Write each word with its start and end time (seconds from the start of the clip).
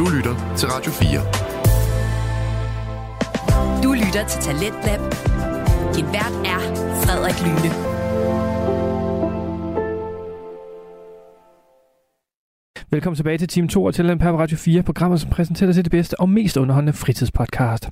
Du 0.00 0.08
lytter 0.08 0.54
til 0.56 0.68
Radio 0.68 0.92
4. 0.92 1.20
Du 3.82 3.92
lytter 3.92 4.28
til 4.28 4.42
Talentlab. 4.42 5.00
Din 5.94 6.06
vært 6.06 6.36
er 6.44 6.60
Frederik 7.02 7.40
Lyne. 7.44 7.70
Velkommen 12.92 13.16
tilbage 13.16 13.38
til 13.38 13.48
Team 13.48 13.68
2 13.68 13.84
og 13.84 13.94
til 13.94 14.18
på 14.18 14.38
Radio 14.38 14.56
4, 14.56 14.82
programmet 14.82 15.20
som 15.20 15.30
præsenterer 15.30 15.72
til 15.72 15.84
det 15.84 15.90
bedste 15.90 16.20
og 16.20 16.28
mest 16.28 16.56
underholdende 16.56 16.92
fritidspodcast. 16.92 17.88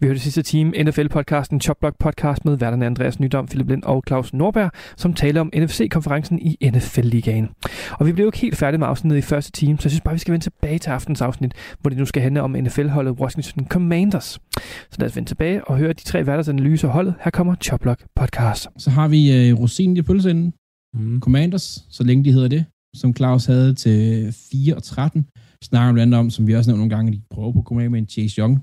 Vi 0.00 0.06
hørte 0.06 0.20
sidste 0.20 0.42
time 0.42 0.76
NFL-podcasten 0.76 1.60
Chopblock 1.60 1.96
Podcast 1.98 2.44
med 2.44 2.56
værterne 2.56 2.86
Andreas 2.86 3.20
Nydom, 3.20 3.46
Philip 3.46 3.68
Lind 3.68 3.82
og 3.82 4.02
Claus 4.08 4.32
Norberg, 4.32 4.70
som 4.96 5.14
taler 5.14 5.40
om 5.40 5.50
NFC-konferencen 5.56 6.38
i 6.38 6.56
NFL-ligaen. 6.64 7.48
Og 7.90 8.06
vi 8.06 8.12
blev 8.12 8.24
jo 8.24 8.28
ikke 8.28 8.38
helt 8.38 8.56
færdige 8.56 8.78
med 8.78 8.86
afsnittet 8.86 9.18
i 9.18 9.22
første 9.22 9.52
time, 9.52 9.78
så 9.78 9.84
jeg 9.84 9.90
synes 9.90 10.00
bare, 10.00 10.14
vi 10.14 10.18
skal 10.18 10.32
vende 10.32 10.44
tilbage 10.44 10.78
til 10.78 10.90
aftens 10.90 11.20
afsnit, 11.20 11.52
hvor 11.80 11.88
det 11.88 11.98
nu 11.98 12.04
skal 12.04 12.22
handle 12.22 12.42
om 12.42 12.56
NFL-holdet 12.58 13.12
Washington 13.12 13.66
Commanders. 13.68 14.38
Så 14.90 14.96
lad 14.98 15.08
os 15.08 15.16
vende 15.16 15.30
tilbage 15.30 15.64
og 15.64 15.76
høre 15.78 15.92
de 15.92 16.04
tre 16.04 16.26
værters 16.26 16.48
analyse 16.48 16.86
af 16.86 16.92
holdet. 16.92 17.14
Her 17.20 17.30
kommer 17.30 17.54
Chopblock 17.54 18.04
Podcast. 18.16 18.68
Så 18.78 18.90
har 18.90 19.08
vi 19.08 19.52
uh, 19.52 19.60
rosinen 19.60 19.96
i 19.96 20.02
pølseenden. 20.02 20.52
Mm. 20.94 21.20
Commanders, 21.20 21.84
så 21.90 22.04
længe 22.04 22.24
de 22.24 22.32
hedder 22.32 22.48
det 22.48 22.64
som 23.00 23.16
Claus 23.16 23.44
havde 23.46 23.74
til 23.74 24.32
4 24.32 24.74
og 24.78 24.82
13. 24.82 25.26
Snakker 25.64 25.92
blandt 25.92 26.08
andet 26.08 26.20
om, 26.20 26.30
som 26.30 26.46
vi 26.46 26.52
også 26.54 26.70
nævnte 26.70 26.82
nogle 26.82 26.94
gange, 26.96 27.08
at 27.08 27.14
de 27.16 27.22
prøver 27.34 27.52
på 27.52 27.58
at 27.58 27.64
komme 27.64 27.82
af 27.82 27.90
med 27.90 27.98
en 27.98 28.08
Chase 28.08 28.40
Young. 28.40 28.54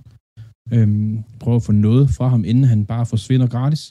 Øhm, 0.75 1.23
prøver 1.41 1.57
at 1.57 1.67
få 1.69 1.71
noget 1.71 2.05
fra 2.17 2.27
ham, 2.33 2.43
inden 2.51 2.63
han 2.63 2.85
bare 2.85 3.05
forsvinder 3.05 3.47
gratis. 3.55 3.83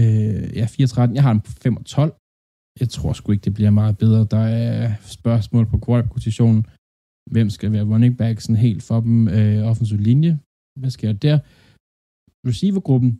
Øh, 0.00 0.56
ja, 0.58 0.66
4 0.66 0.84
og 0.84 0.90
13. 0.90 1.14
Jeg 1.16 1.22
har 1.22 1.32
ham 1.34 1.40
på 1.40 1.52
5 1.52 1.76
og 1.76 1.84
12. 1.84 2.12
Jeg 2.80 2.88
tror 2.88 3.12
sgu 3.12 3.32
ikke, 3.32 3.44
det 3.48 3.54
bliver 3.54 3.70
meget 3.80 3.98
bedre. 4.02 4.20
Der 4.36 4.44
er 4.64 4.94
spørgsmål 5.18 5.64
på 5.72 5.76
quarterback-positionen. 5.84 6.62
Hvem 7.34 7.48
skal 7.50 7.72
være 7.72 7.88
running 7.92 8.14
back 8.20 8.40
sådan 8.40 8.64
helt 8.66 8.82
for 8.88 9.00
dem? 9.06 9.28
Øh, 9.36 9.60
offensiv 9.70 9.98
linje. 9.98 10.32
Hvad 10.80 10.90
sker 10.96 11.12
der? 11.12 11.36
Receivergruppen 12.48 13.10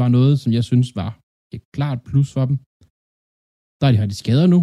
var 0.00 0.08
noget, 0.16 0.34
som 0.42 0.50
jeg 0.52 0.64
synes 0.70 0.88
var 1.00 1.10
et 1.56 1.62
klart 1.76 1.98
plus 2.08 2.28
for 2.36 2.44
dem. 2.50 2.56
Der 3.80 3.92
de 3.92 3.98
har 4.00 4.08
de 4.12 4.14
skader 4.22 4.46
nu. 4.54 4.60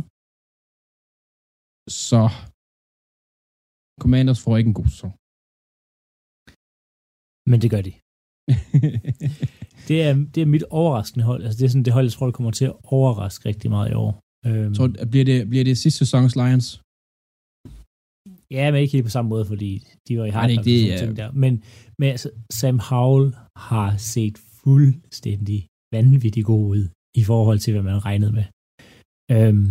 Så 1.90 2.22
Commanders 4.02 4.44
får 4.44 4.58
ikke 4.58 4.68
en 4.74 4.80
god 4.82 4.90
sæson. 4.94 5.14
Men 7.52 7.58
det 7.64 7.70
gør 7.74 7.84
de. 7.88 7.94
det, 9.88 9.98
er, 10.08 10.14
det 10.34 10.42
er 10.42 10.50
mit 10.56 10.66
overraskende 10.80 11.26
hold. 11.30 11.42
Altså, 11.44 11.58
det 11.60 11.66
er 11.66 11.74
sådan 11.74 11.86
det 11.88 11.94
hold, 11.94 12.06
jeg 12.06 12.16
tror, 12.16 12.26
der 12.26 12.38
kommer 12.38 12.52
til 12.52 12.66
at 12.72 12.76
overraske 12.98 13.44
rigtig 13.50 13.70
meget 13.76 13.92
i 13.92 13.94
år. 14.06 14.12
Øhm, 14.48 14.74
tror, 14.74 14.88
bliver, 15.12 15.26
det, 15.32 15.50
bliver 15.52 15.66
det 15.70 15.78
sidste 15.78 16.00
sæsons 16.00 16.36
Lions? 16.42 16.68
Ja, 18.58 18.66
men 18.72 18.82
ikke 18.82 18.96
helt 18.96 19.08
på 19.10 19.16
samme 19.18 19.30
måde, 19.34 19.46
fordi 19.52 19.70
de 20.08 20.12
var 20.20 20.26
i 20.26 20.34
hard 20.36 20.50
det, 20.50 20.66
det, 20.66 20.88
ja. 20.92 20.98
ting 20.98 21.18
der. 21.22 21.32
Men, 21.44 21.54
men 22.00 22.08
altså, 22.16 22.30
Sam 22.60 22.80
Howell 22.90 23.28
har 23.70 23.90
set 24.14 24.38
fuldstændig 24.64 25.60
vanvittigt 25.96 26.46
god 26.46 26.66
ud 26.76 26.84
i 27.22 27.24
forhold 27.32 27.60
til, 27.60 27.72
hvad 27.74 27.86
man 27.92 28.06
regnede 28.10 28.34
med. 28.40 28.46
Øhm, 29.36 29.70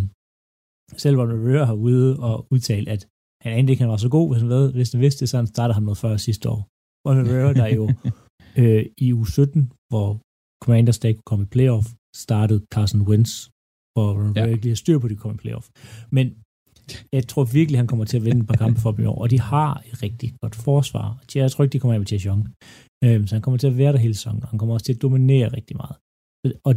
selv 0.96 1.16
Ron 1.18 1.32
Rivera 1.32 1.64
har 1.64 1.74
ude 1.74 2.18
og 2.18 2.46
udtalt, 2.50 2.88
at 2.88 3.08
han 3.42 3.52
anede 3.52 3.72
ikke, 3.72 3.82
han 3.82 3.90
var 3.90 3.96
så 3.96 4.08
god, 4.08 4.32
hvis 4.32 4.40
han, 4.42 4.50
ved, 4.50 4.72
hvis 4.72 4.92
han 4.92 5.00
vidste 5.00 5.20
det, 5.20 5.28
så 5.28 5.36
han 5.36 5.46
startede 5.46 5.74
ham 5.74 5.82
noget 5.82 5.98
før 5.98 6.16
sidste 6.16 6.48
år. 6.48 6.68
Ron 7.08 7.18
Rivera, 7.18 7.52
der 7.52 7.66
jo 7.66 7.84
øh, 8.60 8.86
i 8.98 9.12
u 9.12 9.24
17, 9.24 9.72
hvor 9.90 10.20
Commanders 10.64 10.98
der 10.98 11.12
kunne 11.12 11.30
komme 11.30 11.44
i 11.44 11.52
playoff, 11.54 11.86
startede 12.16 12.60
Carson 12.74 13.02
Wentz, 13.08 13.32
for 13.94 14.04
Ron 14.12 14.30
Rivera 14.30 14.48
ja. 14.48 14.54
lige 14.54 14.76
styr 14.76 14.98
på, 14.98 15.06
at 15.06 15.10
de 15.10 15.16
kom 15.16 15.34
i 15.34 15.42
playoff. 15.44 15.66
Men 16.10 16.26
jeg 17.12 17.28
tror 17.28 17.44
virkelig, 17.44 17.78
han 17.78 17.86
kommer 17.86 18.04
til 18.04 18.16
at 18.16 18.24
vinde 18.24 18.40
et 18.40 18.46
par 18.46 18.56
kampe 18.64 18.80
for 18.80 18.92
dem 18.92 19.04
i 19.04 19.06
år, 19.06 19.18
og 19.22 19.30
de 19.30 19.40
har 19.40 19.82
et 19.88 20.02
rigtig 20.02 20.28
godt 20.42 20.54
forsvar. 20.54 21.06
Jeg 21.34 21.50
tror 21.50 21.64
ikke, 21.64 21.72
de 21.72 21.80
kommer 21.80 21.94
af 21.94 22.00
med 22.00 22.06
Chase 22.06 22.28
Young. 22.28 22.42
Øh, 23.04 23.26
så 23.26 23.34
han 23.34 23.42
kommer 23.42 23.58
til 23.58 23.66
at 23.66 23.78
være 23.78 23.92
der 23.92 23.98
hele 23.98 24.14
sæsonen. 24.14 24.42
Han 24.42 24.58
kommer 24.58 24.74
også 24.74 24.86
til 24.86 24.94
at 24.94 25.02
dominere 25.02 25.48
rigtig 25.48 25.76
meget. 25.76 25.96
Og 26.68 26.74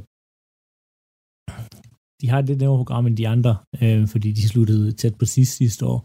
de 2.25 2.29
har 2.31 2.39
et 2.39 2.47
lidt 2.49 2.59
nemmere 2.59 2.81
program 2.83 3.07
end 3.07 3.17
de 3.17 3.27
andre, 3.35 3.53
øh, 3.83 4.07
fordi 4.13 4.29
de 4.39 4.49
sluttede 4.53 4.91
tæt 4.91 5.15
på 5.21 5.25
sidst 5.25 5.53
sidste 5.61 5.83
år. 5.93 5.99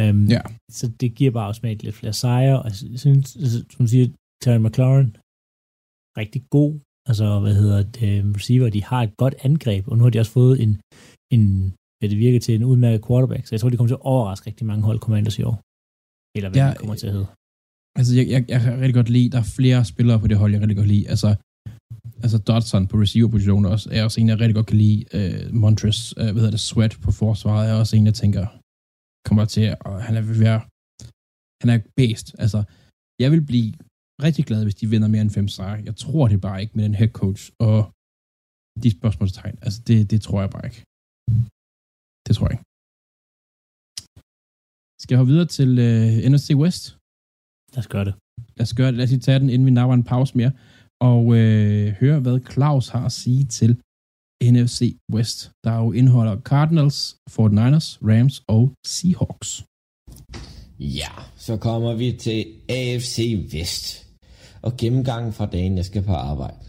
Um, 0.00 0.24
ja. 0.36 0.42
Så 0.78 0.84
det 1.00 1.10
giver 1.18 1.32
bare 1.38 1.48
også 1.50 1.60
med 1.64 1.76
lidt 1.76 1.94
flere 2.00 2.16
sejre, 2.22 2.58
og 2.62 2.68
jeg 2.92 2.98
synes, 3.04 3.26
som 3.76 3.86
siger, 3.92 4.06
Terry 4.42 4.60
McLaurin, 4.64 5.10
rigtig 6.20 6.42
god, 6.56 6.72
altså, 7.10 7.26
hvad 7.44 7.54
hedder 7.62 7.80
det, 7.98 8.12
receiver, 8.36 8.68
de 8.76 8.84
har 8.90 9.00
et 9.02 9.16
godt 9.22 9.34
angreb, 9.48 9.82
og 9.88 9.94
nu 9.96 10.02
har 10.04 10.10
de 10.10 10.22
også 10.22 10.34
fået 10.40 10.54
en, 10.64 10.72
en 11.34 11.42
hvad 11.98 12.08
det 12.12 12.18
virker 12.26 12.40
til, 12.40 12.54
en 12.54 12.64
udmærket 12.72 13.06
quarterback, 13.06 13.44
så 13.46 13.54
jeg 13.54 13.60
tror, 13.60 13.70
de 13.70 13.76
kommer 13.76 13.92
til 13.92 14.00
at 14.00 14.08
overraske 14.12 14.46
rigtig 14.50 14.66
mange 14.70 14.84
hold 14.88 14.98
Commanders 15.04 15.38
i 15.38 15.44
år. 15.50 15.56
Eller 16.36 16.48
hvad 16.50 16.60
ja, 16.62 16.68
det 16.70 16.78
kommer 16.78 16.96
til 17.00 17.06
at 17.10 17.14
hedde. 17.16 17.28
Altså, 17.98 18.12
jeg, 18.18 18.26
jeg, 18.34 18.40
jeg 18.52 18.60
kan 18.64 18.72
rigtig 18.82 18.98
godt 19.00 19.10
lide, 19.16 19.30
der 19.34 19.40
er 19.44 19.48
flere 19.58 19.80
spillere 19.92 20.18
på 20.22 20.26
det 20.30 20.36
hold, 20.42 20.50
jeg 20.52 20.60
rigtig 20.62 20.80
godt 20.82 20.92
lide. 20.94 21.08
Altså, 21.14 21.28
altså 22.24 22.38
Dodson 22.48 22.86
på 22.90 22.96
receiver-positionen 23.02 23.66
også, 23.74 23.86
er 23.92 24.04
også 24.04 24.20
en, 24.20 24.28
jeg 24.28 24.40
rigtig 24.40 24.54
godt 24.54 24.70
kan 24.72 24.80
lide. 24.84 25.00
Uh, 25.18 25.54
Montres, 25.62 26.00
uh, 26.16 26.22
hvad 26.32 26.40
hedder 26.42 26.56
det, 26.56 26.60
Sweat 26.70 26.94
på 27.04 27.10
forsvaret, 27.22 27.70
er 27.70 27.74
også 27.82 27.96
en, 27.96 28.06
jeg 28.10 28.14
tænker, 28.22 28.44
kommer 29.28 29.44
til, 29.54 29.64
og 29.80 29.94
han 30.06 30.14
er 30.16 30.24
ved 30.28 30.38
være, 30.46 30.60
han 31.62 31.68
er 31.74 31.78
bedst. 32.00 32.26
Altså, 32.44 32.60
jeg 33.22 33.28
vil 33.32 33.42
blive 33.50 33.70
rigtig 34.26 34.44
glad, 34.48 34.60
hvis 34.64 34.80
de 34.80 34.90
vinder 34.92 35.08
mere 35.08 35.22
end 35.26 35.36
fem 35.38 35.48
sejre. 35.48 35.82
Jeg 35.88 35.96
tror 36.04 36.28
det 36.28 36.40
bare 36.46 36.60
ikke 36.62 36.74
med 36.76 36.84
den 36.84 36.94
head 37.00 37.12
coach, 37.20 37.42
og 37.68 37.78
de 38.82 38.88
spørgsmålstegn. 38.98 39.56
Altså, 39.66 39.80
det, 39.88 39.98
det 40.10 40.20
tror 40.26 40.40
jeg 40.44 40.50
bare 40.56 40.66
ikke. 40.68 40.80
Det 42.26 42.32
tror 42.36 42.46
jeg 42.46 42.54
ikke. 42.56 42.66
Skal 45.02 45.12
jeg 45.12 45.20
hoppe 45.20 45.32
videre 45.32 45.50
til 45.58 45.70
øh, 45.88 46.30
NFC 46.30 46.48
West? 46.62 46.82
Lad 47.74 47.80
os 47.84 47.90
gøre 47.94 48.06
det. 48.08 48.14
Lad 48.56 48.64
os 48.68 48.74
gøre 48.78 48.90
det. 48.90 48.96
Lad 48.98 49.04
os 49.06 49.12
lige 49.14 49.26
tage 49.26 49.40
den, 49.42 49.50
inden 49.50 49.66
vi 49.68 49.72
napper 49.78 49.94
en 49.94 50.10
pause 50.12 50.32
mere 50.40 50.52
og 51.00 51.36
øh, 51.36 51.88
høre, 52.00 52.20
hvad 52.20 52.40
Claus 52.52 52.88
har 52.88 53.04
at 53.04 53.12
sige 53.12 53.44
til 53.44 53.80
NFC 54.44 54.96
West, 55.12 55.50
der 55.64 55.76
jo 55.76 55.92
indeholder 55.92 56.40
Cardinals, 56.40 57.16
49ers, 57.30 57.98
Rams 58.10 58.42
og 58.48 58.72
Seahawks. 58.86 59.64
Ja, 60.78 61.12
så 61.36 61.56
kommer 61.56 61.94
vi 61.94 62.12
til 62.12 62.46
AFC 62.68 63.46
Vest 63.52 64.06
og 64.62 64.76
gennemgangen 64.76 65.32
fra 65.32 65.46
dagen, 65.46 65.76
jeg 65.76 65.84
skal 65.84 66.02
på 66.02 66.12
arbejde. 66.12 66.64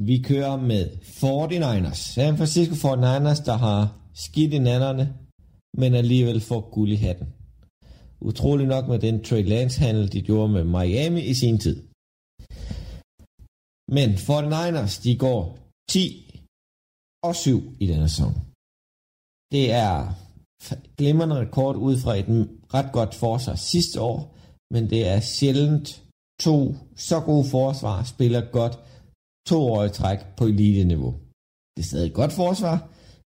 Vi 0.00 0.22
kører 0.22 0.56
med 0.56 0.86
49ers. 1.02 1.94
San 1.94 2.36
Francisco 2.36 2.74
49ers, 2.74 3.44
der 3.44 3.56
har 3.56 3.96
skidt 4.14 4.54
i 4.54 4.58
nannerne, 4.58 5.14
men 5.78 5.94
alligevel 5.94 6.40
får 6.40 6.70
guld 6.70 6.90
i 6.90 6.94
hatten. 6.94 7.26
Utrolig 8.20 8.66
nok 8.66 8.88
med 8.88 8.98
den 8.98 9.24
Trey 9.24 9.44
Lance-handel, 9.48 10.12
de 10.12 10.22
gjorde 10.22 10.52
med 10.52 10.64
Miami 10.64 11.20
i 11.20 11.34
sin 11.34 11.58
tid. 11.58 11.89
Men 13.96 14.08
49ers, 14.28 15.02
de 15.04 15.12
går 15.24 15.42
10 15.90 16.02
og 17.28 17.34
7 17.36 17.58
i 17.82 17.86
denne 17.86 18.08
sæson. 18.08 18.34
Det 19.54 19.72
er 19.86 19.96
glimrende 20.98 21.36
rekord 21.44 21.76
ud 21.76 21.96
fra 22.02 22.12
et 22.20 22.28
ret 22.74 22.92
godt 22.92 23.14
forsvar 23.14 23.54
sidste 23.54 24.00
år, 24.00 24.18
men 24.74 24.90
det 24.92 25.08
er 25.12 25.20
sjældent 25.20 25.88
to 26.40 26.56
så 26.96 27.20
gode 27.20 27.46
forsvar 27.50 27.96
spiller 28.14 28.42
godt 28.58 28.74
to 29.50 29.58
år 29.72 29.84
i 29.84 29.90
træk 30.00 30.18
på 30.38 30.44
elite-niveau. 30.44 31.12
Det 31.74 31.82
er 31.82 31.88
stadig 31.90 32.08
et 32.08 32.20
godt 32.20 32.32
forsvar, 32.32 32.76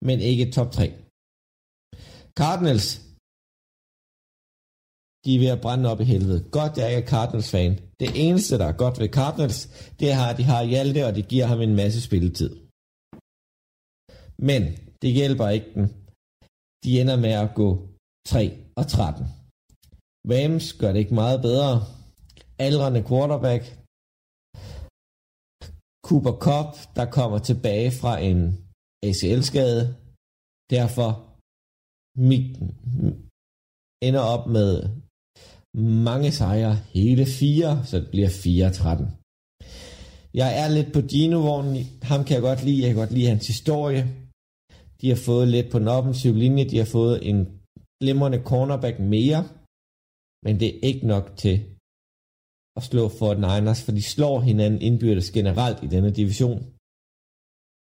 men 0.07 0.21
ikke 0.21 0.51
top 0.51 0.71
3. 0.73 0.87
Cardinals, 2.41 3.04
de 5.25 5.35
er 5.35 5.39
ved 5.39 5.49
at 5.57 5.61
brænde 5.65 5.91
op 5.93 6.01
i 6.01 6.05
helvede. 6.05 6.41
Godt, 6.51 6.79
jeg 6.79 6.95
er 6.95 7.07
Cardinals-fan. 7.13 7.73
Det 8.01 8.11
eneste, 8.25 8.59
der 8.59 8.67
er 8.67 8.77
godt 8.83 8.99
ved 9.01 9.09
Cardinals, 9.09 9.59
det 10.01 10.07
er, 10.13 10.23
at 10.31 10.39
de 10.39 10.43
har 10.43 10.63
Hjalte, 10.73 11.07
og 11.07 11.15
det 11.15 11.29
giver 11.29 11.47
ham 11.47 11.61
en 11.61 11.77
masse 11.83 12.01
spilletid. 12.09 12.51
Men 14.49 14.63
det 15.03 15.11
hjælper 15.19 15.49
ikke 15.57 15.71
dem. 15.75 15.87
De 16.85 17.01
ender 17.01 17.17
med 17.17 17.35
at 17.45 17.55
gå 17.61 17.69
3 18.27 18.43
og 18.77 18.87
13. 18.87 19.25
Rams 20.33 20.67
gør 20.81 20.93
det 20.93 20.99
ikke 20.99 21.21
meget 21.23 21.41
bedre. 21.49 21.73
Aldrende 22.59 23.03
quarterback. 23.11 23.63
Cooper 26.07 26.35
Cup, 26.47 26.71
der 26.97 27.07
kommer 27.19 27.39
tilbage 27.39 27.91
fra 28.01 28.13
en 28.29 28.41
ACL-skade. 29.09 29.83
Derfor 30.75 31.09
ender 34.07 34.25
op 34.35 34.47
med 34.57 35.04
mange 35.75 36.33
sejre, 36.33 36.77
hele 36.77 37.27
fire, 37.27 37.87
så 37.87 38.01
det 38.01 38.09
bliver 38.11 38.29
4-13. 38.29 39.05
Jeg 40.35 40.51
er 40.63 40.69
lidt 40.69 40.93
på 40.93 41.01
Dino-vognen, 41.01 41.77
ham 42.03 42.25
kan 42.25 42.35
jeg 42.35 42.43
godt 42.43 42.65
lide, 42.65 42.83
jeg 42.83 42.89
kan 42.91 43.03
godt 43.03 43.13
lide 43.13 43.27
hans 43.27 43.47
historie. 43.47 44.03
De 45.01 45.09
har 45.09 45.17
fået 45.17 45.49
lidt 45.49 45.69
på 45.73 45.79
den 45.79 45.89
offensive 45.89 46.39
linje, 46.39 46.69
de 46.71 46.79
har 46.79 46.85
fået 46.85 47.29
en 47.31 47.39
glimrende 48.01 48.43
cornerback 48.51 48.97
mere, 48.99 49.41
men 50.45 50.61
det 50.61 50.69
er 50.69 50.79
ikke 50.89 51.07
nok 51.07 51.27
til 51.37 51.57
at 52.77 52.83
slå 52.83 53.09
for 53.19 53.35
Niners, 53.35 53.81
for 53.85 53.93
de 53.93 54.03
slår 54.03 54.41
hinanden 54.41 54.81
indbyrdes 54.83 55.31
generelt 55.31 55.83
i 55.83 55.87
denne 55.87 56.11
division. 56.11 56.59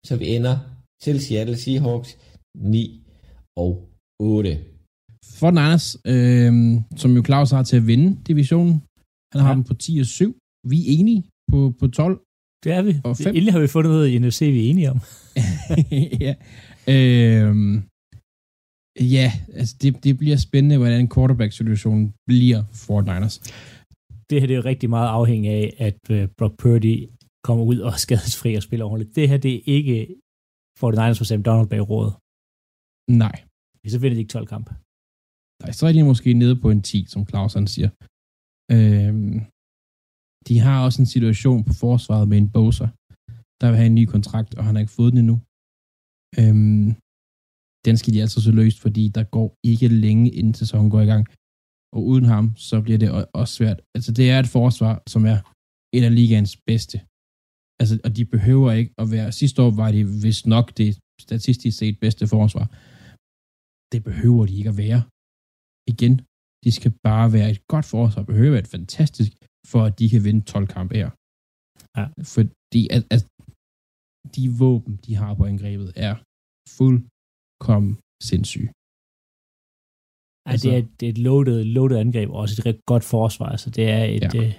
Så 0.07 0.13
vi 0.19 0.36
ender 0.36 0.56
til 1.04 1.16
Seattle 1.25 1.57
Seahawks 1.57 2.18
9 2.56 3.06
og 3.57 3.72
8. 4.19 4.71
For 5.40 5.52
Niners, 5.52 5.88
øh, 6.14 6.52
som 7.02 7.10
jo 7.18 7.22
Claus 7.28 7.52
har 7.52 7.64
til 7.64 7.78
at 7.78 7.88
vinde 7.88 8.10
divisionen, 8.28 8.74
han 9.34 9.42
har 9.42 9.50
ja. 9.50 9.56
dem 9.56 9.64
på 9.64 9.74
10 9.74 10.00
og 10.00 10.06
7. 10.06 10.38
Vi 10.72 10.78
er 10.82 10.88
enige 11.00 11.24
på, 11.52 11.74
på 11.80 11.88
12. 11.88 12.22
Det 12.64 12.72
er 12.72 12.82
vi. 12.82 12.94
Og 13.04 13.18
5. 13.18 13.28
Endelig 13.28 13.54
har 13.54 13.60
vi 13.60 13.68
fundet 13.68 13.92
noget 13.92 14.08
i 14.10 14.20
NFC, 14.20 14.42
vi 14.42 14.60
er 14.66 14.70
enige 14.70 14.92
om. 14.94 15.00
ja. 16.26 16.34
Øh, 16.96 17.54
ja, 19.18 19.28
altså 19.60 19.76
det, 19.82 20.04
det 20.04 20.18
bliver 20.18 20.38
spændende, 20.38 20.78
hvordan 20.78 21.10
quarterback-situationen 21.16 22.14
bliver 22.30 22.64
for 22.74 23.02
Niners. 23.02 23.36
Det 24.30 24.36
her 24.40 24.48
det 24.48 24.54
er 24.54 24.62
jo 24.62 24.66
rigtig 24.72 24.90
meget 24.90 25.10
afhængig 25.20 25.52
af, 25.52 25.68
at 25.88 26.02
uh, 26.16 26.30
Brock 26.38 26.54
Purdy 26.62 26.96
kommer 27.44 27.64
ud 27.72 27.80
og 27.80 27.92
er 27.92 28.02
skadesfri 28.06 28.56
og 28.56 28.64
spiller 28.64 28.86
ordentligt. 28.86 29.16
Det 29.16 29.30
her 29.30 29.38
det 29.38 29.54
er 29.56 29.62
ikke 29.66 30.16
for 30.80 30.92
Niners 30.92 31.18
for 31.18 31.26
Sam 31.26 31.44
Donald 31.44 31.70
bag 31.74 31.90
rådet. 31.90 32.14
Nej. 33.26 33.36
Så 33.94 34.00
vinder 34.00 34.16
de 34.16 34.24
ikke 34.24 34.36
12 34.38 34.48
kampe. 34.48 34.72
Nej, 35.62 35.72
så 35.78 35.84
er 35.88 35.94
de 35.94 36.04
måske 36.12 36.30
nede 36.34 36.56
på 36.63 36.68
en 36.75 36.81
10, 36.81 37.06
som 37.13 37.28
Claus 37.30 37.54
han 37.54 37.68
siger. 37.75 37.90
Øhm, 38.75 39.38
de 40.48 40.56
har 40.66 40.78
også 40.86 41.00
en 41.02 41.13
situation 41.16 41.63
på 41.68 41.74
forsvaret 41.74 42.28
med 42.31 42.38
en 42.38 42.52
Bosa, 42.56 42.88
der 43.62 43.68
vil 43.69 43.80
have 43.81 43.92
en 43.94 44.00
ny 44.00 44.06
kontrakt, 44.16 44.52
og 44.58 44.63
han 44.66 44.75
har 44.75 44.81
ikke 44.84 44.98
fået 45.00 45.12
den 45.13 45.19
endnu. 45.24 45.38
Øhm, 46.40 46.90
den 47.88 47.96
skal 47.98 48.13
de 48.13 48.22
altså 48.25 48.40
så 48.42 48.52
løst, 48.62 48.80
fordi 48.86 49.04
der 49.18 49.24
går 49.36 49.50
ikke 49.72 49.88
længe 49.88 50.28
inden 50.40 50.54
sæsonen 50.54 50.90
går 50.94 51.02
i 51.02 51.12
gang. 51.13 51.24
Og 51.96 52.02
uden 52.12 52.25
ham, 52.34 52.46
så 52.69 52.75
bliver 52.86 53.00
det 53.04 53.10
også 53.42 53.54
svært. 53.60 53.80
Altså, 53.96 54.12
det 54.18 54.25
er 54.34 54.40
et 54.40 54.54
forsvar, 54.60 54.96
som 55.13 55.22
er 55.34 55.40
et 55.96 56.04
af 56.08 56.16
ligaens 56.19 56.54
bedste. 56.69 56.98
Altså, 57.80 57.96
og 58.06 58.10
de 58.18 58.24
behøver 58.36 58.72
ikke 58.80 58.94
at 59.02 59.08
være... 59.16 59.31
Sidste 59.31 59.62
år 59.62 59.72
var 59.81 59.90
de 59.92 60.02
vist 60.28 60.46
nok 60.56 60.68
det 60.78 60.90
statistisk 61.28 61.78
set 61.78 61.96
bedste 62.00 62.28
forsvar. 62.36 62.66
Det 63.94 64.02
behøver 64.10 64.44
de 64.46 64.58
ikke 64.60 64.74
at 64.74 64.81
være. 64.86 65.02
Igen, 65.92 66.13
de 66.63 66.72
skal 66.78 66.92
bare 67.07 67.28
være 67.38 67.50
et 67.54 67.62
godt 67.74 67.86
forsvar, 67.86 68.24
behøver 68.24 68.51
være 68.56 68.66
et 68.68 68.75
fantastisk, 68.78 69.31
for 69.72 69.81
at 69.88 69.94
de 70.00 70.10
kan 70.10 70.22
vinde 70.28 70.42
12 70.42 70.68
kampe 70.78 70.94
her. 71.01 71.10
Ja. 71.98 72.06
Fordi 72.36 72.83
at, 72.95 73.01
at 73.16 73.22
de 74.36 74.44
våben, 74.63 74.94
de 75.06 75.12
har 75.22 75.31
på 75.39 75.44
angrebet, 75.51 75.89
er 76.07 76.16
fuldkommen 76.78 77.94
sindssyge. 78.30 78.69
Ja, 80.45 80.51
altså, 80.51 80.66
det, 80.69 80.78
er, 80.78 80.83
det 80.98 81.06
er 81.07 81.13
et 81.16 81.22
loaded, 81.28 81.60
loaded 81.78 81.98
angreb, 82.06 82.30
og 82.30 82.38
også 82.44 82.56
et 82.57 82.66
rigtig 82.66 82.86
godt 82.94 83.06
forsvar. 83.16 83.50
Så 83.63 83.69
det 83.69 83.86
er 83.98 84.04
et, 84.16 84.34
ja. 84.34 84.39
øh, 84.42 84.54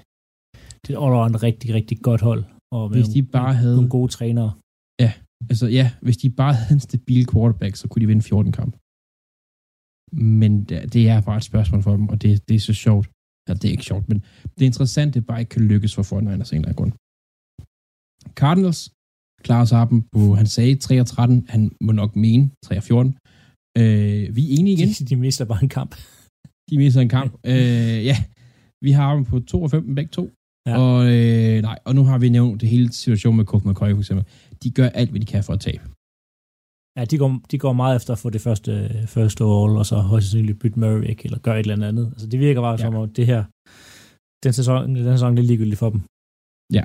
det 0.83 0.89
er 0.91 0.97
et 0.99 1.03
all 1.05 1.37
rigtig, 1.49 1.69
rigtig 1.79 1.99
godt 2.09 2.23
hold. 2.29 2.43
Og 2.77 2.85
hvis 2.93 3.09
de 3.17 3.23
bare 3.39 3.55
havde... 3.63 3.77
Nogle 3.81 3.95
gode 3.99 4.11
trænere. 4.17 4.53
Ja, 5.05 5.11
altså 5.51 5.67
ja, 5.79 5.87
hvis 6.05 6.19
de 6.23 6.29
bare 6.43 6.55
havde 6.59 6.75
en 6.79 6.85
stabil 6.91 7.23
quarterback, 7.33 7.75
så 7.77 7.85
kunne 7.89 8.03
de 8.03 8.07
vinde 8.13 8.23
14 8.23 8.53
kampe. 8.61 8.77
Men 10.13 10.65
det 10.65 11.09
er 11.09 11.21
bare 11.21 11.37
et 11.37 11.45
spørgsmål 11.45 11.83
for 11.83 11.97
dem, 11.97 12.09
og 12.09 12.23
det, 12.23 12.49
det 12.49 12.55
er 12.55 12.61
så 12.61 12.75
sjovt. 12.75 13.11
Ja, 13.49 13.55
det 13.55 13.65
er 13.65 13.71
ikke 13.71 13.85
sjovt, 13.85 14.09
men 14.09 14.19
det 14.55 14.63
er 14.63 14.67
interessant, 14.67 15.15
det 15.15 15.27
bare 15.27 15.41
ikke 15.41 15.49
kan 15.49 15.63
lykkes 15.63 15.95
for 15.95 16.03
Fortnite 16.03 16.33
af 16.33 16.37
en 16.37 16.41
eller 16.41 16.69
anden 16.69 16.75
grund. 16.75 16.93
Cardinals 18.35 18.93
klarer 19.43 19.65
sig 19.65 19.87
dem 19.91 20.03
på, 20.13 20.35
han 20.35 20.47
sagde 20.47 20.75
3 20.75 21.01
og 21.01 21.07
13, 21.07 21.47
han 21.49 21.71
må 21.81 21.93
nok 21.93 22.17
mene 22.17 22.51
3 22.65 22.77
og 22.77 22.83
14. 22.83 23.17
Øh, 23.79 24.37
vi 24.37 24.43
er 24.45 24.57
enige 24.59 24.73
igen. 24.77 24.89
De, 24.89 25.05
de 25.05 25.17
mister 25.17 25.45
bare 25.45 25.63
en 25.63 25.69
kamp. 25.69 25.97
De 26.71 26.77
mister 26.77 27.01
en 27.01 27.09
kamp. 27.09 27.33
øh, 27.47 28.05
ja, 28.11 28.17
vi 28.85 28.91
har 28.93 29.15
dem 29.15 29.25
på 29.25 29.41
2 29.41 29.63
og 29.63 29.71
15 29.71 29.95
begge 29.95 30.11
to. 30.11 30.31
Ja. 30.69 30.79
Og, 30.79 30.97
øh, 31.13 31.63
nej, 31.63 31.79
og 31.85 31.95
nu 31.95 32.05
har 32.05 32.19
vi 32.19 32.29
nævnt 32.29 32.61
det 32.61 32.69
hele 32.69 32.93
situation 32.93 33.37
med 33.37 33.45
Colt 33.45 33.65
McCoy 33.65 33.91
for 33.93 33.99
eksempel. 33.99 34.27
De 34.63 34.71
gør 34.71 34.89
alt, 34.89 35.11
hvad 35.11 35.21
de 35.21 35.27
kan 35.27 35.45
for 35.45 35.53
at 35.53 35.61
tabe. 35.61 35.83
Ja, 36.97 37.05
de 37.05 37.17
går, 37.23 37.31
de 37.51 37.59
går 37.65 37.73
meget 37.83 37.97
efter 37.99 38.13
at 38.13 38.21
få 38.25 38.29
det 38.37 38.43
første, 38.47 38.71
første 39.15 39.41
overall, 39.45 39.77
og 39.81 39.87
så 39.91 39.97
højst 40.13 40.27
sandsynligt 40.27 40.59
bytte 40.63 40.81
Murray 40.81 41.01
væk, 41.09 41.19
eller 41.27 41.39
gøre 41.47 41.61
et 41.61 41.67
eller 41.67 41.89
andet. 41.93 42.07
Altså, 42.15 42.27
det 42.33 42.39
virker 42.47 42.61
bare 42.61 42.77
ja. 42.79 42.85
som 42.85 42.95
om 42.95 43.13
det 43.19 43.27
her, 43.33 43.43
den 44.45 44.53
sæson, 44.59 44.79
den 44.97 45.05
sæson 45.17 45.31
det 45.37 45.43
er 45.43 45.49
ligegyldigt 45.51 45.81
for 45.83 45.91
dem. 45.95 46.01
Ja. 46.77 46.85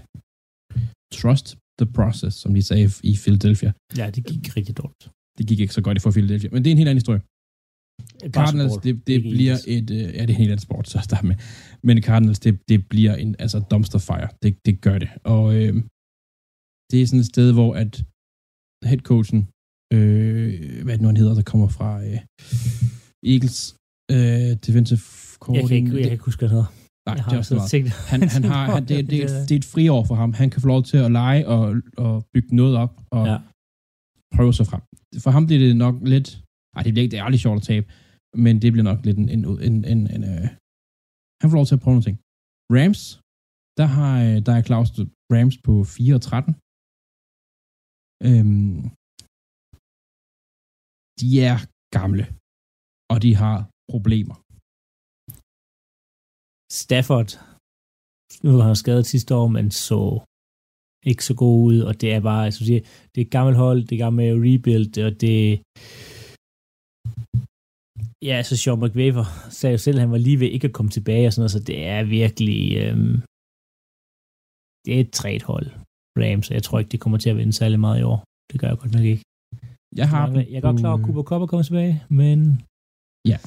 Trust 1.19 1.47
the 1.81 1.87
process, 1.97 2.33
som 2.43 2.51
de 2.57 2.61
sagde 2.69 2.85
i 3.11 3.13
Philadelphia. 3.23 3.71
Ja, 3.99 4.05
det 4.15 4.21
gik 4.29 4.57
rigtig 4.57 4.77
dårligt. 4.81 5.05
Det 5.37 5.43
gik 5.49 5.59
ikke 5.63 5.73
så 5.79 5.83
godt 5.85 5.97
i 5.97 6.01
for 6.05 6.11
Philadelphia, 6.17 6.49
men 6.53 6.59
det 6.61 6.67
er 6.69 6.75
en 6.75 6.81
helt 6.81 6.91
anden 6.91 7.03
historie. 7.03 7.21
Cardinals, 8.37 8.77
det, 8.85 9.07
det 9.09 9.19
bliver 9.33 9.57
et, 9.75 9.89
uh, 9.89 9.95
ja, 10.17 10.21
det 10.25 10.33
er 10.33 10.37
en 10.37 10.43
helt 10.43 10.53
anden 10.53 10.67
sport, 10.67 10.85
så 10.89 10.99
starte 10.99 11.25
med. 11.29 11.35
Men 11.87 11.95
Cardinals, 12.07 12.39
det, 12.39 12.53
det 12.69 12.79
bliver 12.91 13.15
en, 13.23 13.35
altså 13.39 13.59
dumpster 13.71 13.99
fire. 14.09 14.29
Det, 14.43 14.51
det 14.65 14.81
gør 14.85 14.97
det. 15.03 15.09
Og 15.35 15.45
øh, 15.57 15.73
det 16.89 16.97
er 17.01 17.07
sådan 17.07 17.19
et 17.25 17.31
sted, 17.33 17.53
hvor 17.57 17.71
at 17.83 17.93
headcoachen, 18.89 19.41
øh, 19.95 20.83
hvad 20.83 20.93
det 20.93 21.01
nu 21.01 21.07
han 21.07 21.17
hedder, 21.17 21.35
der 21.39 21.47
kommer 21.51 21.67
fra 21.77 21.89
øh, 22.07 22.19
Eagles 23.33 23.59
øh, 24.15 24.51
defensive 24.65 25.03
coordinator. 25.43 25.61
Jeg 25.61 25.67
kan 25.69 25.77
ikke, 25.77 25.95
jeg 25.95 26.03
kan 26.03 26.11
ikke 26.17 26.29
huske, 26.29 26.39
hvad 26.41 26.49
han 26.49 26.57
hedder. 26.57 26.71
Nej, 27.07 27.15
det 27.15 27.33
er 27.33 27.37
også 27.43 27.55
meget. 27.55 27.93
Han, 28.11 28.19
han 28.35 28.43
har, 28.53 28.63
han, 28.75 28.85
det, 28.89 28.97
det, 29.11 29.19
det, 29.47 29.51
er 29.55 29.61
et 29.63 29.71
friår 29.73 30.03
for 30.09 30.15
ham. 30.21 30.33
Han 30.41 30.49
kan 30.49 30.61
få 30.61 30.67
lov 30.67 30.83
til 30.91 30.97
at 31.05 31.11
lege 31.11 31.47
og, 31.53 31.63
og 32.05 32.13
bygge 32.33 32.55
noget 32.61 32.75
op 32.83 32.93
og 33.17 33.25
ja. 33.27 33.37
prøve 34.35 34.53
sig 34.53 34.65
frem. 34.69 34.81
For 35.23 35.31
ham 35.35 35.45
bliver 35.47 35.61
det 35.65 35.75
nok 35.85 35.95
lidt... 36.13 36.29
Nej, 36.73 36.81
det 36.83 36.91
bliver 36.93 37.03
ikke 37.03 37.13
det 37.13 37.19
er 37.19 37.27
aldrig 37.27 37.41
sjovt 37.45 37.59
at 37.61 37.67
tabe, 37.71 37.85
men 38.45 38.53
det 38.61 38.69
bliver 38.73 38.87
nok 38.91 38.99
lidt 39.07 39.17
en... 39.17 39.29
en, 39.35 39.43
en, 39.67 39.75
en, 39.93 40.01
en 40.15 40.23
øh, 40.31 40.47
han 41.41 41.49
får 41.49 41.57
lov 41.59 41.67
til 41.67 41.77
at 41.77 41.83
prøve 41.83 41.95
nogle 41.95 42.07
ting. 42.09 42.17
Rams, 42.75 43.01
der, 43.79 43.87
har, 43.97 44.13
øh, 44.27 44.37
der 44.45 44.53
er 44.57 44.63
Claus 44.69 44.89
Rams 45.33 45.57
på 45.67 45.73
4 45.83 46.15
og 46.17 46.21
13. 46.21 46.53
Øhm, 48.27 48.77
de 51.19 51.29
er 51.49 51.57
gamle, 51.97 52.25
og 53.13 53.17
de 53.25 53.31
har 53.43 53.57
problemer. 53.93 54.35
Stafford, 56.81 57.29
nu 58.43 58.49
har 58.57 58.65
han 58.69 58.81
skadet 58.83 59.05
sidste 59.05 59.31
år, 59.39 59.47
men 59.57 59.65
så 59.87 59.99
ikke 61.09 61.23
så 61.29 61.35
god 61.43 61.57
ud, 61.69 61.79
og 61.89 61.93
det 62.01 62.09
er 62.15 62.21
bare, 62.29 62.45
altså, 62.47 62.61
det 62.65 63.17
er 63.17 63.25
et 63.27 63.35
gammelt 63.37 63.57
hold, 63.65 63.79
det 63.87 63.93
er 63.95 64.03
gammelt 64.05 64.43
rebuild, 64.47 64.93
og 65.07 65.11
det, 65.23 65.37
ja, 68.29 68.37
så 68.47 68.53
Sean 68.57 68.79
McVaver 68.81 69.25
sagde 69.57 69.75
jo 69.75 69.81
selv, 69.85 69.97
at 69.97 70.03
han 70.05 70.13
var 70.15 70.21
lige 70.27 70.39
ved 70.39 70.49
ikke 70.55 70.67
at 70.67 70.77
komme 70.77 70.91
tilbage 70.97 71.27
og 71.27 71.33
sådan 71.33 71.41
noget, 71.41 71.55
så 71.57 71.61
det 71.71 71.79
er 71.95 72.01
virkelig, 72.19 72.61
øhm, 72.83 73.15
det 74.83 74.91
er 74.95 75.01
et 75.05 75.13
træt 75.19 75.43
hold, 75.51 75.67
Rams, 76.21 76.47
jeg 76.57 76.63
tror 76.63 76.79
ikke, 76.79 76.91
det 76.93 77.01
kommer 77.03 77.17
til 77.19 77.29
at 77.29 77.37
vinde 77.39 77.53
særlig 77.53 77.79
meget 77.85 77.99
i 77.99 78.07
år. 78.11 78.19
Det 78.49 78.59
gør 78.59 78.67
jeg 78.67 78.79
godt 78.83 78.93
nok 78.97 79.07
ikke. 79.11 79.23
Jeg 79.95 80.09
har 80.09 80.25
dem 80.25 80.35
Jeg 80.35 80.57
er 80.57 80.61
godt 80.61 80.79
klar 80.79 80.93
at 80.93 81.03
Cooper 81.05 81.23
Cup 81.23 81.41
er 81.41 81.45
kommet 81.45 81.65
tilbage, 81.65 81.95
men... 82.09 82.39
Ja. 83.31 83.37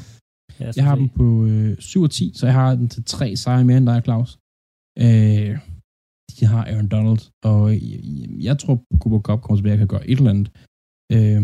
Jeg, 0.60 0.76
jeg 0.76 0.84
har 0.84 0.96
dem 1.00 1.08
på 1.08 1.26
øh, 1.46 1.78
7 1.78 2.02
og 2.02 2.10
10, 2.10 2.32
så 2.34 2.46
jeg 2.46 2.55
har 2.55 2.74
den 2.74 2.88
til 2.88 3.05
tre 3.05 3.36
sejre 3.36 3.65
mere 3.65 3.79
end 3.79 3.86
dig, 3.86 4.03
Claus. 4.05 4.31
Øh, 5.05 5.53
de 6.38 6.44
har 6.53 6.62
Aaron 6.65 6.88
Donald, 6.88 7.22
og 7.50 7.62
jeg, 7.91 8.00
jeg 8.48 8.56
tror, 8.58 8.74
Cooper 9.00 9.20
Cup 9.26 9.41
kommer 9.41 9.56
tilbage 9.56 9.76
og 9.76 9.82
kan 9.84 9.94
gøre 9.94 10.08
et 10.10 10.19
eller 10.19 10.34
andet. 10.34 10.48
Øh, 11.17 11.43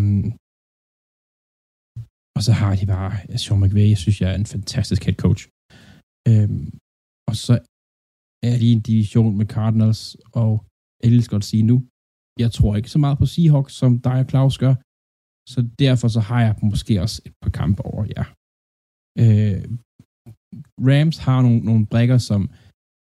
og 2.36 2.42
så 2.46 2.52
har 2.60 2.72
de 2.80 2.86
bare 2.86 3.38
Sean 3.42 3.60
McVay, 3.60 3.88
jeg 3.94 4.00
synes, 4.04 4.20
jeg 4.20 4.30
er 4.30 4.38
en 4.42 4.52
fantastisk 4.54 5.02
head 5.06 5.18
coach. 5.24 5.42
Øh, 6.30 6.50
og 7.28 7.34
så 7.44 7.54
er 8.50 8.56
de 8.62 8.72
en 8.72 8.82
division 8.90 9.36
med 9.40 9.46
Cardinals, 9.54 10.00
og 10.40 10.50
jeg 11.02 11.10
vil 11.10 11.28
godt 11.34 11.44
sige 11.50 11.62
nu, 11.70 11.76
jeg 12.44 12.50
tror 12.56 12.76
ikke 12.76 12.90
så 12.94 12.98
meget 13.04 13.18
på 13.18 13.26
Seahawks, 13.32 13.72
som 13.80 13.90
dig 14.06 14.18
og 14.22 14.28
Claus 14.30 14.58
gør. 14.64 14.74
Så 15.48 15.68
derfor 15.78 16.08
så 16.08 16.20
har 16.20 16.40
jeg 16.42 16.54
måske 16.62 17.02
også 17.02 17.22
et 17.26 17.32
par 17.42 17.50
kampe 17.50 17.82
over 17.84 18.04
jer. 18.16 18.26
Øh, 19.22 19.64
Rams 20.88 21.18
har 21.18 21.42
nogle, 21.42 21.58
nogle 21.58 21.86
brækker, 21.86 22.18
som 22.18 22.50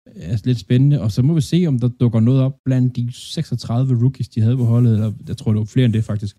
er 0.06 0.40
lidt 0.44 0.58
spændende, 0.58 1.00
og 1.00 1.12
så 1.12 1.22
må 1.22 1.34
vi 1.34 1.40
se, 1.40 1.66
om 1.66 1.78
der 1.78 1.88
dukker 1.88 2.20
noget 2.20 2.40
op 2.42 2.54
blandt 2.64 2.96
de 2.96 3.12
36 3.12 4.02
rookies, 4.02 4.28
de 4.28 4.40
havde 4.40 4.56
på 4.56 4.64
holdet, 4.64 4.92
eller 4.92 5.12
jeg 5.28 5.36
tror, 5.36 5.52
det 5.52 5.58
var 5.58 5.64
flere 5.64 5.84
end 5.84 5.92
det 5.92 6.04
faktisk. 6.04 6.36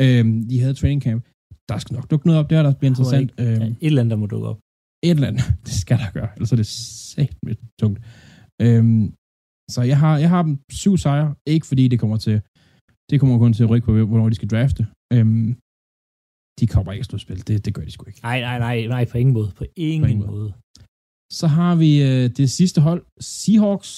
Øh, 0.00 0.24
de 0.50 0.60
havde 0.60 0.74
training 0.74 1.02
camp. 1.02 1.24
Der 1.68 1.78
skal 1.78 1.94
nok 1.94 2.10
dukke 2.10 2.26
noget 2.26 2.40
op 2.40 2.50
der, 2.50 2.62
der 2.62 2.74
bliver 2.74 2.90
interessant. 2.90 3.30
Øh, 3.40 3.46
et 3.46 3.76
eller 3.80 4.00
andet, 4.00 4.10
der 4.10 4.16
må 4.16 4.26
dukke 4.26 4.48
op. 4.48 4.58
Et 5.04 5.10
eller 5.10 5.26
andet, 5.26 5.44
det 5.66 5.74
skal 5.82 5.98
der 5.98 6.10
gøre, 6.10 6.28
ellers 6.36 6.52
er 6.52 6.56
det 6.56 6.66
sæt 6.66 7.34
med 7.46 7.54
tungt. 7.80 7.98
Øh, 8.64 8.84
så 9.70 9.82
jeg 9.82 9.98
har, 9.98 10.18
jeg 10.18 10.30
har 10.34 10.42
dem 10.42 10.58
syv 10.70 10.96
sejre, 10.96 11.34
ikke 11.46 11.66
fordi 11.66 11.88
det 11.88 12.00
kommer 12.00 12.16
til, 12.16 12.36
det 13.10 13.20
kommer 13.20 13.38
kun 13.38 13.52
til 13.52 13.64
at 13.64 13.70
rykke 13.70 13.86
på, 13.86 13.92
hvornår 14.10 14.28
de 14.28 14.34
skal 14.34 14.48
drafte. 14.48 14.86
Øhm, 15.14 15.48
de 16.60 16.66
kommer 16.74 16.90
ikke 16.92 17.06
at 17.14 17.20
spil. 17.20 17.46
Det, 17.48 17.64
det 17.64 17.74
gør 17.74 17.84
de 17.84 17.90
sgu 17.90 18.04
ikke. 18.06 18.20
Nej, 18.22 18.40
nej, 18.40 18.58
nej, 18.66 18.86
nej, 18.94 19.04
på 19.12 19.18
ingen 19.18 19.34
måde. 19.38 19.50
På 19.60 19.64
ingen, 19.76 20.02
på 20.02 20.10
ingen 20.12 20.26
måde. 20.26 20.40
måde. 20.40 20.52
Så 21.32 21.46
har 21.46 21.74
vi 21.82 21.92
øh, 22.08 22.24
det 22.38 22.48
sidste 22.58 22.80
hold, 22.80 23.02
Seahawks. 23.20 23.90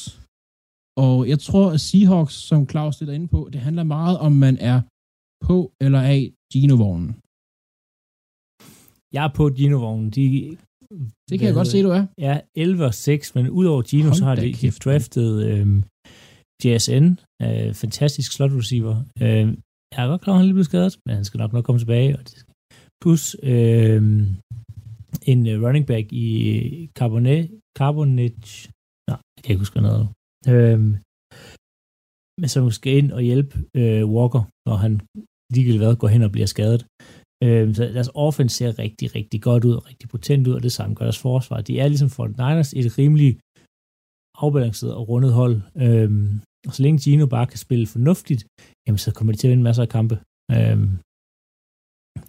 Og 1.07 1.29
jeg 1.29 1.39
tror, 1.47 1.67
at 1.75 1.81
Seahawks, 1.81 2.35
som 2.35 2.69
Claus 2.71 3.01
lidt 3.01 3.11
er 3.11 3.15
inde 3.15 3.29
på, 3.29 3.41
det 3.53 3.61
handler 3.61 3.83
meget 3.83 4.19
om, 4.19 4.33
man 4.33 4.57
er 4.73 4.79
på 5.47 5.73
eller 5.81 6.01
af 6.13 6.23
Gino-vognen. 6.53 7.11
Jeg 9.15 9.25
er 9.29 9.33
på 9.39 9.45
Gino-vognen. 9.57 10.11
De 10.11 10.25
det 11.29 11.39
kan 11.39 11.47
jeg 11.47 11.55
godt 11.55 11.69
se, 11.69 11.83
du 11.83 11.89
er. 11.89 12.07
Ja, 12.19 12.41
11 12.55 12.85
og 12.85 12.95
6, 12.95 13.35
men 13.35 13.51
udover 13.51 13.83
Gino, 13.83 14.05
Hold 14.05 14.15
så 14.15 14.25
har 14.25 14.35
de, 14.35 14.53
de 14.53 14.71
draftet 14.71 15.31
øhm, 15.51 15.85
JSN, 16.65 17.07
øh, 17.43 17.75
fantastisk 17.75 18.33
slot 18.33 18.53
receiver. 18.61 18.97
Øh, 19.25 19.47
jeg 19.93 20.05
er 20.05 20.09
godt 20.09 20.23
klar, 20.23 20.35
at 20.35 20.39
han 20.39 20.47
lige 20.47 20.59
blev 20.59 20.65
skadet, 20.65 20.99
men 21.07 21.15
han 21.15 21.25
skal 21.25 21.39
nok 21.39 21.53
nok 21.53 21.65
komme 21.65 21.79
tilbage. 21.79 22.19
Og 22.19 22.23
plus, 23.03 23.37
øhm, 23.43 24.21
øh, 24.21 24.27
en 25.31 25.41
running 25.65 25.87
back 25.87 26.13
i 26.13 26.27
øh, 26.55 26.89
Carbonet, 26.99 27.61
Carbonet, 27.79 28.43
nej, 29.09 29.19
jeg 29.35 29.43
kan 29.43 29.53
ikke 29.53 29.65
huske 29.65 29.81
noget. 29.81 30.09
Øh, 30.53 30.81
men 32.41 32.49
som 32.49 32.71
skal 32.71 32.93
ind 33.01 33.11
og 33.13 33.23
hjælpe 33.23 33.55
øh, 33.81 34.05
Walker, 34.15 34.43
når 34.67 34.77
han 34.85 34.93
ligegyldigt 35.55 35.83
hvad 35.83 35.97
går 35.97 36.09
hen 36.09 36.23
og 36.23 36.33
bliver 36.33 36.47
skadet. 36.55 36.83
Øh, 37.45 37.75
så 37.75 37.83
deres 37.97 38.11
offense 38.15 38.57
ser 38.57 38.79
rigtig, 38.85 39.15
rigtig 39.15 39.43
godt 39.43 39.65
ud, 39.65 39.75
og 39.79 39.87
rigtig 39.89 40.09
potent 40.09 40.47
ud, 40.49 40.55
og 40.55 40.63
det 40.63 40.73
samme 40.73 40.95
gør 40.95 41.05
deres 41.05 41.19
forsvar. 41.19 41.61
De 41.61 41.81
er 41.81 41.89
ligesom 41.89 42.11
for 42.11 42.27
Niners 42.27 42.73
et 42.73 42.99
rimelig 42.99 43.31
afbalanceret 44.45 44.95
og 44.95 45.09
rundet 45.09 45.33
hold. 45.33 45.57
Øh, 45.85 46.11
og 46.67 46.75
så 46.75 46.83
længe 46.83 46.99
Gino 47.03 47.27
bare 47.27 47.47
kan 47.47 47.59
spille 47.59 47.87
fornuftigt, 47.87 48.47
jamen 48.87 48.99
så 48.99 49.13
kommer 49.17 49.33
de 49.33 49.39
til 49.39 49.49
at 49.49 49.51
vinde 49.51 49.63
masser 49.63 49.83
af 49.83 49.89
kampe. 49.89 50.17
Øhm, 50.55 50.91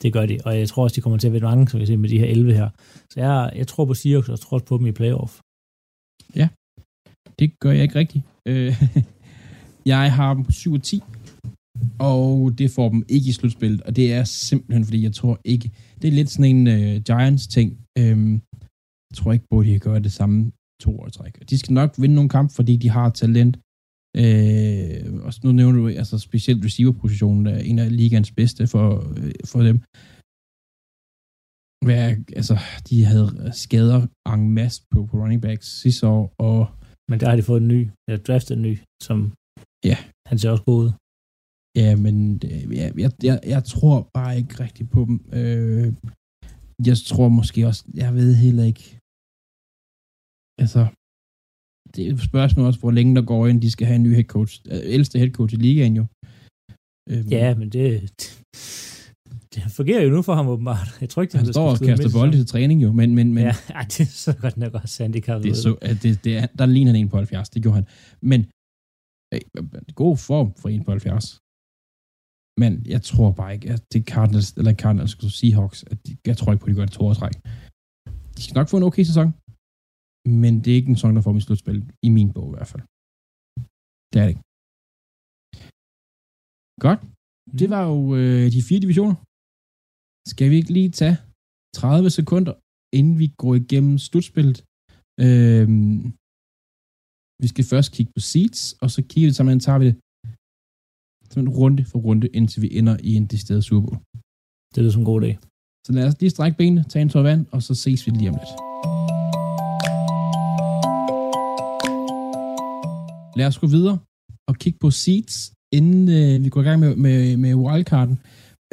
det 0.01 0.13
gør 0.13 0.25
de, 0.25 0.39
og 0.45 0.51
jeg 0.59 0.69
tror 0.69 0.83
også, 0.83 0.95
de 0.95 1.01
kommer 1.01 1.17
til 1.17 1.27
at 1.27 1.33
vinde 1.33 1.45
mange, 1.45 1.67
som 1.67 1.79
vi 1.79 1.85
ser 1.85 1.97
med 1.97 2.09
de 2.09 2.19
her 2.19 2.25
11 2.25 2.53
her. 2.53 2.69
Så 3.11 3.15
jeg, 3.19 3.51
jeg 3.55 3.67
tror 3.67 3.85
på 3.85 3.93
Seahawks, 3.93 4.29
og 4.29 4.31
jeg 4.31 4.39
tror 4.39 4.55
også 4.55 4.65
på 4.65 4.77
dem 4.77 4.85
i 4.85 4.91
playoff. 4.91 5.39
Ja, 6.35 6.47
det 7.39 7.59
gør 7.59 7.71
jeg 7.71 7.83
ikke 7.83 7.99
rigtigt. 7.99 8.23
Øh, 8.47 8.73
jeg 9.91 10.13
har 10.13 10.33
dem 10.33 10.43
på 10.43 10.51
7 10.51 10.73
og 10.73 10.83
10, 10.83 11.01
og 11.99 12.53
det 12.57 12.71
får 12.71 12.89
dem 12.89 13.03
ikke 13.09 13.29
i 13.29 13.31
slutspillet, 13.31 13.81
og 13.81 13.95
det 13.95 14.13
er 14.13 14.23
simpelthen, 14.23 14.85
fordi 14.85 15.03
jeg 15.03 15.13
tror 15.13 15.39
ikke, 15.43 15.71
det 16.01 16.07
er 16.07 16.11
lidt 16.11 16.29
sådan 16.29 16.55
en 16.55 16.67
øh, 16.67 16.95
uh, 16.95 17.01
Giants-ting. 17.09 17.69
Øhm, 17.99 18.33
jeg 19.09 19.15
tror 19.15 19.33
ikke 19.33 19.45
på, 19.51 19.59
at 19.59 19.65
de 19.65 19.71
kan 19.71 19.79
gøre 19.79 19.99
det 19.99 20.11
samme 20.11 20.51
to 20.81 20.99
år 20.99 21.09
træk. 21.09 21.49
De 21.49 21.57
skal 21.57 21.73
nok 21.73 21.91
vinde 21.97 22.15
nogle 22.15 22.29
kampe, 22.29 22.53
fordi 22.53 22.77
de 22.77 22.89
har 22.89 23.09
talent. 23.09 23.57
Øh, 24.17 25.23
og 25.25 25.33
nu 25.43 25.51
nævner 25.51 25.79
du 25.79 25.87
altså 25.87 26.17
specielt 26.17 26.65
receiver-positionen, 26.65 27.47
er 27.47 27.59
en 27.59 27.79
af 27.79 27.97
ligands 27.97 28.31
bedste 28.31 28.67
for, 28.67 28.87
øh, 29.19 29.33
for 29.51 29.61
dem. 29.69 29.77
Hvad, 31.85 32.03
altså, 32.39 32.55
de 32.89 33.05
havde 33.11 33.51
skader 33.63 34.01
en 34.33 34.49
masse 34.59 34.79
på, 34.91 35.05
på 35.05 35.13
running 35.21 35.41
backs 35.41 35.67
sidste 35.81 36.07
år, 36.07 36.23
og... 36.49 36.59
Men 37.09 37.19
der 37.19 37.29
har 37.29 37.35
de 37.35 37.43
fået 37.43 37.61
en 37.61 37.67
ny, 37.67 37.81
eller 38.07 38.21
draftet 38.27 38.57
en 38.57 38.61
ny, 38.61 38.73
som 39.03 39.17
ja. 39.89 39.97
han 40.29 40.39
ser 40.39 40.49
også 40.53 40.63
god 40.63 40.79
ud. 40.83 40.91
Ja, 41.81 41.95
men 42.05 42.15
ja, 42.79 42.87
jeg, 43.03 43.11
jeg, 43.23 43.39
jeg 43.53 43.63
tror 43.63 44.09
bare 44.17 44.37
ikke 44.37 44.53
rigtigt 44.65 44.89
på 44.95 45.01
dem. 45.07 45.17
Øh, 45.39 45.87
jeg 46.89 46.97
tror 47.09 47.29
måske 47.39 47.59
også, 47.69 47.83
jeg 47.93 48.11
ved 48.19 48.31
heller 48.45 48.65
ikke, 48.71 48.85
altså, 50.63 50.81
det 51.95 52.07
er 52.07 52.13
et 52.13 52.21
spørgsmål 52.21 52.65
også, 52.65 52.79
hvor 52.79 52.91
længe 52.91 53.15
der 53.15 53.21
går 53.21 53.47
ind, 53.47 53.61
de 53.61 53.71
skal 53.71 53.87
have 53.87 53.95
en 53.95 54.03
ny 54.03 54.13
head 54.13 54.23
coach. 54.23 54.61
Øh, 54.71 54.81
ældste 54.83 55.19
head 55.19 55.31
coach 55.31 55.53
i 55.53 55.57
ligaen 55.57 55.95
jo. 55.95 56.05
Øhm. 57.09 57.27
Ja, 57.27 57.55
men 57.55 57.69
det, 57.69 57.85
det 59.53 59.63
fungerer 59.79 60.03
jo 60.03 60.09
nu 60.09 60.21
for 60.21 60.33
ham 60.33 60.47
åbenbart. 60.47 60.87
Jeg 61.01 61.09
tror 61.09 61.21
ikke, 61.21 61.37
han, 61.37 61.45
han 61.45 61.53
står 61.53 61.69
og 61.69 61.79
kaster 61.79 62.09
bolde 62.19 62.37
til 62.37 62.47
træning 62.47 62.83
jo, 62.83 62.91
men... 62.91 63.15
men, 63.15 63.33
men 63.33 63.43
ja, 63.43 63.53
det 63.93 63.99
er 63.99 64.13
så 64.25 64.33
godt 64.43 64.57
nok 64.57 64.73
også 64.73 65.03
handicappet 65.03 65.43
det 65.43 65.51
er 65.51 65.55
så, 65.55 65.71
det, 66.03 66.23
det 66.23 66.37
er, 66.37 66.45
Der 66.45 66.65
ligner 66.65 66.91
han 66.91 67.01
en 67.01 67.09
på 67.09 67.17
70, 67.17 67.49
det 67.49 67.61
gjorde 67.63 67.75
han. 67.75 67.87
Men 68.21 68.39
øh, 69.33 69.41
god 69.95 70.17
form 70.17 70.49
for 70.61 70.69
en 70.69 70.83
på 70.83 70.91
70. 70.91 71.37
Men 72.61 72.71
jeg 72.93 73.01
tror 73.01 73.31
bare 73.31 73.53
ikke, 73.53 73.69
at 73.75 73.81
det 73.93 74.01
Cardinals, 74.13 74.51
eller 74.59 74.73
Cardinals, 74.73 75.33
Seahawks, 75.39 75.83
at 75.91 75.97
de, 76.05 76.17
jeg 76.27 76.37
tror 76.37 76.51
ikke 76.51 76.61
på, 76.61 76.65
at 76.65 76.71
de 76.71 76.75
gør 76.75 76.85
det 76.85 76.93
to 76.93 77.13
træk. 77.13 77.35
De 78.35 78.41
skal 78.43 78.55
nok 78.59 78.69
få 78.69 78.77
en 78.77 78.83
okay 78.83 79.03
sæson, 79.03 79.33
men 80.25 80.53
det 80.61 80.69
er 80.71 80.77
ikke 80.79 80.89
en 80.91 80.95
sæson, 80.95 81.15
der 81.15 81.21
får 81.25 81.33
mit 81.37 81.45
slutspil, 81.47 81.79
i 82.07 82.09
min 82.17 82.29
bog 82.35 82.47
i 82.49 82.55
hvert 82.55 82.71
fald. 82.71 82.83
Det 84.11 84.17
er 84.19 84.25
det 84.25 84.33
ikke. 84.33 84.45
Godt. 86.85 87.01
Det 87.59 87.67
var 87.73 87.83
jo 87.91 87.99
øh, 88.19 88.45
de 88.55 88.61
fire 88.69 88.83
divisioner. 88.85 89.15
Skal 90.31 90.47
vi 90.51 90.55
ikke 90.61 90.73
lige 90.77 90.91
tage 91.01 91.17
30 91.75 92.09
sekunder, 92.19 92.53
inden 92.97 93.15
vi 93.21 93.27
går 93.41 93.53
igennem 93.61 93.95
slutspillet? 94.07 94.57
Øhm, 95.25 95.99
vi 97.41 97.47
skal 97.53 97.65
først 97.71 97.89
kigge 97.95 98.11
på 98.15 98.21
seeds, 98.31 98.61
og 98.83 98.87
så 98.93 98.99
kigger 99.09 99.29
vi 99.29 99.33
sammen, 99.33 99.59
tager 99.59 99.79
vi 99.83 99.87
det 101.31 101.37
en 101.37 101.49
runde 101.49 101.83
for 101.85 101.99
runde, 102.07 102.27
indtil 102.37 102.61
vi 102.61 102.69
ender 102.79 102.97
i 103.09 103.11
en 103.19 103.25
decideret 103.31 103.63
Super 103.63 103.81
Bowl. 103.85 103.99
Det 104.71 104.77
er 104.79 104.91
som 104.91 105.01
en 105.01 105.11
god 105.13 105.21
dag. 105.21 105.35
Så 105.85 105.91
lad 105.93 106.07
os 106.07 106.19
lige 106.19 106.29
strække 106.35 106.57
benene, 106.57 106.83
tage 106.83 107.03
en 107.03 107.09
tår 107.09 107.21
vand, 107.21 107.45
og 107.53 107.59
så 107.63 107.73
ses 107.75 108.05
vi 108.05 108.11
lige 108.11 108.29
om 108.29 108.35
lidt. 108.41 108.70
Lad 113.37 113.47
os 113.47 113.57
gå 113.57 113.67
videre 113.67 113.97
og 114.49 114.55
kigge 114.61 114.79
på 114.79 114.89
seeds, 114.91 115.53
inden 115.77 116.03
øh, 116.17 116.43
vi 116.43 116.49
går 116.49 116.61
i 116.61 116.63
gang 116.63 116.79
med, 116.79 116.95
med, 116.95 117.37
med 117.37 117.53
wildcarden. 117.55 118.15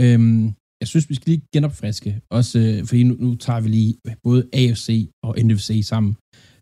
Øhm, 0.01 0.45
jeg 0.81 0.89
synes, 0.89 1.09
vi 1.11 1.15
skal 1.15 1.31
lige 1.31 1.47
genopfriske, 1.55 2.21
også 2.31 2.59
øh, 2.59 2.87
fordi 2.87 3.03
nu, 3.03 3.15
nu 3.25 3.35
tager 3.35 3.61
vi 3.61 3.69
lige 3.69 3.95
både 4.23 4.49
AFC 4.53 5.11
og 5.27 5.33
NFC 5.47 5.69
sammen. 5.93 6.13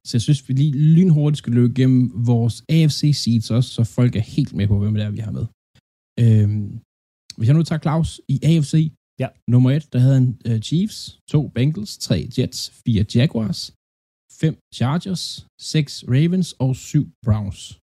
Så 0.07 0.11
jeg 0.17 0.23
synes, 0.23 0.49
vi 0.49 0.53
lige 0.55 0.73
lynhurtigt 0.97 1.39
skal 1.39 1.53
løbe 1.53 1.73
igennem 1.73 2.27
vores 2.31 2.65
AFC 2.69 3.01
seeds 3.23 3.51
også, 3.51 3.71
så 3.71 3.85
folk 3.85 4.17
er 4.17 4.21
helt 4.21 4.53
med 4.55 4.67
på, 4.69 4.79
hvem 4.79 4.95
det 4.95 5.05
er, 5.05 5.11
vi 5.11 5.19
har 5.27 5.35
med. 5.39 5.47
Øhm, 6.23 6.69
hvis 7.37 7.49
jeg 7.49 7.57
nu 7.57 7.63
tager 7.63 7.85
Claus 7.87 8.21
i 8.29 8.37
AFC, 8.51 8.93
ja. 9.23 9.29
nummer 9.49 9.71
et, 9.71 9.93
der 9.93 9.99
havde 9.99 10.15
han 10.15 10.29
uh, 10.49 10.59
Chiefs, 10.69 11.19
to 11.33 11.49
Bengals, 11.49 11.99
tre 11.99 12.29
Jets, 12.39 12.61
fire 12.85 13.05
Jaguars, 13.15 13.61
fem 14.41 14.55
Chargers, 14.75 15.47
seks 15.73 16.05
Ravens 16.09 16.53
og 16.53 16.77
syv 16.77 17.05
Browns. 17.27 17.79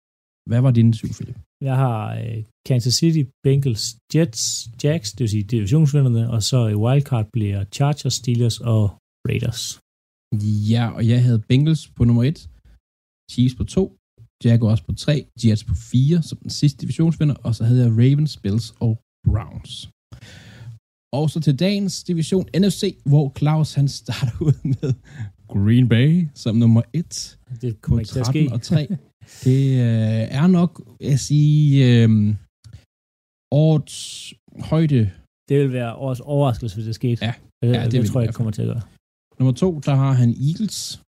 Hvad 0.49 0.61
var 0.61 0.71
din 0.71 0.93
syv, 0.93 1.09
Philip? 1.17 1.37
Jeg 1.61 1.75
har 1.75 1.99
uh, 2.21 2.43
Kansas 2.67 2.93
City, 2.93 3.23
Bengals, 3.43 3.83
Jets, 4.13 4.43
Jacks, 4.83 5.11
det 5.11 5.19
vil 5.19 5.29
sige 5.29 5.43
divisionsvinderne, 5.43 6.23
og 6.29 6.43
så 6.43 6.67
i 6.67 6.75
wildcard 6.75 7.27
bliver 7.33 7.59
Chargers, 7.75 8.13
Steelers 8.13 8.59
og 8.59 8.83
Raiders. 9.27 9.63
Ja, 10.71 10.83
og 10.97 11.07
jeg 11.07 11.23
havde 11.23 11.43
Bengals 11.49 11.87
på 11.95 12.03
nummer 12.03 12.23
1, 12.23 12.49
Chiefs 13.31 13.55
på 13.55 13.63
2, 13.63 13.97
Jaguars 14.43 14.81
på 14.81 14.91
3, 14.93 15.25
Jets 15.43 15.63
på 15.63 15.75
4 15.91 16.21
som 16.21 16.37
den 16.37 16.49
sidste 16.49 16.81
divisionsvinder, 16.81 17.35
og 17.35 17.55
så 17.55 17.63
havde 17.63 17.81
jeg 17.83 17.91
Ravens, 17.91 18.37
Bills 18.37 18.67
og 18.79 18.93
Browns. 19.27 19.89
Og 21.13 21.29
så 21.29 21.39
til 21.39 21.59
dagens 21.59 22.03
division 22.03 22.45
NFC, 22.59 22.97
hvor 23.05 23.33
Claus 23.37 23.73
han 23.73 23.87
starter 23.87 24.41
ud 24.47 24.57
med 24.63 24.93
Green 25.47 25.89
Bay 25.89 26.27
som 26.33 26.55
nummer 26.55 26.81
1 26.93 27.39
det 27.61 27.77
på 27.77 27.99
13 28.03 28.51
og 28.51 28.61
3. 28.61 28.87
Det 29.43 29.63
øh, 29.87 30.39
er 30.39 30.47
nok, 30.47 30.71
jeg 31.01 31.19
sige, 31.19 31.85
øh, 31.85 32.35
årets 33.51 34.33
højde. 34.59 35.11
Det 35.49 35.59
vil 35.59 35.73
være 35.73 35.95
årets 35.95 36.19
overraskelse, 36.19 36.75
hvis 36.75 36.85
det 36.85 36.95
skete. 36.95 37.25
Ja, 37.25 37.33
ja 37.61 37.67
det, 37.67 37.91
det, 37.91 38.01
det 38.01 38.09
tror 38.09 38.19
jeg 38.19 38.27
ikke 38.29 38.37
kommer 38.37 38.51
til 38.51 38.61
at 38.61 38.67
gøre. 38.67 38.81
Nummer 39.39 39.53
to, 39.53 39.79
der 39.85 39.95
har 39.95 40.11
han 40.11 40.29
Eagles. 40.29 41.01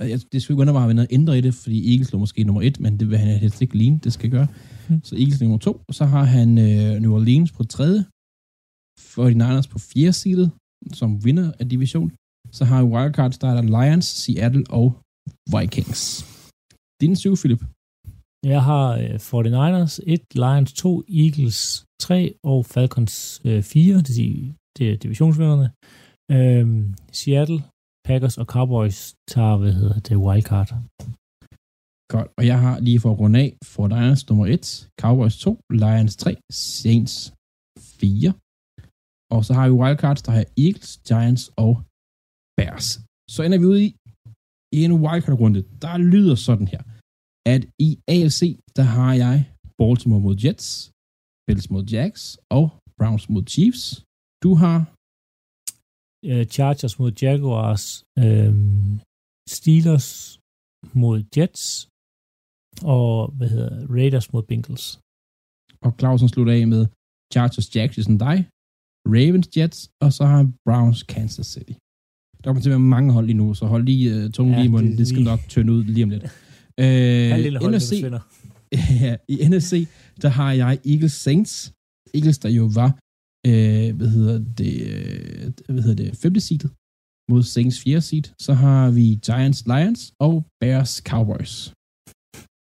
Jeg, 0.00 0.20
det 0.32 0.42
skulle 0.42 0.54
ikke 0.54 0.70
undre 0.70 0.94
mig, 0.94 1.02
at 1.02 1.08
ændre 1.10 1.38
i 1.38 1.40
det, 1.40 1.54
fordi 1.54 1.90
Eagles 1.90 2.12
lå 2.12 2.18
måske 2.18 2.44
nummer 2.44 2.62
et, 2.62 2.80
men 2.80 3.00
det 3.00 3.10
vil 3.10 3.18
han 3.18 3.38
helst 3.38 3.62
ikke 3.62 3.76
ligne, 3.76 3.98
det 4.04 4.12
skal 4.12 4.30
gøre. 4.30 4.46
Mm. 4.88 5.00
Så 5.04 5.16
Eagles 5.16 5.40
nummer 5.40 5.58
to, 5.58 5.82
så 5.90 6.04
har 6.04 6.24
han 6.24 6.58
øh, 6.58 7.00
New 7.02 7.14
Orleans 7.14 7.52
på 7.52 7.64
tredje, 7.64 8.04
for 8.98 9.24
de 9.24 9.34
Niners 9.34 9.68
på 9.68 9.78
fjerde 9.78 10.12
side, 10.12 10.50
som 10.92 11.24
vinder 11.24 11.52
af 11.58 11.68
division. 11.68 12.12
Så 12.50 12.64
har 12.64 12.84
wildcard 12.84 13.32
starter 13.32 13.62
Lions, 13.62 14.04
Seattle 14.04 14.64
og 14.70 14.98
Vikings. 15.54 16.31
Din 17.02 17.16
syv, 17.16 17.34
Philip? 17.40 17.62
Jeg 18.54 18.62
har 18.70 18.86
øh, 19.02 19.14
49ers 19.30 19.94
1, 20.06 20.20
Lions 20.44 20.72
2, 20.72 21.02
Eagles 21.22 21.58
3 22.00 22.34
og 22.50 22.58
Falcons 22.74 23.14
øh, 23.44 23.62
4, 23.62 23.96
det 24.08 24.16
er, 24.26 24.52
det 24.76 24.84
er 24.90 24.96
divisionsvinderne. 25.04 25.68
Øhm, 26.36 26.94
Seattle, 27.20 27.60
Packers 28.08 28.36
og 28.38 28.46
Cowboys 28.54 28.98
tager, 29.32 29.56
hvad 29.56 29.72
hedder 29.80 29.98
det, 30.08 30.16
wildcard. 30.16 30.68
Godt, 32.14 32.28
og 32.38 32.44
jeg 32.50 32.58
har 32.64 32.74
lige 32.86 33.00
for 33.00 33.10
at 33.12 33.18
runde 33.22 33.38
af, 33.44 33.50
49ers 33.74 34.22
nummer 34.28 34.46
1, 34.46 34.88
Cowboys 35.02 35.36
2, 35.38 35.60
Lions 35.82 36.16
3, 36.16 36.36
Saints 36.52 37.14
4. 38.00 38.32
Og 39.34 39.40
så 39.46 39.52
har 39.56 39.64
vi 39.68 39.74
wildcards, 39.82 40.22
der 40.26 40.32
har 40.36 40.44
Eagles, 40.64 40.90
Giants 41.08 41.44
og 41.64 41.72
Bears. 42.56 42.86
Så 43.34 43.40
ender 43.42 43.58
vi 43.58 43.66
ude 43.72 43.84
i 43.86 43.90
i 44.78 44.78
en 44.84 44.92
wildcard-runde, 45.04 45.60
der 45.82 45.98
lyder 46.12 46.34
sådan 46.34 46.68
her, 46.68 46.82
at 47.54 47.62
i 47.88 47.90
AFC, 48.14 48.40
der 48.76 48.86
har 48.96 49.12
jeg 49.22 49.36
Baltimore 49.78 50.20
mod 50.26 50.36
Jets, 50.44 50.68
Bills 51.46 51.70
mod 51.74 51.84
Jacks 51.94 52.22
og 52.58 52.64
Browns 52.98 53.28
mod 53.32 53.44
Chiefs. 53.54 53.84
Du 54.44 54.50
har 54.62 54.78
uh, 56.30 56.44
Chargers 56.54 56.94
mod 57.00 57.12
Jaguars, 57.22 57.84
uh, 58.24 58.54
Steelers 59.56 60.10
mod 61.00 61.18
Jets 61.36 61.64
og 62.94 63.10
hvad 63.36 63.48
hedder 63.54 63.72
Raiders 63.96 64.32
mod 64.32 64.42
Bengals. 64.50 64.86
Og 65.84 65.90
Clausen 65.98 66.28
slutter 66.28 66.52
af 66.58 66.66
med 66.74 66.82
Chargers, 67.32 67.76
Jacks, 67.76 67.96
ligesom 67.96 68.18
dig, 68.26 68.38
Ravens, 69.14 69.48
Jets, 69.56 69.78
og 70.04 70.12
så 70.16 70.24
har 70.32 70.42
Browns, 70.66 71.02
Kansas 71.02 71.46
City. 71.54 71.74
Der 72.38 72.44
kommer 72.46 72.62
til 72.62 72.70
at 72.70 72.76
være 72.76 72.92
mange 72.96 73.12
hold 73.12 73.26
lige 73.26 73.40
nu, 73.42 73.54
så 73.54 73.64
hold 73.66 73.84
lige 73.90 74.06
uh, 74.16 74.30
tungen 74.30 74.54
ja, 74.54 74.58
lige 74.58 74.68
i 74.68 74.72
munden. 74.74 74.90
Det, 74.90 74.98
det 74.98 75.08
skal 75.08 75.22
nok 75.22 75.40
tønde 75.48 75.72
ud 75.72 75.84
lige 75.84 76.04
om 76.04 76.10
lidt. 76.10 76.24
Uh, 76.80 77.68
NFC, 77.72 77.92
ja, 79.04 79.16
I 79.28 79.34
NFC, 79.48 79.72
der 80.22 80.28
har 80.28 80.52
jeg 80.52 80.72
Eagles 80.92 81.12
Saints. 81.12 81.72
Eagles, 82.14 82.38
der 82.38 82.48
jo 82.48 82.64
var, 82.80 82.90
uh, 83.48 83.96
hvad 83.98 84.10
hedder 84.16 84.38
det, 84.60 84.74
uh, 85.68 85.74
hvad 85.74 85.82
hedder 85.86 86.04
det, 86.04 86.16
femte 86.22 86.40
seedet, 86.40 86.70
mod 87.30 87.42
Saints 87.42 87.80
4 87.80 88.00
seed. 88.00 88.26
Så 88.38 88.52
har 88.54 88.90
vi 88.90 89.06
Giants 89.26 89.62
Lions 89.66 90.02
og 90.18 90.34
Bears 90.60 90.92
Cowboys. 91.10 91.54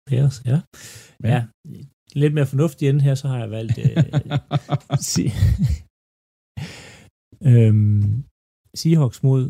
Bears, 0.10 0.36
ja. 0.46 0.60
Ja, 1.24 1.30
ja 1.30 1.42
lidt 2.16 2.34
mere 2.34 2.46
fornuftig 2.46 2.90
ende 2.90 3.02
her, 3.02 3.16
så 3.16 3.28
har 3.28 3.40
jeg 3.40 3.52
valgt 3.52 3.78
øh, 3.78 3.86
øhm, 7.52 8.24
Seahawks 8.80 9.24
mod 9.24 9.44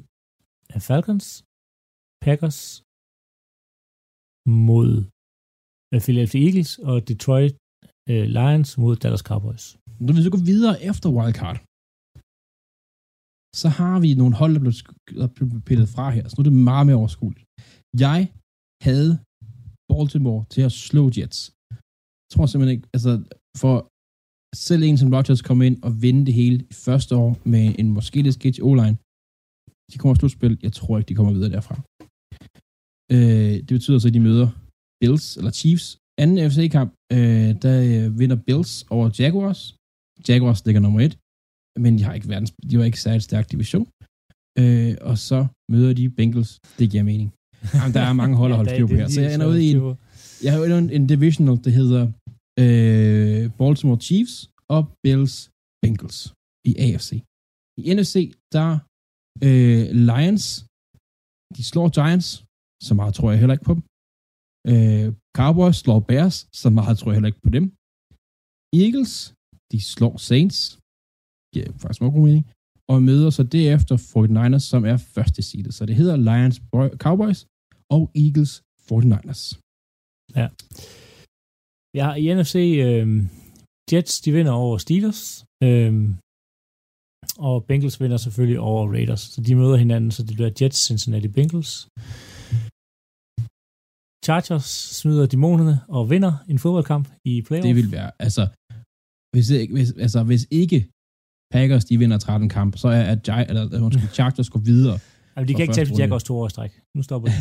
Falcons, 0.87 1.27
Packers 2.25 2.59
mod 4.67 4.91
Philadelphia 6.03 6.41
Eagles 6.45 6.71
og 6.89 6.95
Detroit 7.09 7.55
øh, 8.11 8.25
Lions 8.37 8.69
mod 8.81 8.93
Dallas 9.01 9.25
Cowboys. 9.29 9.65
Når 10.05 10.13
vi 10.15 10.21
så 10.25 10.31
går 10.35 10.43
videre 10.53 10.75
efter 10.89 11.07
wildcard, 11.17 11.57
så 13.61 13.67
har 13.79 13.97
vi 14.03 14.09
nogle 14.21 14.35
hold, 14.41 14.53
der 14.55 15.27
blev 15.35 15.47
pillet 15.69 15.89
fra 15.95 16.05
her. 16.15 16.23
Så 16.27 16.33
nu 16.35 16.41
er 16.41 16.49
det 16.49 16.67
meget 16.71 16.85
mere 16.87 16.99
overskueligt. 17.01 17.45
Jeg 18.05 18.19
havde 18.87 19.11
Baltimore 19.89 20.41
til 20.53 20.61
at 20.67 20.73
slå 20.85 21.03
Jets. 21.15 21.39
Jeg 22.23 22.29
tror 22.33 22.45
simpelthen 22.45 22.75
ikke, 22.75 22.87
altså 22.95 23.11
for 23.61 23.75
selv 24.67 24.81
en 24.83 24.97
som 25.01 25.13
Rodgers 25.15 25.41
kommer 25.47 25.63
ind 25.69 25.77
og 25.87 25.91
vinde 26.03 26.23
det 26.27 26.33
hele 26.41 26.57
i 26.71 26.75
første 26.85 27.11
år 27.23 27.31
med 27.53 27.65
en 27.79 27.87
måske 27.97 28.17
lidt 28.25 28.37
sketch 28.39 28.59
O-line, 28.67 28.97
de 29.91 29.95
kommer 29.99 30.13
til 30.13 30.21
slutspil. 30.21 30.53
Jeg 30.67 30.73
tror 30.77 30.93
ikke, 30.97 31.09
de 31.09 31.17
kommer 31.19 31.33
videre 31.37 31.53
derfra. 31.57 31.75
Øh, 33.11 33.53
det 33.65 33.73
betyder 33.77 33.99
så, 33.99 34.07
at 34.07 34.13
de 34.13 34.19
møder 34.29 34.47
Bills 35.01 35.37
eller 35.37 35.51
Chiefs. 35.51 35.87
Anden 36.21 36.51
FC-kamp, 36.51 36.91
øh, 37.15 37.51
der 37.63 37.75
øh, 37.89 38.19
vinder 38.19 38.37
Bills 38.47 38.71
over 38.89 39.05
Jaguars. 39.19 39.61
Jaguars 40.27 40.65
ligger 40.65 40.81
nummer 40.81 41.01
et, 41.07 41.13
men 41.83 41.91
de 41.97 42.03
har 42.03 42.13
ikke 42.13 42.29
verdens, 42.33 42.51
de 42.71 42.77
var 42.79 42.85
ikke 42.89 43.01
særlig 43.01 43.21
stærk 43.29 43.45
division. 43.51 43.87
Øh, 44.61 44.93
og 45.09 45.17
så 45.17 45.39
møder 45.71 45.93
de 45.99 46.09
Bengals. 46.09 46.51
Det 46.79 46.91
giver 46.91 47.03
mening. 47.03 47.29
Jamen, 47.73 47.93
der 47.97 48.03
er 48.09 48.13
mange 48.13 48.35
hold 48.41 48.51
at 48.51 48.57
holde 48.59 48.71
styr 48.75 48.87
på 48.87 48.95
her. 49.01 49.07
Så 49.07 49.21
jeg 49.21 49.33
ender 49.33 49.47
ude 49.51 49.61
i 49.65 49.69
en, 49.71 49.81
jeg 50.43 50.51
har 50.53 50.59
en, 50.83 50.89
en 50.97 51.07
divisional, 51.13 51.57
der 51.65 51.71
hedder 51.79 52.03
øh, 52.63 53.43
Baltimore 53.59 53.99
Chiefs 54.07 54.35
og 54.75 54.81
Bills 55.03 55.35
Bengals 55.81 56.19
i 56.69 56.71
AFC. 56.85 57.11
I 57.81 57.83
NFC, 57.97 58.13
der 58.55 58.69
øh, 59.47 59.85
Lions, 60.09 60.45
de 61.55 61.63
slår 61.71 61.87
Giants, 61.97 62.29
så 62.87 62.93
meget 62.99 63.13
tror 63.13 63.31
jeg 63.31 63.39
heller 63.39 63.57
ikke 63.57 63.69
på 63.69 63.75
dem. 63.77 63.83
Øh, 64.71 65.07
Cowboys 65.39 65.77
slår 65.83 65.99
Bears, 66.09 66.37
så 66.61 66.69
meget 66.69 66.97
tror 66.97 67.09
jeg 67.09 67.17
heller 67.17 67.31
ikke 67.31 67.45
på 67.47 67.53
dem. 67.57 67.65
Eagles, 68.83 69.13
de 69.71 69.79
slår 69.93 70.15
Saints, 70.29 70.59
det 71.53 71.59
er 71.67 71.71
faktisk 71.81 72.01
meget 72.01 72.17
god 72.17 72.27
mening, 72.29 72.45
og 72.91 73.03
møder 73.09 73.29
så 73.29 73.43
derefter 73.43 73.95
49ers, 73.97 74.65
som 74.71 74.81
er 74.91 74.97
første 75.15 75.41
side. 75.49 75.71
Så 75.71 75.81
det 75.85 75.95
hedder 75.95 76.15
Lions 76.27 76.57
Cowboys 77.03 77.39
og 77.95 78.03
Eagles 78.23 78.53
49ers. 78.89 79.43
Ja. 80.39 80.47
Ja, 81.99 82.07
i 82.23 82.23
NFC, 82.37 82.55
øh, 82.87 83.07
Jets, 83.91 84.21
de 84.21 84.31
vinder 84.37 84.51
over 84.51 84.77
Steelers, 84.77 85.45
øh, 85.63 85.93
og 87.47 87.65
Bengals 87.67 88.01
vinder 88.01 88.17
selvfølgelig 88.17 88.59
over 88.59 88.91
Raiders. 88.95 89.21
Så 89.33 89.41
de 89.41 89.55
møder 89.55 89.75
hinanden, 89.75 90.11
så 90.11 90.23
det 90.23 90.35
bliver 90.35 90.51
Jets, 90.61 90.85
Cincinnati 90.87 91.27
Bengals. 91.27 91.87
Chargers 94.27 94.67
smider 94.99 95.25
dæmonerne 95.33 95.75
og 95.97 96.03
vinder 96.13 96.33
en 96.51 96.59
fodboldkamp 96.63 97.05
i 97.31 97.33
playoff. 97.47 97.65
Det 97.67 97.75
vil 97.79 97.91
være, 97.97 98.11
altså, 98.25 98.43
hvis, 99.33 99.47
ikke, 99.49 99.73
hvis, 99.77 99.89
altså, 100.05 100.19
hvis 100.29 100.43
ikke 100.61 100.79
Packers, 101.55 101.85
de 101.89 101.95
vinder 102.01 102.17
13 102.17 102.49
kamp, 102.57 102.71
så 102.81 102.87
er 102.99 103.03
at 103.13 103.19
Gi- 103.27 103.47
eller, 103.49 103.63
undskyld, 103.85 104.09
Chargers 104.19 104.49
går 104.49 104.61
videre. 104.73 104.97
Altså, 105.35 105.47
de 105.49 105.53
kan 105.53 105.63
ikke 105.65 105.77
tage 105.79 105.87
til 105.89 105.97
Jaguars 106.01 106.23
to 106.29 106.33
år 106.41 106.47
stræk. 106.55 106.73
Nu 106.95 107.01
stopper 107.09 107.27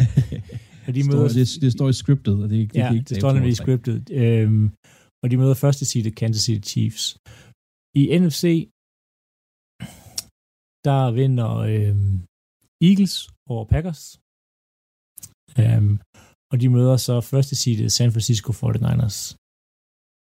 det. 0.87 0.95
de 0.97 1.03
møder, 1.11 1.29
det, 1.38 1.47
det, 1.64 1.71
står 1.76 1.88
i 1.95 1.97
scriptet, 2.03 2.37
og 2.42 2.49
det, 2.53 2.59
det 2.73 2.79
ja, 2.79 2.87
kan 2.87 2.97
ikke 2.97 3.09
det 3.09 3.16
står 3.23 3.33
nemlig 3.33 3.53
i 3.57 3.61
scriptet. 3.62 4.01
Øhm, 4.23 4.64
og 5.23 5.27
de 5.31 5.37
møder 5.40 5.55
første 5.64 5.85
seed 5.90 6.07
Kansas 6.20 6.42
City 6.47 6.68
Chiefs. 6.73 7.05
I 8.01 8.03
NFC, 8.23 8.42
der 10.88 11.03
vinder 11.20 11.51
øhm, 11.73 12.14
Eagles 12.88 13.14
over 13.53 13.64
Packers. 13.73 14.03
Øhm, 15.61 15.94
og 16.55 16.61
de 16.62 16.69
møder 16.77 16.97
så 17.09 17.14
første 17.21 17.55
seed 17.61 17.81
San 17.99 18.12
Francisco 18.14 18.51
49ers. 18.62 19.19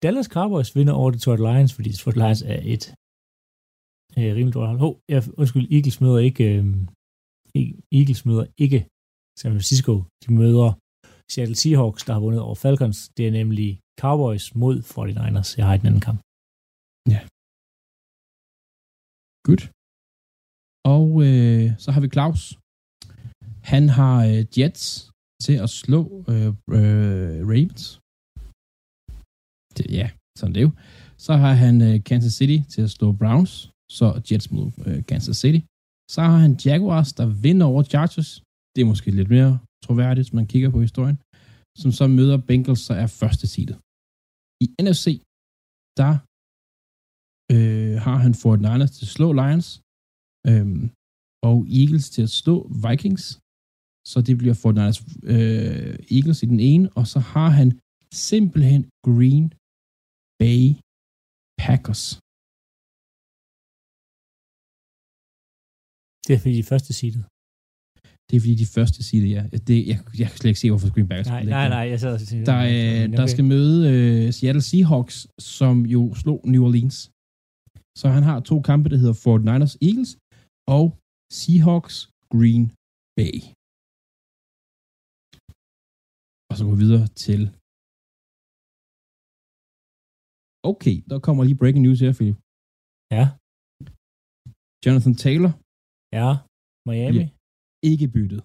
Dallas 0.03 0.29
Cowboys 0.35 0.75
vinder 0.75 0.93
over 0.99 1.09
Detroit 1.11 1.41
Lions, 1.47 1.73
fordi 1.75 1.89
Detroit 1.89 2.17
Lions 2.21 2.41
er 2.53 2.59
et 2.73 2.83
øh, 4.19 4.29
rimelig 4.37 4.53
dårligt 4.53 4.71
hold. 4.71 4.81
Oh, 4.87 4.95
jeg, 5.13 5.21
undskyld, 5.41 5.65
Eagles 5.77 6.01
møder 6.03 6.19
ikke 6.29 6.43
øh, 6.53 6.63
e-, 7.59 7.77
Eagles 7.99 8.21
møder 8.29 8.45
ikke 8.63 8.79
San 9.39 9.51
Francisco. 9.55 9.93
De 10.23 10.29
møder 10.41 10.67
Seattle 11.31 11.57
Seahawks, 11.61 12.03
der 12.07 12.13
har 12.13 12.21
vundet 12.25 12.41
over 12.47 12.55
Falcons. 12.63 12.99
Det 13.17 13.23
er 13.27 13.33
nemlig 13.39 13.69
Cowboys 14.01 14.45
mod 14.61 14.75
49ers. 14.95 15.49
Jeg 15.57 15.65
har 15.67 15.73
i 15.75 15.81
den 15.81 15.87
anden 15.89 16.05
kamp. 16.07 16.19
Ja. 17.13 17.21
Godt. 19.47 19.63
Og 20.95 21.07
øh, 21.27 21.65
så 21.83 21.87
har 21.93 22.01
vi 22.03 22.09
Claus. 22.15 22.41
Han 23.71 23.83
har 23.97 24.17
øh, 24.31 24.41
Jets 24.57 25.10
til 25.45 25.55
at 25.65 25.69
slå 25.81 26.01
øh, 26.33 26.51
øh, 26.79 27.39
Ravens. 27.51 27.83
Det, 29.75 29.85
ja, 29.99 30.07
sådan 30.39 30.53
det 30.55 30.61
er 30.61 30.67
jo. 30.69 30.73
Så 31.25 31.33
har 31.43 31.53
han 31.63 31.75
øh, 31.87 31.95
Kansas 32.09 32.33
City 32.39 32.59
til 32.73 32.81
at 32.87 32.91
slå 32.97 33.07
Browns. 33.21 33.53
Så 33.97 34.07
Jets 34.27 34.51
mod 34.55 34.67
øh, 34.87 34.99
Kansas 35.09 35.37
City. 35.43 35.61
Så 36.13 36.19
har 36.29 36.37
han 36.45 36.53
Jaguars, 36.65 37.09
der 37.19 37.27
vinder 37.45 37.65
over 37.71 37.83
Chargers. 37.91 38.31
Det 38.73 38.79
er 38.81 38.89
måske 38.91 39.09
lidt 39.19 39.29
mere 39.35 39.53
troværdigt, 39.85 40.25
hvis 40.25 40.37
man 40.39 40.47
kigger 40.51 40.69
på 40.75 40.81
historien. 40.87 41.17
Som 41.81 41.91
så 41.99 42.05
møder 42.17 42.37
Bengals, 42.47 42.83
så 42.87 42.93
er 43.03 43.07
første 43.21 43.45
seedet. 43.53 43.77
I 44.63 44.67
NFC, 44.85 45.05
der 45.99 46.13
øh, 47.53 47.95
har 48.05 48.17
han 48.25 48.33
Fort 48.41 48.59
Niners 48.65 48.91
til 48.97 49.05
at 49.05 49.13
slå 49.17 49.27
Lions. 49.41 49.67
Øhm, 50.49 50.83
og 51.49 51.57
Eagles 51.79 52.07
til 52.15 52.21
at 52.27 52.33
slå 52.41 52.55
Vikings. 52.85 53.25
Så 54.07 54.17
det 54.27 54.37
bliver 54.37 54.55
Fort 54.61 54.75
Niners 54.75 55.01
øh, 55.33 55.95
Eagles 56.17 56.43
i 56.43 56.47
den 56.53 56.59
ene. 56.59 56.85
Og 56.99 57.05
så 57.13 57.19
har 57.19 57.49
han 57.59 57.69
simpelthen 58.13 58.81
Green 59.07 59.47
Bay 60.41 60.63
Packers 61.63 62.03
Det 66.25 66.33
er 66.35 66.39
fordi 66.43 66.55
de 66.61 66.67
første 66.71 66.91
seedet. 66.99 67.23
Det 68.27 68.33
er 68.37 68.41
fordi 68.45 68.55
de 68.63 68.69
første 68.77 68.99
seedet, 69.07 69.29
ja. 69.35 69.43
Det, 69.67 69.77
jeg, 69.91 69.97
jeg 70.21 70.27
kan 70.29 70.37
slet 70.39 70.51
ikke 70.51 70.63
se, 70.63 70.69
hvorfor 70.71 70.93
Green 70.93 71.07
Bay 71.11 71.21
Nej, 71.35 71.43
nej, 71.43 71.67
nej, 71.77 71.85
jeg 71.91 71.99
sad 72.03 72.13
og 72.13 72.19
siger, 72.19 72.45
der, 72.51 72.59
øh, 72.71 72.71
okay. 72.71 73.17
der 73.19 73.25
skal 73.33 73.45
møde 73.53 73.77
øh, 73.91 74.33
Seattle 74.37 74.65
Seahawks, 74.69 75.17
som 75.55 75.75
jo 75.95 76.01
slog 76.21 76.39
New 76.53 76.63
Orleans. 76.67 76.97
Så 77.99 78.05
han 78.15 78.23
har 78.29 78.37
to 78.39 78.55
kampe, 78.69 78.85
der 78.89 78.97
hedder 79.03 79.17
49ers 79.25 79.75
Eagles 79.87 80.11
og 80.77 80.85
Seahawks 81.39 81.95
Green 82.33 82.65
Bay. 83.17 83.37
Og 86.51 86.55
så 86.57 86.63
går 86.67 86.75
vi 86.75 86.81
videre 86.85 87.07
til... 87.23 87.41
Okay, 90.71 90.95
der 91.09 91.17
kommer 91.25 91.41
lige 91.43 91.59
breaking 91.61 91.83
news 91.85 91.99
her, 92.05 92.13
Philip. 92.17 92.37
Ja. 93.17 93.25
Jonathan 94.83 95.15
Taylor 95.23 95.51
Ja, 96.19 96.29
Miami. 96.87 97.25
Ikke 97.91 98.07
byttet. 98.15 98.41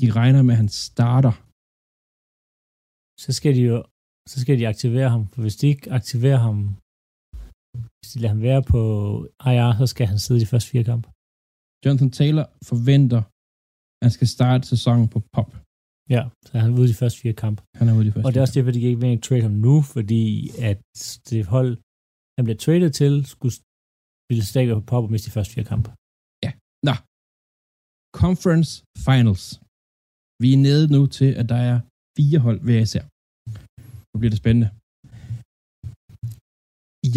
De 0.00 0.06
regner 0.20 0.42
med, 0.46 0.54
at 0.54 0.60
han 0.62 0.72
starter. 0.86 1.34
Så 3.22 3.30
skal 3.38 3.52
de 3.58 3.62
jo 3.70 3.76
så 4.30 4.36
skal 4.42 4.58
de 4.60 4.68
aktivere 4.72 5.10
ham, 5.14 5.24
for 5.32 5.40
hvis 5.44 5.56
de 5.60 5.66
ikke 5.72 5.86
aktiverer 5.98 6.40
ham, 6.46 6.58
hvis 7.98 8.10
de 8.12 8.18
lader 8.20 8.34
ham 8.34 8.42
være 8.50 8.62
på 8.72 8.80
IR, 9.50 9.70
så 9.80 9.86
skal 9.92 10.06
han 10.12 10.18
sidde 10.24 10.40
de 10.42 10.50
første 10.52 10.68
fire 10.72 10.84
kampe. 10.90 11.08
Jonathan 11.84 12.12
Taylor 12.18 12.46
forventer, 12.70 13.20
at 13.98 14.04
han 14.06 14.12
skal 14.16 14.28
starte 14.36 14.64
sæsonen 14.72 15.08
på 15.14 15.18
pop. 15.34 15.50
Ja, 16.14 16.22
så 16.46 16.52
han 16.60 16.68
er 16.70 16.78
ude 16.80 16.88
de 16.92 17.00
første 17.02 17.18
fire 17.22 17.36
kampe. 17.44 17.60
Han 17.78 17.88
er 17.88 17.94
ude 17.98 18.06
de 18.06 18.12
første 18.12 18.26
Og 18.26 18.30
det 18.32 18.38
er 18.38 18.44
også 18.46 18.56
derfor, 18.58 18.70
de 18.70 18.80
ikke 18.90 19.00
vil 19.00 19.20
trade 19.28 19.44
ham 19.48 19.56
nu, 19.66 19.74
fordi 19.94 20.24
at 20.70 20.78
det 21.30 21.40
hold, 21.54 21.72
han 22.36 22.42
bliver 22.46 22.60
traded 22.64 22.90
til, 23.00 23.12
skulle 23.34 23.54
ville 24.28 24.44
stadig 24.52 24.74
på 24.74 24.84
pop 24.92 25.04
og 25.06 25.10
miste 25.12 25.26
de 25.28 25.34
første 25.36 25.52
fire 25.54 25.68
kampe. 25.72 25.90
Nå. 26.88 26.94
Conference 28.22 28.70
Finals. 29.06 29.44
Vi 30.42 30.48
er 30.56 30.60
nede 30.68 30.84
nu 30.94 31.00
til, 31.18 31.30
at 31.40 31.46
der 31.52 31.60
er 31.70 31.76
fire 32.18 32.38
hold 32.46 32.60
hver 32.66 32.80
især. 32.86 33.04
Nu 34.10 34.14
bliver 34.20 34.32
det 34.34 34.42
spændende. 34.44 34.68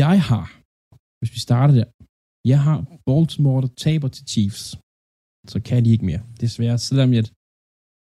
Jeg 0.03 0.17
har, 0.29 0.45
hvis 1.19 1.31
vi 1.35 1.39
starter 1.47 1.73
der, 1.79 1.87
jeg 2.51 2.59
har 2.67 2.77
Baltimore, 3.07 3.61
der 3.65 3.71
taber 3.85 4.07
til 4.15 4.23
Chiefs. 4.33 4.63
Så 5.51 5.57
kan 5.67 5.79
de 5.85 5.89
ikke 5.95 6.05
mere. 6.11 6.21
Desværre, 6.43 6.77
selvom 6.89 7.09
jeg, 7.17 7.23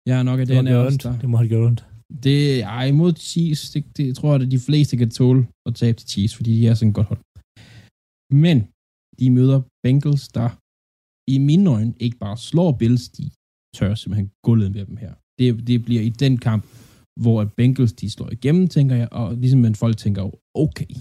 jeg 0.09 0.17
er 0.21 0.25
nok 0.31 0.41
af 0.41 0.47
den 0.47 0.67
af 0.67 0.77
os, 0.87 0.97
der... 1.05 1.13
Det 1.23 1.29
må 1.31 1.37
have 1.37 1.49
gjort 1.53 1.67
ondt. 1.69 1.81
Det 2.27 2.41
er 2.77 2.83
imod 2.93 3.13
Chiefs, 3.31 3.71
det, 3.73 3.81
det, 3.97 4.05
jeg 4.11 4.17
tror 4.19 4.31
jeg, 4.33 4.43
at 4.43 4.51
de 4.57 4.65
fleste 4.69 4.95
kan 4.97 5.11
tåle 5.11 5.43
at 5.69 5.75
tabe 5.81 5.97
til 5.99 6.09
Chiefs, 6.13 6.35
fordi 6.37 6.51
de 6.59 6.67
er 6.69 6.75
sådan 6.75 6.89
et 6.93 6.99
godt 6.99 7.11
hold. 7.13 7.23
Men 8.45 8.57
de 9.21 9.27
møder 9.37 9.59
Bengals, 9.85 10.25
der 10.39 10.49
i 11.35 11.37
mine 11.49 11.67
øjne 11.77 11.95
ikke 12.05 12.19
bare 12.25 12.37
slår 12.49 12.71
Bills, 12.81 13.05
de 13.17 13.25
tør 13.77 13.93
simpelthen 13.95 14.31
gulvet 14.47 14.71
med 14.77 14.85
dem 14.91 14.97
her. 15.05 15.13
Det, 15.39 15.47
det 15.69 15.77
bliver 15.87 16.03
i 16.11 16.13
den 16.25 16.35
kamp, 16.47 16.63
hvor 17.23 17.39
Bengals 17.59 17.93
de 18.01 18.11
slår 18.11 18.31
igennem, 18.39 18.69
tænker 18.77 18.97
jeg, 19.03 19.09
og 19.21 19.27
ligesom 19.43 19.65
en 19.65 19.81
folk 19.83 19.97
tænker, 20.05 20.23
okay, 20.65 20.95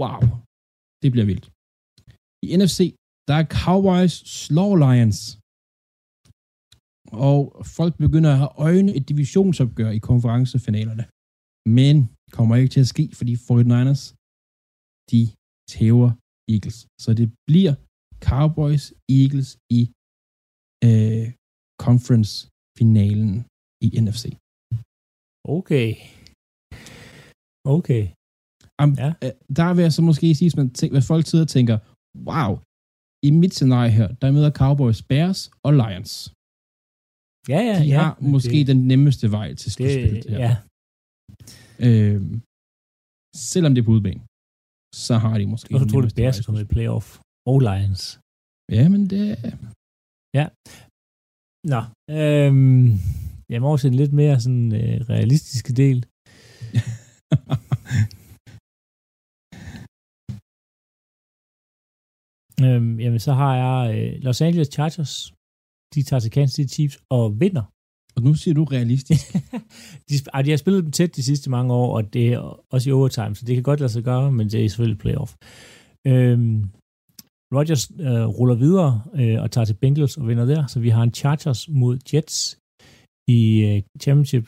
wow, 0.00 0.20
det 1.02 1.08
bliver 1.12 1.28
vildt. 1.30 1.46
I 2.46 2.48
NFC, 2.58 2.78
der 3.28 3.34
er 3.40 3.46
Cowboys 3.58 4.14
slår 4.44 4.72
Lions. 4.84 5.20
Og 7.12 7.38
folk 7.76 7.94
begynder 8.04 8.30
at 8.32 8.38
have 8.42 8.54
øjne 8.68 8.90
et 8.98 9.08
divisionsopgør 9.08 9.90
i 9.90 9.98
konferencefinalerne. 9.98 11.04
Men 11.78 11.96
kommer 12.36 12.54
ikke 12.56 12.72
til 12.74 12.84
at 12.86 12.92
ske, 12.94 13.04
fordi 13.18 13.32
49ers, 13.34 14.02
de 15.12 15.22
tæver 15.72 16.10
Eagles. 16.54 16.78
Så 17.04 17.10
det 17.20 17.28
bliver 17.48 17.74
Cowboys 18.28 18.84
Eagles 19.20 19.50
i 19.78 19.80
øh, 20.88 21.26
conference-finalen 21.84 23.32
i 23.86 23.88
NFC. 24.04 24.24
Okay. 25.56 25.90
Okay. 27.76 28.04
Um, 28.82 28.92
ja. 29.02 29.10
Øh, 29.24 29.32
der 29.58 29.68
vil 29.74 29.82
jeg 29.86 29.92
så 29.92 30.02
måske 30.10 30.26
sige, 30.34 30.46
hvis, 30.48 30.60
man 30.60 30.70
tænker, 30.78 30.94
hvad 30.94 31.06
folk 31.12 31.24
sidder 31.26 31.44
og 31.44 31.52
tænker, 31.56 31.76
wow, 32.28 32.50
i 33.28 33.30
mit 33.40 33.54
scenarie 33.54 33.92
her, 33.98 34.08
der 34.20 34.32
møder 34.36 34.50
Cowboys 34.60 35.00
Bears 35.10 35.40
og 35.66 35.72
Lions. 35.80 36.12
Ja, 37.48 37.60
ja, 37.68 37.76
De 37.82 37.86
ja. 37.94 38.00
har 38.02 38.12
måske 38.34 38.58
det, 38.58 38.66
den 38.66 38.80
nemmeste 38.92 39.26
vej 39.36 39.48
til 39.54 39.72
slutspillet 39.72 40.24
her. 40.30 40.38
Ja. 40.46 40.52
Øhm, 41.86 42.32
selvom 43.52 43.70
det 43.74 43.80
er 43.80 43.86
på 43.88 43.94
udebane, 43.96 44.22
så 45.04 45.14
har 45.24 45.34
de 45.40 45.46
måske... 45.46 45.68
Og 45.74 45.80
så 45.80 45.86
tror 45.90 46.00
du, 46.00 46.08
Bears 46.16 46.46
kommer 46.46 46.60
i 46.66 46.68
playoff 46.74 47.06
og 47.50 47.56
Lions. 47.68 48.02
Ja, 48.76 48.84
men 48.92 49.00
det... 49.12 49.22
Ja. 50.38 50.46
Nå, 51.72 51.80
øhm, 52.18 52.84
jeg 53.52 53.58
må 53.62 53.66
også 53.74 53.86
en 53.88 53.98
lidt 54.02 54.12
mere 54.20 54.36
sådan 54.44 54.68
øh, 54.80 54.96
realistiske 55.12 55.72
del. 55.82 55.98
øhm, 62.64 62.94
jamen, 63.00 63.20
så 63.26 63.32
har 63.40 63.52
jeg 63.64 63.78
øh, 63.96 64.10
Los 64.26 64.40
Angeles 64.40 64.70
Chargers. 64.76 65.33
De 65.94 66.02
tager 66.02 66.20
til 66.20 66.30
Kansas 66.30 66.54
City 66.54 66.74
Chiefs 66.74 66.98
og 67.10 67.40
vinder. 67.40 67.62
Og 68.16 68.22
nu 68.22 68.34
siger 68.34 68.54
du 68.54 68.64
realistisk. 68.64 69.32
de, 70.08 70.14
ej, 70.34 70.42
de 70.42 70.50
har 70.50 70.56
spillet 70.56 70.84
dem 70.84 70.92
tæt 70.92 71.16
de 71.16 71.22
sidste 71.22 71.50
mange 71.50 71.74
år, 71.74 71.96
og 71.96 72.12
det 72.14 72.32
er 72.32 72.38
også 72.70 72.90
i 72.90 72.92
overtime, 72.92 73.34
så 73.34 73.44
det 73.46 73.54
kan 73.54 73.62
godt 73.62 73.80
lade 73.80 73.92
sig 73.92 74.04
gøre, 74.04 74.32
men 74.32 74.48
det 74.50 74.64
er 74.64 74.68
selvfølgelig 74.68 74.98
playoff. 74.98 75.34
Øhm, 76.06 76.64
Rodgers 77.56 77.90
øh, 77.90 78.26
ruller 78.38 78.54
videre 78.54 79.02
øh, 79.14 79.42
og 79.42 79.50
tager 79.50 79.64
til 79.64 79.74
Bengals 79.74 80.16
og 80.16 80.28
vinder 80.28 80.44
der, 80.44 80.66
så 80.66 80.80
vi 80.80 80.88
har 80.88 81.02
en 81.02 81.14
Chargers 81.14 81.68
mod 81.68 81.98
Jets 82.12 82.58
i 83.28 83.40
øh, 83.68 83.82
championship. 84.00 84.46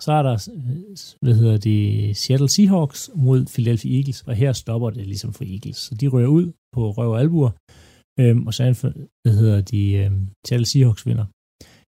Så 0.00 0.12
er 0.12 0.22
der, 0.22 0.36
øh, 0.54 0.96
hvad 1.22 1.34
hedder 1.34 1.56
det, 1.56 2.16
Seattle 2.16 2.48
Seahawks 2.48 3.10
mod 3.14 3.46
Philadelphia 3.54 3.96
Eagles, 3.96 4.22
og 4.22 4.34
her 4.34 4.52
stopper 4.52 4.90
det 4.90 5.06
ligesom 5.06 5.32
for 5.32 5.44
Eagles. 5.44 5.76
Så 5.76 5.94
de 5.94 6.06
rører 6.08 6.32
ud 6.38 6.52
på 6.74 6.90
røv 6.90 7.10
og 7.10 7.20
albuer, 7.20 7.50
øh, 8.20 8.36
og 8.46 8.52
så 8.54 8.62
hvad 9.22 9.34
hedder 9.40 9.60
de, 9.72 9.80
øh, 10.00 10.10
Seattle 10.46 10.68
Seahawks 10.72 11.06
vinder. 11.08 11.26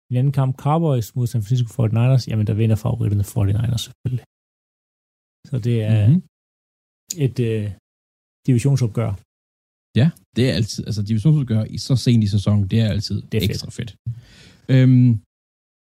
I 0.09 0.13
en 0.13 0.19
anden 0.21 0.37
kamp, 0.41 0.53
Cowboys 0.65 1.09
mod 1.17 1.27
San 1.27 1.43
Francisco 1.43 1.69
49ers, 1.83 2.25
jamen 2.29 2.47
der 2.47 2.55
vinder 2.61 2.77
favoritterne 2.85 3.25
49ers 3.33 3.83
selvfølgelig. 3.87 4.25
Så 5.49 5.57
det 5.67 5.77
er 5.83 6.01
mm-hmm. 6.07 6.23
et 7.27 7.37
øh, 7.51 7.67
divisionsopgør. 8.47 9.11
Ja, 10.01 10.09
det 10.37 10.43
er 10.51 10.55
altid, 10.61 10.81
altså 10.89 11.03
divisionsopgør 11.11 11.63
i 11.77 11.79
så 11.87 11.95
sent 12.05 12.25
i 12.25 12.29
sæsonen, 12.37 12.65
det 12.71 12.79
er 12.85 12.89
altid 12.95 13.17
det 13.31 13.37
er 13.39 13.45
ekstra 13.49 13.71
fedt. 13.71 13.91
fedt. 13.91 13.91
Øhm, 14.75 15.11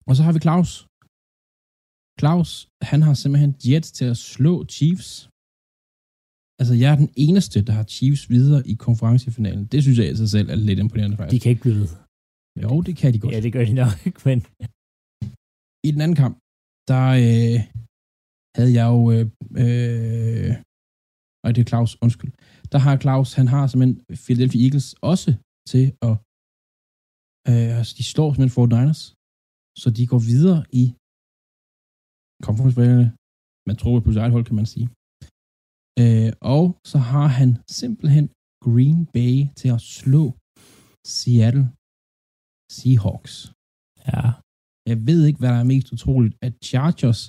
og 0.08 0.12
så 0.16 0.22
har 0.26 0.32
vi 0.36 0.40
Claus. 0.46 0.70
Claus, 2.20 2.50
han 2.90 3.00
har 3.06 3.14
simpelthen 3.14 3.52
Jets 3.66 3.90
til 3.98 4.06
at 4.12 4.18
slå 4.32 4.52
Chiefs. 4.76 5.10
Altså, 6.60 6.74
jeg 6.82 6.88
er 6.94 6.98
den 7.04 7.10
eneste, 7.26 7.58
der 7.68 7.72
har 7.78 7.84
Chiefs 7.96 8.24
videre 8.34 8.60
i 8.72 8.74
konferencefinalen. 8.86 9.64
Det 9.72 9.80
synes 9.82 9.98
jeg 9.98 10.08
i 10.10 10.16
sig 10.22 10.30
selv 10.34 10.48
er 10.54 10.58
lidt 10.68 10.78
imponerende, 10.84 11.16
faktisk. 11.16 11.34
De 11.34 11.42
kan 11.42 11.50
ikke 11.50 11.64
blive 11.66 11.80
ved. 11.82 11.88
Jo, 12.64 12.72
det 12.86 12.94
kan 13.00 13.12
de 13.14 13.18
godt. 13.20 13.32
Ja, 13.34 13.40
det 13.46 13.52
gør 13.56 13.64
de 13.70 13.74
nok, 13.84 13.98
men... 14.28 14.38
I 15.86 15.90
den 15.94 16.00
anden 16.04 16.18
kamp, 16.24 16.34
der 16.90 17.04
øh, 17.24 17.58
havde 18.56 18.72
jeg 18.78 18.86
jo... 18.94 19.00
Øh, 19.14 19.24
øh, 19.62 20.52
og 21.44 21.48
det 21.54 21.60
er 21.62 21.70
Claus, 21.72 21.92
undskyld. 22.04 22.32
Der 22.72 22.78
har 22.84 22.94
Claus, 23.04 23.28
han 23.40 23.48
har 23.54 23.62
simpelthen 23.66 23.96
Philadelphia 24.24 24.60
Eagles 24.66 24.88
også 25.12 25.30
til 25.70 25.84
at... 26.08 26.14
Øh, 27.50 27.72
altså, 27.78 27.92
de 27.98 28.04
slår 28.12 28.28
simpelthen 28.28 28.56
Fort 28.56 28.70
Niners, 28.74 29.02
så 29.82 29.88
de 29.98 30.04
går 30.12 30.20
videre 30.32 30.60
i 30.82 30.84
konferencebane. 32.46 33.06
Man 33.68 33.76
tror 33.80 34.00
på 34.00 34.10
sit 34.12 34.20
eget 34.22 34.34
hold, 34.36 34.44
kan 34.48 34.58
man 34.60 34.68
sige. 34.74 34.86
Øh, 36.02 36.32
og 36.54 36.64
så 36.90 36.98
har 36.98 37.28
han 37.38 37.50
simpelthen 37.80 38.26
Green 38.66 39.00
Bay 39.14 39.34
til 39.60 39.68
at 39.76 39.80
slå 39.98 40.24
Seattle 41.16 41.66
Seahawks. 42.76 43.34
Ja. 44.08 44.22
Jeg 44.90 44.98
ved 45.08 45.20
ikke, 45.26 45.40
hvad 45.40 45.52
der 45.54 45.60
er 45.64 45.72
mest 45.74 45.92
utroligt, 45.92 46.34
at 46.46 46.52
Chargers 46.70 47.22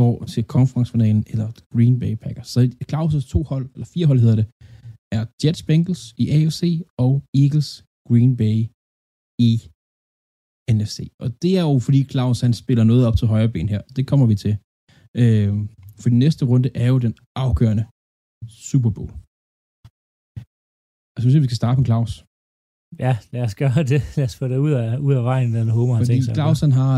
går 0.00 0.16
til 0.32 0.44
konferencefinalen 0.56 1.24
eller 1.32 1.48
Green 1.74 1.96
Bay 2.02 2.14
Packers. 2.24 2.48
Så 2.54 2.60
Claus' 2.92 3.28
to 3.32 3.42
hold, 3.42 3.66
eller 3.74 3.88
fire 3.94 4.06
hold 4.06 4.20
hedder 4.24 4.38
det, 4.40 4.46
er 5.16 5.22
Jets 5.42 5.62
Bengals 5.68 6.04
i 6.22 6.24
AFC 6.36 6.62
og 7.04 7.12
Eagles 7.42 7.70
Green 8.08 8.36
Bay 8.40 8.58
i 9.50 9.52
NFC. 10.76 10.98
Og 11.22 11.28
det 11.42 11.52
er 11.60 11.64
jo 11.70 11.78
fordi 11.86 12.00
Claus 12.12 12.40
han 12.40 12.54
spiller 12.62 12.84
noget 12.84 13.06
op 13.08 13.16
til 13.16 13.26
højre 13.32 13.52
ben 13.54 13.68
her. 13.68 13.82
Det 13.96 14.04
kommer 14.10 14.26
vi 14.26 14.36
til. 14.44 14.54
Øh, 15.22 15.54
for 16.00 16.08
den 16.12 16.18
næste 16.24 16.42
runde 16.50 16.68
er 16.82 16.88
jo 16.92 16.98
den 17.06 17.14
afgørende 17.44 17.84
Super 18.70 18.90
Bowl. 18.96 19.12
Jeg 21.14 21.20
synes, 21.22 21.36
at 21.36 21.42
vi 21.42 21.48
skal 21.50 21.60
starte 21.62 21.78
med 21.80 21.86
Claus. 21.90 22.12
Ja, 23.04 23.12
lad 23.32 23.42
os 23.48 23.54
gøre 23.62 23.82
det. 23.92 24.00
Lad 24.16 24.24
os 24.28 24.36
få 24.40 24.44
det 24.52 24.58
ud 24.66 24.72
af, 24.82 24.98
ud 25.06 25.14
af 25.20 25.24
vejen, 25.30 25.48
den 25.54 25.68
Homer 25.76 25.94
har 25.98 26.04
tænkt 26.04 26.24
sig. 26.24 26.34
Claus 26.34 26.60
han 26.66 26.72
har... 26.80 26.96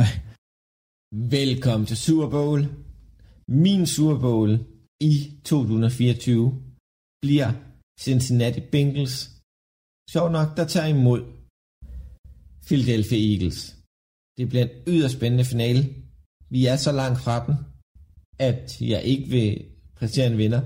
Velkommen 1.41 1.87
til 1.91 1.99
Super 2.07 2.29
Bowl. 2.37 2.61
Min 3.65 3.83
Super 3.95 4.19
Bowl 4.27 4.51
i 5.11 5.15
2024 5.45 6.45
bliver 7.25 7.51
Cincinnati 8.07 8.61
Bengals. 8.73 9.17
Sjov 10.13 10.29
nok, 10.37 10.49
der 10.59 10.65
tager 10.75 10.89
imod 10.97 11.21
Philadelphia 12.67 13.21
Eagles. 13.33 13.59
Det 14.39 14.45
bliver 14.51 14.65
en 14.65 14.75
yderst 14.93 15.17
spændende 15.19 15.47
finale. 15.53 15.81
Vi 16.55 16.61
er 16.73 16.77
så 16.87 16.93
langt 17.01 17.19
fra 17.25 17.37
den, 17.47 17.57
at 18.39 18.81
jeg 18.81 19.03
ikke 19.03 19.31
vil 19.31 19.65
præsentere 19.97 20.27
en 20.27 20.39
vinder. 20.39 20.61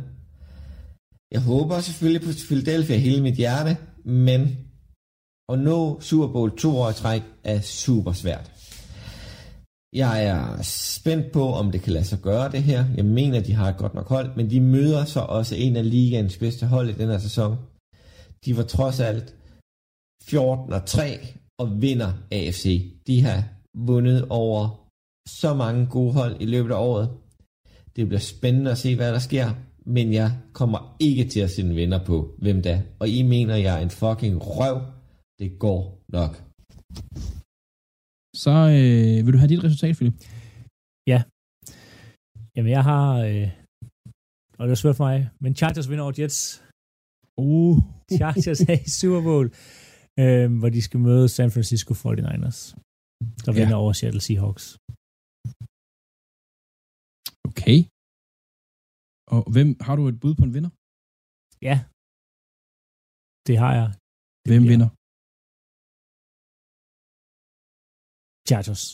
Jeg 1.33 1.41
håber 1.41 1.81
selvfølgelig 1.81 2.23
på 2.27 2.33
Philadelphia 2.49 2.97
hele 2.97 3.23
mit 3.23 3.35
hjerte, 3.35 3.77
men 4.05 4.59
at 5.53 5.59
nå 5.59 6.01
Super 6.01 6.27
Bowl 6.27 6.57
to 6.57 6.77
år 6.77 6.91
i 6.91 6.95
træk 6.95 7.23
er 7.45 7.61
super 7.61 8.13
svært. 8.13 8.53
Jeg 9.93 10.25
er 10.25 10.63
spændt 10.63 11.33
på, 11.33 11.53
om 11.53 11.73
det 11.73 11.83
kan 11.83 11.93
lade 11.93 12.05
sig 12.05 12.19
gøre 12.19 12.51
det 12.51 12.63
her. 12.63 12.85
Jeg 12.97 13.05
mener, 13.05 13.41
de 13.41 13.53
har 13.55 13.69
et 13.69 13.77
godt 13.77 13.95
nok 13.95 14.09
hold, 14.09 14.37
men 14.37 14.51
de 14.51 14.61
møder 14.61 15.05
så 15.05 15.21
også 15.21 15.55
en 15.57 15.77
af 15.77 15.91
ligaens 15.91 16.37
bedste 16.37 16.67
hold 16.67 16.89
i 16.91 16.93
den 16.93 17.09
her 17.09 17.19
sæson. 17.19 17.57
De 18.45 18.57
var 18.57 18.63
trods 18.63 19.01
alt 19.01 19.35
14 20.23 20.73
og 20.73 20.87
3 20.87 21.19
og 21.61 21.83
vinder 21.83 22.13
AFC. 22.31 22.93
De 23.07 23.23
har 23.23 23.45
vundet 23.75 24.27
over 24.31 24.89
så 25.29 25.55
mange 25.55 25.87
gode 25.87 26.13
hold 26.13 26.37
i 26.41 26.47
løbet 26.47 26.71
af 26.71 26.79
året. 26.79 27.11
Det 27.99 28.07
bliver 28.09 28.21
spændende 28.35 28.71
at 28.71 28.79
se, 28.79 28.97
hvad 28.97 29.13
der 29.13 29.23
sker, 29.29 29.47
men 29.97 30.07
jeg 30.13 30.31
kommer 30.53 30.97
ikke 31.01 31.25
til 31.33 31.41
at 31.41 31.51
sende 31.51 31.77
venner 31.81 32.05
på, 32.11 32.17
hvem 32.43 32.63
der. 32.63 32.77
Og 33.01 33.09
I 33.09 33.23
mener, 33.23 33.57
jeg 33.57 33.75
er 33.79 33.83
en 33.83 33.91
fucking 33.91 34.37
røv. 34.57 34.77
Det 35.41 35.59
går 35.65 35.81
nok. 36.09 36.33
Så 38.45 38.55
øh, 38.77 39.17
vil 39.25 39.33
du 39.33 39.39
have 39.39 39.53
dit 39.55 39.65
resultat, 39.65 39.97
Philip? 39.97 40.15
Ja. 41.13 41.21
Jamen, 42.57 42.73
jeg 42.77 42.85
har... 42.91 43.07
Øh, 43.29 43.49
og 44.59 44.63
det 44.67 44.73
er 44.73 44.81
svært 44.83 44.97
for 44.97 45.05
mig, 45.05 45.29
men 45.41 45.57
Chargers 45.57 45.91
vinder 45.91 46.05
over 46.05 46.15
Jets. 46.19 46.63
Uh. 47.37 47.79
Chargers 48.19 48.61
er 48.61 48.79
i 48.87 48.91
Super 49.01 49.23
Bowl, 49.29 49.47
øh, 50.21 50.59
hvor 50.59 50.69
de 50.69 50.83
skal 50.83 51.01
møde 51.01 51.29
San 51.29 51.51
Francisco 51.51 51.93
49ers, 51.95 52.61
der 53.45 53.53
vinder 53.53 53.77
ja. 53.77 53.83
over 53.83 53.93
Seattle 53.93 54.21
Seahawks. 54.21 54.65
Okay. 57.59 57.79
Og 59.35 59.41
hvem 59.55 59.69
har 59.87 59.95
du 59.99 60.03
et 60.13 60.21
bud 60.23 60.35
på 60.39 60.45
en 60.49 60.55
vinder? 60.57 60.73
Ja. 61.69 61.77
Det 63.49 63.57
har 63.63 63.73
jeg. 63.81 63.89
Det 64.45 64.51
hvem 64.53 64.65
vinder? 64.73 64.89
Chargers. 68.49 68.85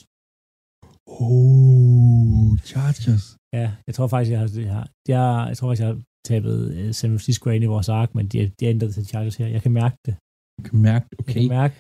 Oh, 1.21 2.53
Chargers. 2.71 3.27
Ja, 3.59 3.69
jeg 3.87 3.95
tror 3.97 4.07
faktisk, 4.13 4.31
jeg 4.35 4.41
har, 4.43 4.49
jeg, 4.69 4.75
har, 4.79 4.87
jeg, 5.15 5.25
jeg 5.51 5.57
tror 5.57 5.67
faktisk, 5.69 5.85
jeg 5.85 5.91
har 5.93 6.01
tabet 6.31 6.57
uh, 6.79 6.91
San 6.99 7.11
Francisco 7.15 7.47
ind 7.51 7.65
i 7.65 7.73
vores 7.75 7.89
ark, 8.01 8.11
men 8.17 8.25
de, 8.33 8.39
de 8.57 8.63
har 8.65 8.73
ændret 8.75 8.91
til 8.95 9.07
Chargers 9.13 9.37
her. 9.41 9.49
Jeg 9.57 9.63
kan 9.65 9.73
mærke 9.81 9.97
det. 10.07 10.15
Du 10.57 10.63
kan 10.69 10.79
mærke, 10.91 11.05
okay. 11.21 11.35
Jeg 11.35 11.35
kan 11.35 11.57
mærke 11.61 11.75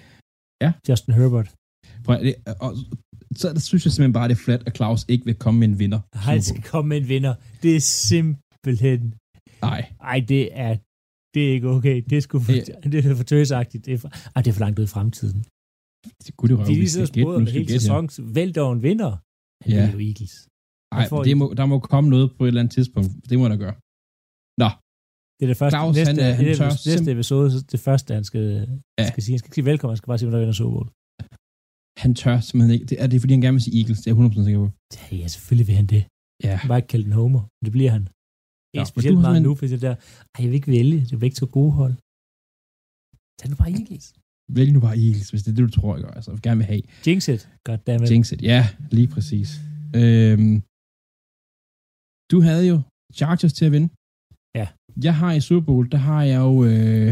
ja. 0.64 0.70
Justin 0.88 1.14
Herbert. 1.18 1.48
Prøv, 2.04 2.16
det, 2.26 2.34
og, 2.64 2.70
så 3.40 3.46
der 3.56 3.60
synes 3.60 3.84
jeg 3.84 3.92
simpelthen 3.92 4.12
bare, 4.18 4.28
det 4.28 4.36
er 4.38 4.42
flat, 4.46 4.62
at 4.66 4.76
Claus 4.76 5.04
ikke 5.08 5.24
vil 5.24 5.34
komme 5.44 5.60
med 5.60 5.68
en 5.68 5.78
vinder. 5.78 6.00
Han 6.12 6.42
skal 6.42 6.62
komme 6.62 6.88
med 6.88 6.96
en 6.96 7.08
vinder. 7.08 7.34
Det 7.62 7.76
er 7.76 7.80
simpelthen... 7.80 9.00
Nej. 9.62 9.80
Ej, 10.12 10.18
det 10.28 10.44
er, 10.64 10.72
det 11.34 11.42
er 11.48 11.52
ikke 11.56 11.68
okay. 11.76 11.96
Det 12.10 12.16
er, 12.16 12.20
sgu 12.20 12.38
for, 12.38 12.52
ja. 12.52 12.60
det 12.92 13.06
er 13.06 13.16
for 13.16 13.28
tøsagtigt. 13.32 13.86
Det 13.86 13.94
er 13.94 13.98
for, 13.98 14.08
ej, 14.34 14.42
det 14.42 14.50
er 14.50 14.54
for 14.58 14.64
langt 14.64 14.78
ud 14.78 14.84
i 14.84 14.92
fremtiden. 14.96 15.40
Det 16.24 16.30
kunne 16.36 16.48
det 16.50 16.58
røve, 16.58 16.68
De 16.68 16.74
lige 16.74 16.90
så 16.90 17.06
sporet 17.06 17.42
med 17.42 17.52
hele 17.52 17.68
sæsonen. 17.68 18.08
Vælter 18.36 18.72
en 18.72 18.82
vinder. 18.82 19.12
Ja. 19.12 19.82
Det 19.82 19.88
er 19.88 19.92
jo 19.92 20.00
Eagles. 20.10 20.34
Nej, 20.94 21.04
det 21.28 21.36
må, 21.40 21.46
der 21.60 21.66
må 21.72 21.76
komme 21.78 22.10
noget 22.14 22.26
på 22.36 22.44
et 22.44 22.48
eller 22.48 22.60
andet 22.60 22.74
tidspunkt. 22.78 23.10
Det 23.30 23.38
må 23.38 23.44
der 23.52 23.58
gøre. 23.64 23.76
Nå. 24.62 24.70
Det 25.36 25.42
er 25.46 25.50
det 25.52 25.58
første, 25.62 25.74
Claus, 25.76 25.96
næste, 25.96 26.22
han, 26.22 26.34
han 26.34 26.56
tør 26.60 26.90
næste 26.90 27.12
episode, 27.16 27.46
det 27.72 27.80
første, 27.88 28.14
han 28.18 28.24
skal, 28.30 28.46
ja. 28.98 29.06
skal 29.12 29.22
sige. 29.22 29.32
Han 29.34 29.38
skal 29.38 29.48
ikke 29.48 29.54
sige 29.54 29.64
velkommen, 29.70 29.92
han 29.92 29.96
skal 29.96 30.06
bare 30.10 30.18
sige, 30.18 30.28
hvornår 30.28 30.42
vinder 30.44 30.58
Super 30.60 30.74
Bowl. 30.76 30.88
Han 32.02 32.10
tør 32.20 32.36
simpelthen 32.40 32.74
ikke. 32.76 32.86
Det 32.90 32.96
er 33.02 33.06
det, 33.12 33.18
fordi 33.20 33.32
han 33.36 33.44
gerne 33.46 33.56
vil 33.58 33.66
sige 33.66 33.76
Eagles. 33.80 33.98
Det 34.02 34.08
er 34.10 34.14
jeg 34.14 34.24
100% 34.30 34.44
sikker 34.48 34.60
på. 34.64 34.70
Ja, 35.20 35.26
selvfølgelig 35.34 35.66
vil 35.68 35.76
han 35.80 35.88
det. 35.94 36.02
Ja. 36.44 36.54
Han 36.60 36.68
bare 36.70 36.80
ikke 36.82 36.92
kalde 36.94 37.06
den 37.08 37.16
Homer. 37.20 37.42
Det 37.64 37.72
bliver 37.76 37.92
han. 37.96 38.04
Ja, 38.76 38.82
specielt 38.92 39.20
meget 39.26 39.40
nu, 39.46 39.50
for 39.58 39.66
det 39.66 39.80
der, 39.86 39.94
ej, 40.34 40.38
jeg 40.42 40.48
vil 40.50 40.58
ikke 40.60 40.72
vælge. 40.78 41.00
Det 41.08 41.12
er 41.12 41.28
ikke 41.30 41.42
så 41.44 41.50
gode 41.58 41.72
hold. 41.80 41.94
Tag 43.38 43.46
nu 43.50 43.56
bare 43.62 43.70
Eagles. 43.80 44.06
Vælg 44.56 44.70
nu 44.76 44.80
bare 44.86 44.96
Eagles, 45.06 45.28
hvis 45.30 45.42
det 45.44 45.50
er 45.52 45.56
det, 45.56 45.64
du 45.68 45.74
tror, 45.78 45.90
jeg 45.96 46.02
gør. 46.04 46.14
Altså, 46.18 46.30
jeg 46.36 46.42
gerne 46.46 46.60
vil 46.60 46.68
have. 46.72 46.82
Jinx 47.06 47.20
it. 47.34 47.42
Goddammit. 47.66 48.10
Jinx 48.10 48.24
it. 48.34 48.40
Ja, 48.52 48.62
lige 48.96 49.08
præcis. 49.14 49.48
Øhm, 50.00 50.56
du 52.32 52.38
havde 52.48 52.64
jo 52.72 52.76
Chargers 53.18 53.54
til 53.58 53.64
at 53.68 53.72
vinde. 53.76 53.88
Ja. 54.60 54.66
Jeg 55.06 55.14
har 55.20 55.32
i 55.38 55.40
Super 55.46 55.64
Bowl, 55.68 55.84
der 55.94 56.00
har 56.08 56.22
jeg 56.32 56.40
jo 56.46 56.54
øh, 56.70 57.10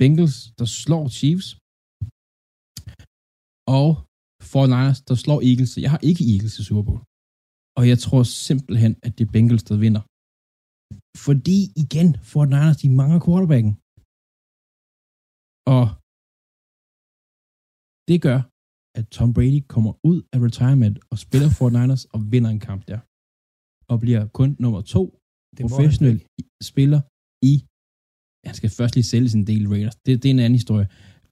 Bengals, 0.00 0.36
der 0.58 0.66
slår 0.80 1.04
Chiefs. 1.18 1.48
Og 3.78 3.88
49ers, 4.52 4.98
der 5.08 5.16
slår 5.24 5.38
Eagles. 5.48 5.72
Jeg 5.84 5.90
har 5.94 6.00
ikke 6.08 6.22
Eagles 6.32 6.58
i 6.60 6.62
Super 6.68 6.84
Bowl. 6.88 7.02
Og 7.78 7.84
jeg 7.90 7.98
tror 8.04 8.22
simpelthen, 8.46 8.92
at 9.06 9.12
det 9.16 9.22
er 9.26 9.32
Bengals, 9.34 9.64
der 9.70 9.76
vinder. 9.84 10.02
Fordi 11.26 11.58
igen, 11.84 12.08
49ers, 12.32 12.76
de 12.82 12.88
mangler 13.00 13.20
quarterbacken. 13.26 13.72
Og 15.76 15.84
det 18.08 18.18
gør, 18.26 18.40
at 18.98 19.04
Tom 19.16 19.30
Brady 19.36 19.60
kommer 19.74 19.92
ud 20.10 20.18
af 20.34 20.38
retirement 20.46 20.96
og 21.10 21.16
spiller 21.24 21.48
49ers 21.58 22.04
og 22.14 22.20
vinder 22.32 22.50
en 22.56 22.64
kamp 22.68 22.82
der. 22.90 23.00
Og 23.92 23.96
bliver 24.04 24.22
kun 24.38 24.50
nummer 24.62 24.82
to 24.94 25.04
det 25.56 25.62
professionel 25.66 26.18
spiller 26.70 27.00
i 27.52 27.54
han 28.46 28.54
skal 28.54 28.70
først 28.78 28.94
lige 28.94 29.10
sælge 29.12 29.28
sin 29.28 29.44
del 29.46 29.68
Raiders. 29.72 29.96
Det, 30.04 30.22
det 30.22 30.28
er 30.28 30.34
en 30.34 30.38
anden 30.38 30.58
historie. 30.60 30.88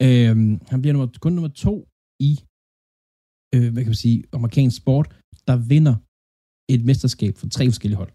Øhm, 0.07 0.61
han 0.71 0.79
bliver 0.81 0.93
nummer, 0.93 1.09
kun 1.25 1.33
nummer 1.33 1.53
to 1.67 1.88
i 2.31 2.33
øh, 3.55 3.69
hvad 3.73 3.83
kan 3.85 3.93
man 3.95 4.05
sige, 4.07 4.19
amerikansk 4.39 4.77
sport, 4.83 5.07
der 5.49 5.57
vinder 5.73 5.97
et 6.75 6.81
mesterskab 6.89 7.33
for 7.41 7.47
tre 7.57 7.65
forskellige 7.73 8.01
hold. 8.03 8.13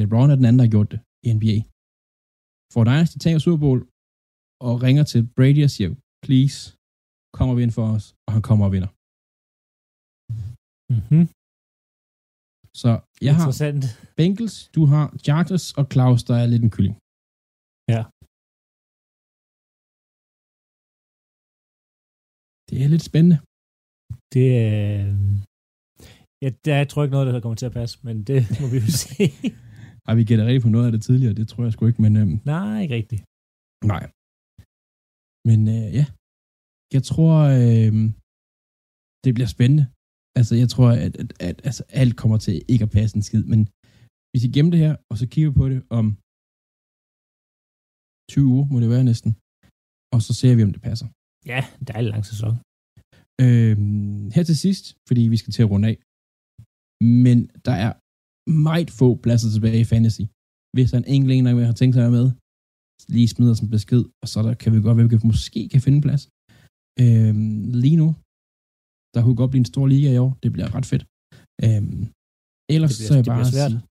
LeBron 0.00 0.30
er 0.30 0.36
den 0.38 0.46
anden, 0.48 0.58
der 0.60 0.66
har 0.66 0.74
gjort 0.76 0.90
det 0.92 1.00
i 1.26 1.28
NBA. 1.36 1.56
For 2.72 2.80
Niners, 2.88 3.12
de 3.14 3.18
tager 3.24 3.38
Super 3.38 3.60
Bowl 3.64 3.80
og 4.66 4.72
ringer 4.86 5.04
til 5.12 5.20
Brady 5.36 5.62
og 5.66 5.72
siger, 5.76 5.90
please, 6.24 6.56
kom 7.36 7.48
og 7.52 7.56
vind 7.60 7.72
for 7.78 7.86
os, 7.96 8.06
og 8.26 8.30
han 8.36 8.42
kommer 8.48 8.64
og 8.68 8.72
vinder. 8.76 8.90
Mm-hmm. 10.94 11.24
Så 12.82 12.90
jeg 13.26 13.34
har 13.38 13.50
Bengals, 14.18 14.56
du 14.76 14.82
har 14.92 15.04
Chargers 15.26 15.66
og 15.80 15.84
Claus, 15.92 16.20
der 16.28 16.36
er 16.42 16.46
lidt 16.52 16.62
en 16.66 16.72
kylling. 16.76 16.96
Ja. 17.94 18.02
Det 22.68 22.76
er 22.84 22.88
lidt 22.94 23.04
spændende. 23.10 23.38
Det 24.34 24.46
er... 24.66 24.94
Ja, 26.42 26.48
der 26.64 26.74
er, 26.80 26.84
tror 26.84 27.00
jeg 27.00 27.06
ikke 27.06 27.16
noget, 27.16 27.34
der 27.34 27.44
kommer 27.44 27.58
til 27.60 27.70
at 27.70 27.76
passe, 27.80 27.94
men 28.06 28.16
det 28.28 28.38
må 28.60 28.66
vi 28.72 28.76
jo 28.84 28.88
se. 29.04 29.24
Har 30.06 30.14
vi 30.18 30.22
gættet 30.28 30.46
rigtig 30.46 30.64
på 30.66 30.72
noget 30.74 30.86
af 30.88 30.92
det 30.92 31.02
tidligere? 31.08 31.34
Det 31.40 31.46
tror 31.48 31.62
jeg 31.64 31.72
sgu 31.72 31.82
ikke, 31.86 32.02
men... 32.04 32.12
Øhm, 32.20 32.36
Nej, 32.54 32.76
ikke 32.84 32.94
rigtigt. 33.00 33.22
Nej. 33.92 34.04
Men 35.48 35.60
øh, 35.76 35.86
ja, 35.98 36.04
jeg 36.96 37.02
tror, 37.10 37.34
øh, 37.58 37.92
det 39.24 39.32
bliver 39.36 39.50
spændende. 39.56 39.84
Altså, 40.38 40.54
jeg 40.62 40.68
tror, 40.74 40.88
at, 41.06 41.14
at, 41.22 41.30
at 41.48 41.56
altså, 41.68 41.82
alt 42.02 42.14
kommer 42.22 42.38
til 42.46 42.54
ikke 42.72 42.84
at 42.86 42.94
passe 42.96 43.12
en 43.18 43.24
skid, 43.28 43.44
men 43.52 43.60
hvis 44.30 44.44
I 44.46 44.48
gemmer 44.54 44.72
det 44.74 44.80
her, 44.86 44.94
og 45.10 45.16
så 45.20 45.24
kigger 45.32 45.52
på 45.60 45.64
det 45.72 45.80
om 45.98 46.06
20 48.32 48.44
uger, 48.54 48.66
må 48.72 48.76
det 48.82 48.90
være 48.94 49.08
næsten, 49.10 49.30
og 50.14 50.20
så 50.26 50.32
ser 50.40 50.52
vi, 50.56 50.62
om 50.66 50.72
det 50.76 50.82
passer. 50.88 51.06
Ja, 51.52 51.60
det 51.84 51.90
er 51.96 52.00
en 52.04 52.10
lang 52.14 52.24
sæson. 52.32 52.52
Øh, 53.44 53.76
her 54.36 54.44
til 54.50 54.58
sidst, 54.64 54.84
fordi 55.08 55.22
vi 55.32 55.36
skal 55.42 55.52
til 55.52 55.62
at 55.64 55.70
runde 55.72 55.88
af, 55.92 55.96
men 57.24 57.38
der 57.66 57.76
er 57.86 57.92
meget 58.68 58.90
få 59.00 59.08
pladser 59.24 59.50
tilbage 59.54 59.80
i 59.84 59.90
fantasy. 59.92 60.24
Hvis 60.74 60.90
der 60.90 60.96
er 60.98 61.02
en 61.02 61.12
enkelt 61.14 61.32
en, 61.32 61.44
der 61.46 61.70
har 61.70 61.78
tænkt 61.80 61.94
sig 61.94 62.02
at 62.02 62.06
være 62.06 62.18
med, 62.20 62.28
lige 63.14 63.28
smider 63.34 63.54
som 63.60 63.68
besked, 63.76 64.02
og 64.22 64.26
så 64.32 64.38
der 64.46 64.54
kan 64.62 64.70
vi 64.74 64.78
godt 64.86 64.96
være, 64.96 65.06
at 65.06 65.12
vi 65.12 65.30
måske 65.32 65.60
kan 65.72 65.82
finde 65.86 66.00
plads. 66.06 66.22
Øhm, 67.02 67.58
lige 67.84 67.98
nu, 68.02 68.08
der 69.14 69.20
kunne 69.22 69.38
godt 69.40 69.50
blive 69.50 69.64
en 69.64 69.72
stor 69.74 69.86
liga 69.92 70.08
i 70.12 70.18
år. 70.24 70.30
Det 70.42 70.50
bliver 70.54 70.68
ret 70.76 70.86
fedt. 70.92 71.04
Øhm, 71.64 72.02
ellers 72.74 72.92
det 72.92 72.98
bliver, 72.98 73.08
så 73.08 73.14
er 73.14 73.20
jeg 73.20 73.28
bare 73.32 73.44
det 73.44 73.52
bliver 73.52 73.56
svært. 73.56 73.72
Sige, 73.72 73.88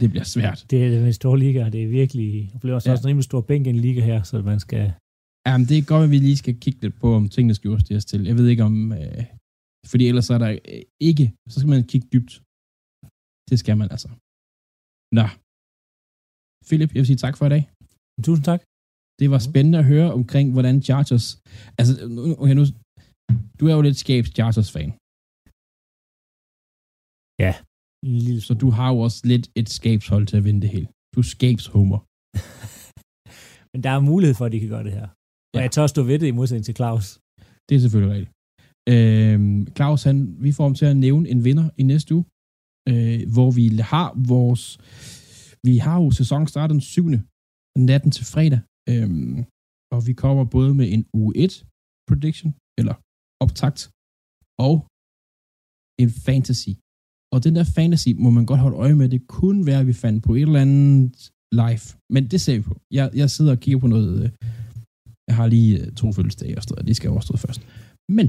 det 0.00 0.08
bliver 0.10 0.28
svært. 0.34 0.58
Det 0.70 0.78
er 0.84 1.06
en 1.06 1.18
stor 1.22 1.36
liga, 1.44 1.62
det 1.74 1.80
er 1.84 1.88
virkelig, 2.00 2.28
det 2.52 2.60
bliver 2.60 2.74
også, 2.74 2.88
ja. 2.88 2.92
også 2.92 3.02
en 3.04 3.08
rimelig 3.10 3.24
stor 3.30 3.40
bænk 3.40 3.66
i 3.66 3.70
en 3.70 3.80
liga 3.86 4.00
her, 4.10 4.22
så 4.22 4.42
man 4.42 4.60
skal... 4.60 4.84
Jamen, 5.46 5.66
det 5.68 5.76
er 5.78 5.90
godt, 5.92 6.04
at 6.06 6.12
vi 6.14 6.18
lige 6.18 6.42
skal 6.42 6.56
kigge 6.64 6.80
lidt 6.84 6.96
på, 7.02 7.08
om 7.18 7.24
tingene 7.34 7.54
skal 7.54 7.70
justeres 7.72 8.04
til. 8.10 8.20
Jeg 8.30 8.36
ved 8.38 8.46
ikke 8.52 8.64
om... 8.70 8.76
Øh, 9.00 9.24
fordi 9.90 10.04
ellers 10.10 10.30
er 10.34 10.38
der 10.44 10.50
øh, 10.72 10.82
ikke... 11.10 11.24
Så 11.50 11.56
skal 11.58 11.72
man 11.74 11.90
kigge 11.92 12.06
dybt. 12.14 12.32
Det 13.50 13.56
skal 13.62 13.76
man 13.80 13.88
altså. 13.94 14.08
Nå. 15.18 15.26
Philip, 16.68 16.90
jeg 16.92 17.00
vil 17.00 17.10
sige 17.10 17.22
tak 17.24 17.34
for 17.36 17.44
i 17.46 17.52
dag. 17.56 17.62
Tusind 18.26 18.44
tak. 18.50 18.60
Det 19.20 19.26
var 19.32 19.40
spændende 19.48 19.78
at 19.82 19.90
høre 19.92 20.08
omkring, 20.18 20.46
hvordan 20.54 20.76
Chargers... 20.86 21.26
Altså, 21.78 21.92
okay, 22.42 22.54
nu, 22.58 22.64
du 23.58 23.62
er 23.70 23.74
jo 23.78 23.82
lidt 23.88 23.98
skabs 24.04 24.30
Chargers-fan. 24.36 24.90
Ja. 27.44 27.52
Så 28.46 28.52
du 28.62 28.68
har 28.76 28.88
jo 28.92 28.98
også 29.06 29.20
lidt 29.32 29.46
et 29.60 29.68
skabshold 29.78 30.24
til 30.26 30.36
at 30.40 30.44
vinde 30.48 30.60
det 30.64 30.70
hele. 30.74 30.88
Du 31.14 31.18
er 31.24 31.28
skabs-homer. 31.34 32.00
Men 33.72 33.80
der 33.84 33.90
er 33.96 34.00
mulighed 34.10 34.34
for, 34.38 34.44
at 34.46 34.52
de 34.54 34.60
kan 34.60 34.72
gøre 34.74 34.86
det 34.88 34.96
her. 34.98 35.08
Og 35.56 35.60
ja. 35.60 35.66
jeg 35.66 35.72
tør 35.74 35.86
stå 35.86 36.02
ved 36.10 36.18
det 36.18 36.28
i 36.28 36.36
modsætning 36.38 36.64
til 36.68 36.76
Claus. 36.80 37.06
Det 37.66 37.72
er 37.74 37.80
selvfølgelig 37.84 38.14
rigtigt. 38.16 38.32
Øhm, 38.92 39.66
Claus, 39.76 40.00
han, 40.08 40.16
vi 40.44 40.50
får 40.56 40.64
ham 40.68 40.74
til 40.80 40.86
at 40.92 40.96
nævne 41.06 41.28
en 41.32 41.40
vinder 41.46 41.66
i 41.80 41.82
næste 41.92 42.10
uge, 42.16 42.24
øh, 42.90 43.18
hvor 43.34 43.50
vi 43.58 43.64
har 43.92 44.08
vores... 44.32 44.62
Vi 45.68 45.74
har 45.84 45.96
jo 46.02 46.10
sæsonen 46.20 46.48
startet 46.54 46.74
den 46.74 46.80
7. 46.80 47.08
natten 47.90 48.10
til 48.16 48.24
fredag, 48.34 48.60
øhm, 48.92 49.36
og 49.94 50.00
vi 50.08 50.12
kommer 50.22 50.44
både 50.56 50.70
med 50.80 50.86
en 50.94 51.04
uge 51.20 51.32
1 51.44 51.66
prediction, 52.08 52.50
eller 52.80 52.94
optakt, 53.44 53.80
og 54.66 54.74
en 56.02 56.10
fantasy. 56.26 56.72
Og 57.34 57.38
den 57.44 57.54
der 57.58 57.64
fantasy 57.76 58.10
må 58.24 58.30
man 58.38 58.46
godt 58.50 58.60
holde 58.64 58.76
øje 58.84 58.94
med. 59.00 59.08
Det 59.08 59.22
kunne 59.36 59.66
være, 59.66 59.80
at 59.80 59.86
vi 59.86 59.96
fandt 60.04 60.24
på 60.26 60.34
et 60.34 60.42
eller 60.48 60.60
andet 60.66 61.32
live. 61.60 61.86
Men 62.14 62.22
det 62.32 62.40
ser 62.44 62.56
vi 62.58 62.62
på. 62.70 62.74
Jeg, 62.98 63.06
jeg 63.20 63.28
sidder 63.30 63.52
og 63.56 63.60
kigger 63.64 63.80
på 63.80 63.86
noget. 63.86 64.34
Jeg 65.28 65.36
har 65.40 65.46
lige 65.54 65.72
øh, 65.80 65.86
to 66.00 66.06
fødselsdage 66.16 66.56
og 66.58 66.62
sådan 66.62 66.74
noget. 66.74 66.88
De 66.90 66.94
skal 66.94 67.10
overstå 67.14 67.36
først. 67.44 67.60
Men 68.16 68.26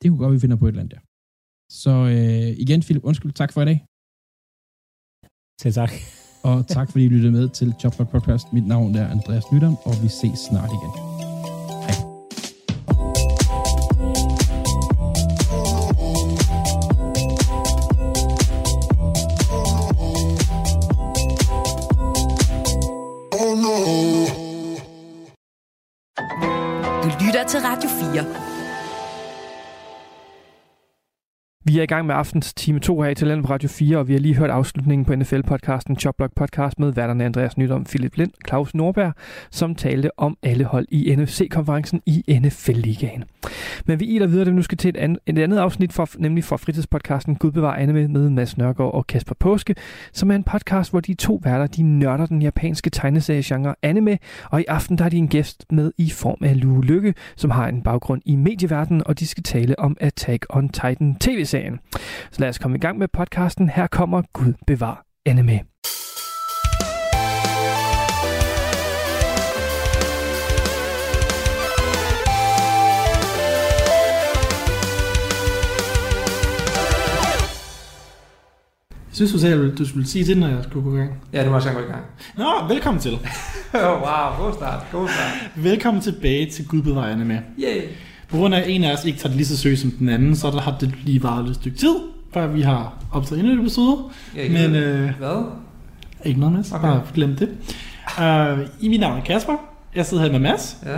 det 0.00 0.06
kunne 0.08 0.22
godt, 0.22 0.34
vi 0.36 0.42
finder 0.44 0.56
på 0.60 0.66
et 0.66 0.72
eller 0.72 0.82
andet 0.82 0.94
der. 0.96 1.02
Så 1.82 1.92
øh, 2.14 2.50
igen, 2.64 2.80
Philip, 2.86 3.04
undskyld. 3.10 3.32
Tak 3.32 3.52
for 3.52 3.60
i 3.62 3.68
dag. 3.70 3.78
Selv 5.62 5.74
tak. 5.80 5.92
og 6.48 6.56
tak 6.76 6.86
fordi 6.90 7.04
I 7.04 7.08
lyttede 7.08 7.32
med 7.38 7.46
til 7.58 7.68
Choplock 7.80 8.10
Podcast. 8.10 8.46
Mit 8.52 8.66
navn 8.66 8.94
er 9.00 9.06
Andreas 9.14 9.46
Nydam, 9.52 9.76
og 9.88 9.94
vi 10.02 10.08
ses 10.08 10.38
snart 10.48 10.70
igen. 10.78 11.09
Radio 27.62 27.90
4. 27.90 28.49
Vi 31.70 31.78
er 31.78 31.82
i 31.82 31.86
gang 31.86 32.06
med 32.06 32.14
aftens 32.14 32.54
time 32.54 32.80
2 32.80 33.02
her 33.02 33.10
i 33.10 33.14
Talent 33.14 33.46
på 33.46 33.52
Radio 33.52 33.68
4, 33.68 33.98
og 33.98 34.08
vi 34.08 34.12
har 34.12 34.20
lige 34.20 34.36
hørt 34.36 34.50
afslutningen 34.50 35.04
på 35.04 35.12
NFL-podcasten 35.12 35.96
Chopblock 35.96 36.34
Podcast 36.34 36.78
med 36.78 36.92
værterne 36.92 37.24
Andreas 37.24 37.56
Nydom, 37.56 37.84
Philip 37.84 38.16
Lind, 38.16 38.30
Claus 38.48 38.74
Norberg, 38.74 39.12
som 39.50 39.74
talte 39.74 40.18
om 40.18 40.36
alle 40.42 40.64
hold 40.64 40.86
i 40.90 41.16
NFC-konferencen 41.16 42.02
i 42.06 42.40
NFL-ligaen. 42.42 43.24
Men 43.86 44.00
vi 44.00 44.06
iler 44.06 44.26
videre, 44.26 44.44
det 44.44 44.54
nu 44.54 44.62
skal 44.62 44.78
til 44.78 44.88
et 44.88 44.96
andet, 44.96 45.18
et 45.26 45.38
andet 45.38 45.58
afsnit, 45.58 45.92
for, 45.92 46.08
nemlig 46.18 46.44
fra 46.44 46.56
fritidspodcasten 46.56 47.36
Gud 47.36 47.50
bevar 47.50 47.74
anime 47.74 48.08
med 48.08 48.30
Mads 48.30 48.58
Nørgaard 48.58 48.94
og 48.94 49.06
Kasper 49.06 49.34
Påske, 49.34 49.74
som 50.12 50.30
er 50.30 50.34
en 50.34 50.44
podcast, 50.44 50.90
hvor 50.90 51.00
de 51.00 51.14
to 51.14 51.40
værter 51.42 51.66
de 51.66 51.82
nørder 51.82 52.26
den 52.26 52.42
japanske 52.42 52.90
tegneseriegenre 52.90 53.74
anime, 53.82 54.18
og 54.50 54.60
i 54.60 54.64
aften 54.68 54.98
der 54.98 55.04
er 55.04 55.08
de 55.08 55.16
en 55.16 55.28
gæst 55.28 55.66
med 55.70 55.92
i 55.98 56.10
form 56.10 56.38
af 56.42 56.60
Lue 56.60 56.84
Lykke, 56.84 57.14
som 57.36 57.50
har 57.50 57.68
en 57.68 57.82
baggrund 57.82 58.22
i 58.24 58.36
medieverdenen, 58.36 59.02
og 59.06 59.18
de 59.18 59.26
skal 59.26 59.42
tale 59.42 59.78
om 59.78 59.96
Attack 60.00 60.46
on 60.48 60.68
Titan 60.68 61.16
tv-serien. 61.20 61.59
Så 62.30 62.40
lad 62.40 62.48
os 62.48 62.58
komme 62.58 62.76
i 62.76 62.80
gang 62.80 62.98
med 62.98 63.08
podcasten. 63.12 63.68
Her 63.68 63.86
kommer 63.86 64.22
Gud 64.32 64.52
bevar 64.66 65.04
anime. 65.26 65.52
Jeg 79.10 79.16
synes, 79.16 79.32
du 79.32 79.38
sagde, 79.38 79.72
at 79.72 79.78
du 79.78 79.88
skulle 79.88 80.06
sige 80.06 80.24
til, 80.24 80.38
når 80.38 80.48
jeg 80.48 80.64
skulle 80.64 80.90
gå 80.90 80.96
i 80.96 80.98
gang. 80.98 81.10
Ja, 81.32 81.42
det 81.42 81.50
må 81.50 81.58
jeg 81.64 81.74
gå 81.74 81.80
i 81.80 81.82
gang. 81.82 82.04
Nå, 82.36 82.68
velkommen 82.68 83.00
til. 83.00 83.12
oh, 83.74 83.80
wow, 83.80 84.46
god 84.46 84.54
start, 84.54 84.86
god 84.92 85.08
start. 85.08 85.64
Velkommen 85.64 86.02
tilbage 86.02 86.50
til 86.50 86.68
Gud 86.68 86.82
bevar 86.82 87.16
med. 87.16 87.38
Yay. 87.58 87.82
På 88.30 88.36
grund 88.36 88.54
af, 88.54 88.58
at 88.60 88.70
en 88.70 88.84
af 88.84 88.92
os 88.92 89.04
ikke 89.04 89.18
tager 89.18 89.28
det 89.28 89.36
lige 89.36 89.46
så 89.46 89.56
seriøst 89.56 89.82
som 89.82 89.90
den 89.90 90.08
anden, 90.08 90.36
så 90.36 90.50
der 90.50 90.60
har 90.60 90.76
det 90.80 90.94
lige 91.04 91.22
varet 91.22 91.48
et 91.48 91.54
stykke 91.54 91.78
tid, 91.78 91.96
før 92.34 92.46
vi 92.46 92.62
har 92.62 92.94
optaget 93.12 93.40
endnu 93.40 93.54
et 93.54 93.60
episode. 93.60 93.98
Ja, 94.36 94.48
Men, 94.48 94.74
øh, 94.74 95.10
Hvad? 95.18 95.44
Ikke 96.24 96.40
noget 96.40 96.54
med, 96.54 96.64
Okay. 96.72 96.82
bare 96.82 97.02
glem 97.14 97.36
det. 97.36 97.48
Uh, 98.18 98.66
I 98.80 98.88
mit 98.88 99.00
navn 99.00 99.18
er 99.18 99.24
Kasper. 99.24 99.56
Jeg 99.94 100.06
sidder 100.06 100.22
her 100.22 100.32
med 100.32 100.38
Mads. 100.40 100.76
Ja, 100.86 100.96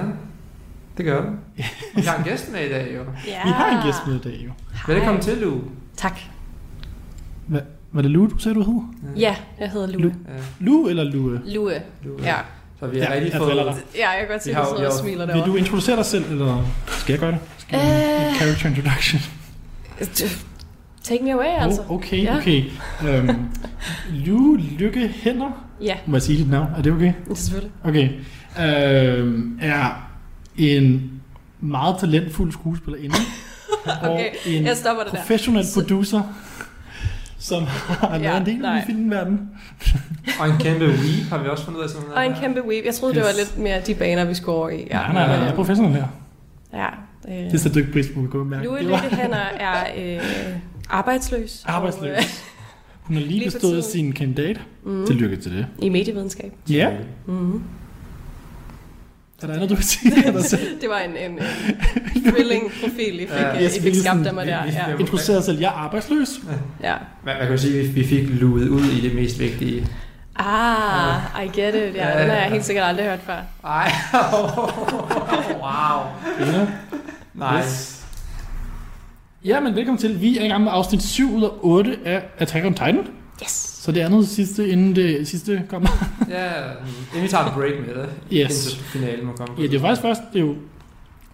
det 0.96 1.04
gør 1.04 1.22
det. 1.22 1.32
Vi 1.96 2.02
har 2.02 2.16
en 2.18 2.24
gæst 2.24 2.52
med 2.52 2.60
i 2.66 2.68
dag, 2.68 2.88
jo. 2.94 3.00
Ja. 3.26 3.40
Vi 3.44 3.50
har 3.50 3.78
en 3.78 3.86
gæst 3.86 3.98
med 4.06 4.14
i 4.14 4.18
dag, 4.18 4.46
jo. 4.46 4.50
Velkommen 4.92 5.22
til, 5.22 5.38
Lu. 5.38 5.60
Tak. 5.96 6.20
Hva, 7.46 7.60
var 7.92 8.02
det 8.02 8.10
Lue, 8.10 8.28
du 8.28 8.38
sagde, 8.38 8.54
du 8.54 8.62
hed? 8.62 8.80
Ja, 9.16 9.36
jeg 9.60 9.70
hedder 9.70 9.86
Lue. 9.86 10.14
Ja, 10.28 10.42
Lue 10.64 10.90
eller 10.90 11.04
Lue? 11.04 11.40
Lue. 11.46 11.72
Lu. 12.04 12.18
Ja. 12.22 12.36
Så 12.82 12.88
vi 12.88 12.98
har 12.98 13.06
Ja, 13.06 13.14
rigtig 13.14 13.32
jeg 13.32 13.38
fået... 13.40 13.56
Ja, 13.96 14.08
jeg 14.10 14.18
kan 14.18 14.28
godt 14.28 14.42
se, 14.44 14.50
at 14.50 14.56
du 14.56 14.62
sidder 14.64 14.74
og 14.74 14.78
vi 14.78 14.84
har 14.84 14.90
jo- 14.92 14.98
smiler 14.98 15.26
Vil 15.26 15.34
derovre. 15.34 15.50
du 15.50 15.56
introducere 15.56 15.96
dig 15.96 16.04
selv, 16.06 16.24
eller 16.30 16.64
skal 16.88 17.12
jeg 17.12 17.20
gøre 17.20 17.30
det? 17.32 17.38
Skal 17.58 17.78
jeg 17.78 18.26
Øh. 18.30 18.36
character 18.36 18.68
introduction? 18.68 19.20
Take 21.04 21.24
me 21.24 21.32
away, 21.32 21.44
altså. 21.64 21.80
Oh, 21.88 21.90
okay, 21.96 22.22
Ja. 22.22 22.36
okay. 22.36 22.64
Um, 23.02 23.48
Lue 24.12 24.58
Lykke 24.58 25.08
Hænder. 25.08 25.66
Ja, 25.82 25.96
Må 26.06 26.16
jeg 26.16 26.22
sige 26.22 26.38
dit 26.38 26.50
navn? 26.50 26.66
Er 26.76 26.82
det 26.82 26.92
okay? 26.92 27.12
det 27.24 27.30
er 27.30 27.34
selvfølgelig. 27.34 27.72
Okay. 27.84 28.08
Øhm, 28.60 29.58
er 29.62 30.08
en 30.56 31.10
meget 31.60 31.96
talentfuld 32.00 32.52
skuespillerinde. 32.52 33.14
og 34.02 34.10
Okay, 34.12 34.28
en 34.46 34.64
jeg 34.66 34.76
stopper 34.76 35.02
det 35.02 35.12
der. 35.12 35.18
professionel 35.18 35.64
producer, 35.74 36.22
som 37.42 37.62
har 37.66 38.18
lavet 38.18 38.22
Ja, 38.22 38.40
en 38.40 38.46
del 38.46 38.58
nej. 38.58 38.78
i 38.78 38.82
filmverdenen. 38.86 39.40
Og 40.40 40.48
en 40.48 40.58
kæmpe 40.60 40.84
weep 40.86 41.28
har 41.30 41.38
vi 41.42 41.48
også 41.48 41.64
fundet 41.64 41.78
ud 41.78 41.84
af 41.84 41.90
sådan 41.90 42.02
noget. 42.08 42.16
Og 42.18 42.26
en 42.26 42.34
kæmpe 42.40 42.66
weave. 42.68 42.82
Jeg 42.86 42.94
troede, 42.94 43.14
det 43.14 43.22
var 43.22 43.28
Yes. 43.28 43.36
lidt 43.54 43.58
mere 43.64 43.80
de 43.86 43.94
baner, 43.94 44.24
vi 44.24 44.34
skulle 44.34 44.56
over 44.58 44.68
i. 44.68 44.86
Ja, 44.90 44.96
nej, 44.98 45.12
nej, 45.12 45.26
nej, 45.26 45.36
jeg 45.36 45.48
er 45.48 45.54
professionel 45.54 45.92
her. 45.94 46.06
Ja. 46.72 46.86
Det 47.26 47.44
Øh, 47.54 47.58
sætter 47.60 47.72
du 47.72 47.78
ikke 47.78 47.92
pris 47.92 48.06
på, 48.14 48.20
du 48.38 48.44
mærke. 48.44 48.64
Louis 48.64 48.80
Det 48.82 48.90
var- 48.90 49.02
Lykke 49.04 49.16
Hænder 49.16 49.36
er 49.38 49.84
øh, 49.98 50.20
arbejdsløs. 50.90 51.64
Arbejdsløs. 51.66 52.02
Og, 52.02 52.18
øh, 52.18 52.24
Hun 53.02 53.16
har 53.16 53.22
lige, 53.22 53.38
Lige 53.38 53.50
bestået 53.50 53.84
sin 53.84 54.12
kandidat. 54.12 54.60
mm, 54.84 55.06
Tillykke 55.06 55.36
til 55.36 55.52
det. 55.56 55.66
I 55.78 55.88
medievidenskab. 55.88 56.52
Ja. 56.70 56.90
Mm. 57.26 57.62
Er 59.42 59.46
der 59.46 59.54
andet, 59.54 59.70
du 59.70 59.74
vil 59.74 59.84
sige? 59.84 60.14
Det 60.80 60.88
var 60.88 60.98
en, 60.98 61.16
en, 61.16 61.30
en 61.30 61.38
thrilling-profil, 62.32 63.14
I 63.20 63.26
fik, 63.26 63.30
Ja, 63.30 63.54
ja, 63.56 63.62
yes, 63.62 63.76
I 63.76 63.80
fik 63.80 63.94
skabt 63.94 64.04
sådan- 64.06 64.26
af 64.26 64.34
mig 64.34 64.46
der. 64.46 64.64
vi- 64.64 64.70
Ja. 64.72 65.34
dig 65.34 65.44
selv. 65.44 65.58
Jeg 65.58 65.66
er 65.68 65.72
arbejdsløs. 65.72 66.28
ja. 66.82 66.94
Man, 67.24 67.36
man 67.38 67.46
kan 67.48 67.58
sige, 67.58 67.80
at 67.80 67.86
vi, 67.94 68.00
vi 68.00 68.06
fik 68.06 68.28
luet 68.40 68.68
ud 68.68 68.84
i 68.84 69.00
det 69.00 69.14
mest 69.14 69.38
vigtige. 69.38 69.86
Ah, 70.36 71.44
I 71.44 71.60
get 71.60 71.74
it. 71.74 71.94
Ja, 71.96 72.20
den 72.22 72.30
har 72.30 72.36
jeg 72.36 72.48
helt 72.50 72.64
sikkert 72.64 72.84
aldrig 72.86 73.06
hørt 73.06 73.20
før. 73.26 73.36
Ej, 73.64 73.92
wow. 75.62 76.02
Ja. 76.40 76.66
Nice. 77.34 78.04
Ja, 79.44 79.60
men 79.60 79.74
velkommen 79.76 79.98
til. 79.98 80.20
Vi 80.20 80.38
er 80.38 80.44
i 80.44 80.48
gang 80.48 80.64
med 80.64 80.72
afsnit 80.74 81.02
7 81.02 81.34
ud 81.36 81.42
af 81.42 81.48
8 81.60 81.96
af 82.04 82.22
Attack 82.38 82.64
on 82.66 82.74
Titan. 82.74 82.98
Yes. 83.42 83.50
Så 83.82 83.92
det 83.92 84.02
er 84.02 84.06
andet 84.06 84.28
sidste, 84.28 84.68
inden 84.68 84.96
det 84.96 85.28
sidste 85.28 85.62
kommer. 85.70 85.88
Ja, 86.28 86.50
inden 87.12 87.22
vi 87.22 87.28
tager 87.28 87.44
en 87.44 87.52
break 87.54 87.72
med 87.86 88.02
det. 88.02 88.08
Yes. 88.32 88.66
Indtil 88.66 88.84
finalen 88.84 89.26
må 89.26 89.32
komme. 89.32 89.54
Ja, 89.58 89.62
det 89.62 89.74
er 89.74 89.80
faktisk 89.80 90.02
først, 90.02 90.20
det 90.32 90.40
er 90.42 90.44
jo 90.46 90.54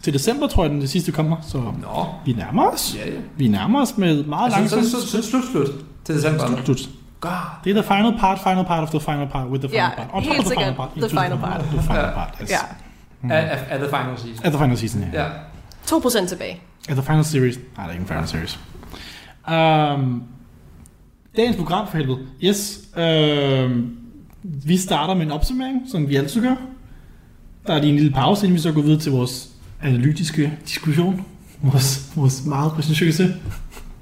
til 0.02 0.12
december, 0.14 0.46
tror 0.48 0.62
jeg, 0.64 0.70
den 0.70 0.80
det 0.80 0.90
sidste 0.90 1.12
kommer. 1.12 1.36
Så 1.48 1.58
Nå. 1.58 2.06
vi 2.26 2.32
nærmer 2.32 2.70
os. 2.70 2.96
Ja, 2.98 3.10
ja. 3.10 3.16
Vi 3.36 3.48
nærmer 3.48 3.82
os 3.82 3.96
med 3.96 4.24
meget 4.24 4.44
Altså, 4.44 4.58
langsomt. 4.76 4.84
så, 4.84 5.06
så, 5.10 5.22
så, 5.22 5.30
slut, 5.30 5.42
slut. 5.52 5.68
Til 6.04 6.14
december. 6.14 6.46
Slut, 6.46 6.64
slut. 6.64 6.88
God. 7.20 7.30
Det 7.64 7.70
er 7.76 7.82
the 7.82 7.94
final 7.94 8.18
part, 8.18 8.38
final 8.38 8.64
part 8.64 8.82
of 8.82 8.90
the 8.90 9.00
final 9.00 9.28
part 9.32 9.48
with 9.48 9.60
the 9.60 9.68
final 9.68 9.74
Ja, 9.82 9.90
part. 9.96 10.08
On 10.12 10.22
top 10.22 10.32
helt 10.32 10.38
of 10.38 10.44
the 10.44 10.48
sikkert 10.48 10.64
final 10.66 10.76
part. 10.76 10.90
the 10.96 11.08
final 11.08 11.38
part. 11.38 11.60
The 11.60 11.82
final 11.82 11.96
Ja. 12.04 12.10
part, 12.14 12.34
yes. 12.42 12.50
Ja. 12.50 13.36
At, 13.36 13.44
at, 13.44 13.58
at 13.70 13.80
the 13.80 13.88
final 13.96 14.16
season. 14.18 14.46
At 14.46 14.52
the 14.52 14.58
final 14.62 14.76
season, 14.76 15.04
ja. 15.12 15.22
Ja. 15.22 15.28
2% 15.86 16.26
tilbage. 16.28 16.60
At 16.88 16.96
the 16.96 17.02
final 17.02 17.24
series. 17.24 17.56
Nej, 17.76 17.86
det 17.86 17.88
er 17.88 17.90
ikke 17.92 18.02
en 18.02 18.08
final 18.08 18.26
series. 18.28 18.58
Um, 19.48 20.22
dagens 21.38 21.56
program 21.56 21.86
for 21.88 21.96
helvede. 21.96 22.18
Yes. 22.44 22.80
Um, 22.96 23.96
vi 24.42 24.76
starter 24.76 25.14
med 25.14 25.26
en 25.26 25.32
opsummering, 25.32 25.82
som 25.90 26.08
vi 26.08 26.16
altid 26.16 26.42
gør. 26.42 26.54
Der 27.66 27.74
er 27.74 27.80
lige 27.80 27.90
en 27.90 27.96
lille 27.96 28.12
pause, 28.12 28.46
inden 28.46 28.56
vi 28.56 28.60
så 28.60 28.72
går 28.72 28.82
videre 28.82 29.00
til 29.00 29.12
vores 29.12 29.48
analytiske 29.82 30.52
diskussion. 30.66 31.24
Vores, 31.62 32.12
vores 32.16 32.46
meget 32.46 32.72
præsentøse. 32.72 33.34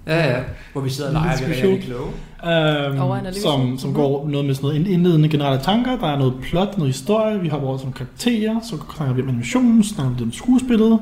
Ja, 0.07 0.37
ja. 0.37 0.43
Hvor 0.73 0.81
vi 0.83 0.91
sidder 0.91 1.09
og 1.09 1.15
leger, 1.15 1.49
vi 1.49 1.55
er 1.55 1.81
kloge. 1.81 3.01
Overanalyse. 3.01 3.41
som, 3.41 3.79
som 3.79 3.95
går 3.95 4.29
noget 4.29 4.47
med 4.47 4.55
sådan 4.55 4.69
noget 4.71 4.87
indledende 4.87 5.29
generelle 5.29 5.63
tanker. 5.63 5.99
Der 5.99 6.07
er 6.07 6.19
noget 6.19 6.35
plot, 6.43 6.79
noget 6.79 6.93
historie. 6.93 7.41
Vi 7.41 7.49
har 7.49 7.59
vores 7.59 7.83
som 7.83 7.93
karakterer. 7.93 8.61
Så 8.63 8.77
snakker 8.97 9.15
vi 9.15 9.23
om 9.23 9.29
animationen, 9.29 9.83
så 9.83 9.95
snakker 9.95 10.17
vi 10.17 10.23
om 10.23 10.33
skuespillet. 10.33 10.99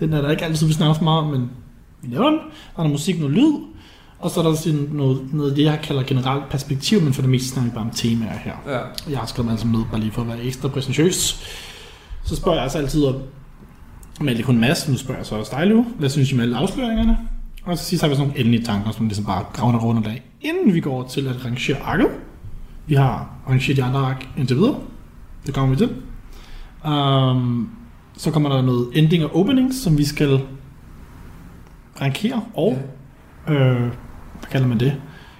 Den 0.00 0.12
er 0.12 0.22
der 0.22 0.30
ikke 0.30 0.44
altid, 0.44 0.66
vi 0.66 0.72
snakker 0.72 0.94
så 0.94 1.04
meget 1.04 1.22
om, 1.24 1.30
men 1.30 1.50
vi 2.02 2.14
laver 2.14 2.30
den. 2.30 2.38
Der 2.38 2.78
er 2.78 2.82
noget 2.82 2.90
musik, 2.90 3.18
noget 3.18 3.34
lyd. 3.34 3.52
Og 4.18 4.30
så 4.30 4.40
er 4.40 4.44
der 4.44 4.54
sådan 4.54 4.88
noget, 4.92 5.28
noget 5.32 5.56
det, 5.56 5.62
jeg 5.62 5.80
kalder 5.82 6.02
generelt 6.02 6.48
perspektiv, 6.48 7.00
men 7.00 7.12
for 7.12 7.22
det 7.22 7.30
meste 7.30 7.48
snakker 7.48 7.70
vi 7.70 7.74
bare 7.74 7.84
om 7.84 7.90
temaer 7.90 8.38
her. 8.38 8.52
Ja. 8.66 8.78
Jeg 9.10 9.18
har 9.18 9.26
skrevet 9.26 9.44
mig 9.44 9.52
altså 9.52 9.66
ned, 9.66 9.80
bare 9.90 10.00
lige 10.00 10.12
for 10.12 10.22
at 10.22 10.28
være 10.28 10.42
ekstra 10.42 10.68
præsentøs. 10.68 11.40
Så 12.24 12.36
spørger 12.36 12.56
jeg 12.56 12.62
altså 12.62 12.78
altid 12.78 13.04
om, 13.04 13.14
alle 14.28 14.42
kun 14.42 14.58
Mads, 14.58 14.88
nu 14.88 14.96
spørger 14.96 15.18
jeg 15.18 15.26
så 15.26 15.34
også 15.34 15.56
dig, 15.56 15.66
Lou. 15.66 15.86
Hvad 15.98 16.08
synes 16.08 16.32
I 16.32 16.34
om 16.34 16.40
alle 16.40 16.56
afsløringerne? 16.56 17.18
Og 17.64 17.78
så 17.78 17.84
sidst 17.84 18.02
har 18.02 18.08
vi 18.08 18.14
sådan 18.14 18.28
nogle 18.28 18.40
endelige 18.40 18.64
tanker, 18.64 18.90
som 18.90 19.06
ligesom 19.06 19.24
bare 19.24 19.44
graver 19.52 19.78
rundt 19.78 20.06
af. 20.06 20.22
Inden 20.40 20.74
vi 20.74 20.80
går 20.80 21.08
til 21.08 21.28
at 21.28 21.44
rangere 21.44 21.78
arket. 21.78 22.08
Vi 22.86 22.94
har 22.94 23.30
rangeret 23.48 23.76
de 23.76 23.84
andre 23.84 24.00
ark 24.00 24.28
indtil 24.36 24.56
videre. 24.56 24.76
Det 25.46 25.54
kommer 25.54 25.76
vi 25.76 25.76
til. 25.76 25.90
Um, 26.90 27.70
så 28.16 28.30
kommer 28.30 28.48
der 28.48 28.62
noget 28.62 28.88
ending 28.94 29.24
og 29.24 29.36
openings, 29.36 29.76
som 29.76 29.98
vi 29.98 30.04
skal 30.04 30.40
rankere. 32.00 32.42
Og, 32.54 32.78
øh, 33.48 33.88
hvad 34.46 34.52
kalder 34.52 34.66
man 34.68 34.80
det? 34.80 34.94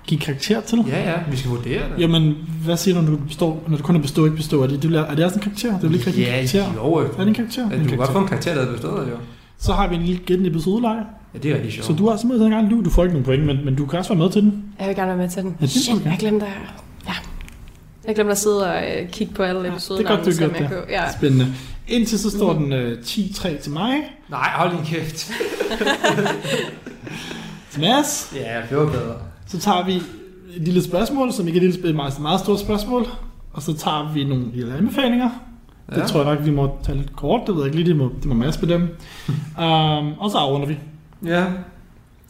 Give 0.07 0.21
karakter 0.21 0.61
til. 0.61 0.79
Ja, 0.89 1.11
ja, 1.11 1.15
vi 1.31 1.37
skal 1.37 1.51
vurdere 1.51 1.83
det. 1.95 2.01
Jamen, 2.01 2.35
hvad 2.65 2.77
siger 2.77 2.95
du, 2.95 3.01
når 3.03 3.11
du, 3.11 3.17
består, 3.17 3.65
når 3.69 3.77
du 3.77 3.83
kun 3.83 3.97
er 3.97 4.01
bestå, 4.01 4.25
ikke 4.25 4.37
bestå? 4.37 4.63
Er 4.63 4.67
det, 4.67 4.83
det, 4.83 4.95
er 4.95 5.15
det 5.15 5.25
også 5.25 5.37
en 5.37 5.43
karakter? 5.43 5.69
Det 5.75 5.77
er 5.85 5.89
vel 5.89 5.95
ikke 5.95 6.07
rigtig 6.07 6.23
en 6.25 6.29
Ja, 6.31 6.35
karakter? 6.37 6.75
jo. 6.75 6.95
Er 6.97 7.07
det 7.19 7.29
en 7.29 7.35
karakter? 7.35 7.69
Ja, 7.71 7.77
En 7.77 7.83
du 7.83 7.89
kan 7.89 7.97
godt 7.99 8.09
karakter. 8.09 8.13
få 8.13 8.19
en 8.19 8.29
karakter, 8.29 8.55
der 8.55 8.67
er 8.67 8.73
bestået, 8.73 9.09
jo. 9.11 9.17
Så 9.59 9.73
har 9.73 9.89
vi 9.89 9.95
en 9.95 10.03
lille 10.03 10.21
gættende 10.27 10.51
episodeleje. 10.51 11.03
Ja, 11.35 11.39
det 11.39 11.51
er 11.51 11.55
rigtig 11.55 11.73
sjovt. 11.73 11.87
Så 11.87 11.93
du 11.93 12.05
har 12.07 12.13
også 12.13 12.27
med 12.27 12.39
den 12.41 12.51
gang, 12.51 12.71
du, 12.71 12.85
du 12.85 12.91
får 12.91 13.03
ikke 13.03 13.13
nogen 13.15 13.25
point, 13.25 13.47
men, 13.47 13.65
men 13.65 13.75
du 13.75 13.87
kan 13.87 13.99
også 13.99 14.15
være 14.15 14.19
med 14.25 14.31
til 14.31 14.43
den. 14.43 14.65
Jeg 14.81 14.89
vil 14.89 14.97
gerne 14.97 15.09
være 15.09 15.17
med 15.17 15.29
til 15.29 15.43
den. 15.43 15.57
Ja, 15.61 15.67
det 15.67 15.71
Shit, 15.73 16.05
jeg 16.05 16.17
glemte 16.19 16.47
at... 16.47 16.53
Ja. 17.09 17.13
Jeg 18.07 18.15
glemte 18.15 18.31
at 18.33 18.39
sidde 18.39 18.71
og 18.71 18.83
øh, 18.83 19.09
kigge 19.09 19.35
på 19.35 19.43
alle 19.43 19.69
episoder. 19.69 20.01
det 20.01 20.11
er 20.11 20.17
godt, 20.17 20.27
du 20.27 20.33
gjort 20.39 20.59
det. 20.59 20.71
Ja. 20.91 21.13
Spændende. 21.13 21.47
Indtil 21.89 22.19
så 22.19 22.31
står 22.31 22.53
Mhm. 22.55 22.63
den 22.63 22.73
øh, 22.73 22.99
10-3 23.05 23.63
til 23.63 23.73
mig. 23.73 23.93
Nej, 24.31 24.51
hold 24.55 24.71
din 24.77 24.85
kæft. 24.85 25.31
Mads. 27.79 28.33
Ja, 28.37 28.61
det 28.71 28.77
var 28.79 28.87
bedre. 28.87 29.15
Så 29.47 29.59
tager 29.59 29.85
vi 29.85 29.95
et 30.57 30.63
lille 30.63 30.83
spørgsmål, 30.85 31.33
som 31.33 31.47
ikke 31.49 31.61
er 31.61 31.63
et 31.69 31.73
lille, 31.75 31.89
et 31.89 31.97
meget, 31.97 32.21
meget 32.21 32.41
stort 32.41 32.61
spørgsmål. 32.61 33.07
Og 33.53 33.63
så 33.63 33.75
tager 33.77 34.13
vi 34.15 34.25
nogle 34.25 34.45
lille 34.55 34.77
anbefalinger. 34.77 35.31
Det 35.91 35.97
Ja. 35.97 36.07
tror 36.07 36.23
jeg 36.25 36.35
nok, 36.35 36.45
vi 36.47 36.51
må 36.51 36.77
tage 36.85 36.99
lidt 36.99 37.17
kort. 37.17 37.41
Det 37.47 37.55
ved 37.55 37.63
jeg 37.63 37.67
ikke 37.67 37.77
lige, 37.77 37.89
det 37.89 37.97
må, 37.97 38.11
det 38.19 38.25
må 38.27 38.35
Mads 38.35 38.57
bedømme. 38.57 38.89
um, 39.59 40.13
og 40.23 40.31
så 40.31 40.37
afrunder 40.39 40.67
vi. 40.67 40.79
Ja. 41.27 41.45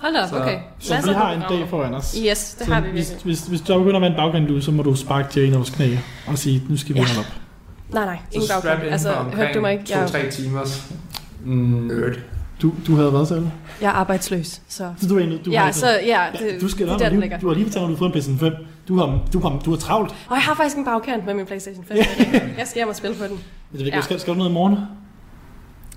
Hold 0.01 0.17
op, 0.17 0.29
Så- 0.29 0.37
okay. 0.41 0.59
Så 0.79 0.95
Masser 0.95 1.11
vi 1.11 1.15
har 1.17 1.33
en 1.33 1.43
dag 1.49 1.69
foran 1.69 1.95
os. 1.95 2.17
Yes, 2.31 2.55
det 2.59 2.67
så 2.67 2.75
har 2.75 2.81
vi 2.81 2.91
hvis, 2.91 3.11
virkelig. 3.11 3.25
hvis, 3.25 3.47
hvis 3.47 3.61
du 3.61 3.79
begynder 3.79 4.01
med 4.01 4.09
en 4.09 4.17
baggrund, 4.17 4.47
du, 4.47 4.61
så 4.61 4.71
må 4.71 4.83
du 4.83 4.95
sparke 4.95 5.29
til 5.33 5.45
en 5.47 5.53
af 5.53 5.57
vores 5.59 5.71
knæ 5.71 5.97
og 6.27 6.39
sige, 6.39 6.63
nu 6.69 6.77
skal 6.77 6.95
vi 6.95 7.01
Ja. 7.01 7.07
holde 7.07 7.21
op. 7.21 7.33
Nej, 7.95 8.05
nej, 8.05 8.17
Så 8.17 8.35
ingen 8.35 8.47
strap 8.49 8.63
baggrund. 8.63 8.85
ind 8.85 8.93
Altså, 8.93 9.09
for 9.13 9.17
omkring 9.19 9.37
hørte 9.37 9.55
du 9.55 9.61
mig 9.61 9.73
ikke? 9.73 9.85
2-3 9.95 10.31
timers 10.31 10.93
nerd. 11.45 12.17
Du, 12.63 12.73
du 12.87 12.97
havde 12.97 13.13
været 13.13 13.29
selv? 13.29 13.49
Jeg 13.81 13.89
er 13.89 13.93
arbejdsløs, 13.93 14.63
så... 14.69 14.93
Så 14.97 15.09
du 15.09 15.15
er 15.15 15.19
egentlig, 15.19 15.45
du 15.45 15.51
ja, 15.51 15.65
har 15.65 15.73
så 15.73 15.87
ja, 16.07 16.27
det, 16.39 16.61
du 16.61 16.69
skal 16.69 16.89
det, 16.89 16.99
det, 17.01 17.13
det, 17.23 17.41
du 17.41 17.49
har 17.49 17.55
lige 17.55 17.65
fortalt, 17.65 17.83
at 17.83 17.89
du 17.89 17.93
har 17.93 17.99
fået 17.99 18.09
en 18.09 18.13
PlayStation 18.13 18.39
5. 18.39 18.53
Du 18.89 18.99
har, 18.99 19.21
du 19.33 19.41
har, 19.41 19.59
du 19.65 19.71
har 19.71 19.77
travlt. 19.77 20.11
Og 20.29 20.37
jeg 20.37 20.43
har 20.43 20.55
faktisk 20.55 20.77
en 20.77 20.85
bagkant 20.85 21.27
med 21.27 21.35
min 21.35 21.47
PlayStation 21.47 21.85
5. 21.85 21.97
jeg 21.97 22.67
skal 22.67 22.79
hjem 22.79 22.89
og 22.89 22.97
spille 22.97 23.17
på 23.17 23.25
den. 23.25 23.39
Jeg 23.73 23.81
ved, 23.81 23.87
ja. 23.87 24.01
skal, 24.01 24.21
skal 24.21 24.33
du 24.33 24.39
noget 24.39 24.51
i 24.51 24.55
morgen? 24.55 24.77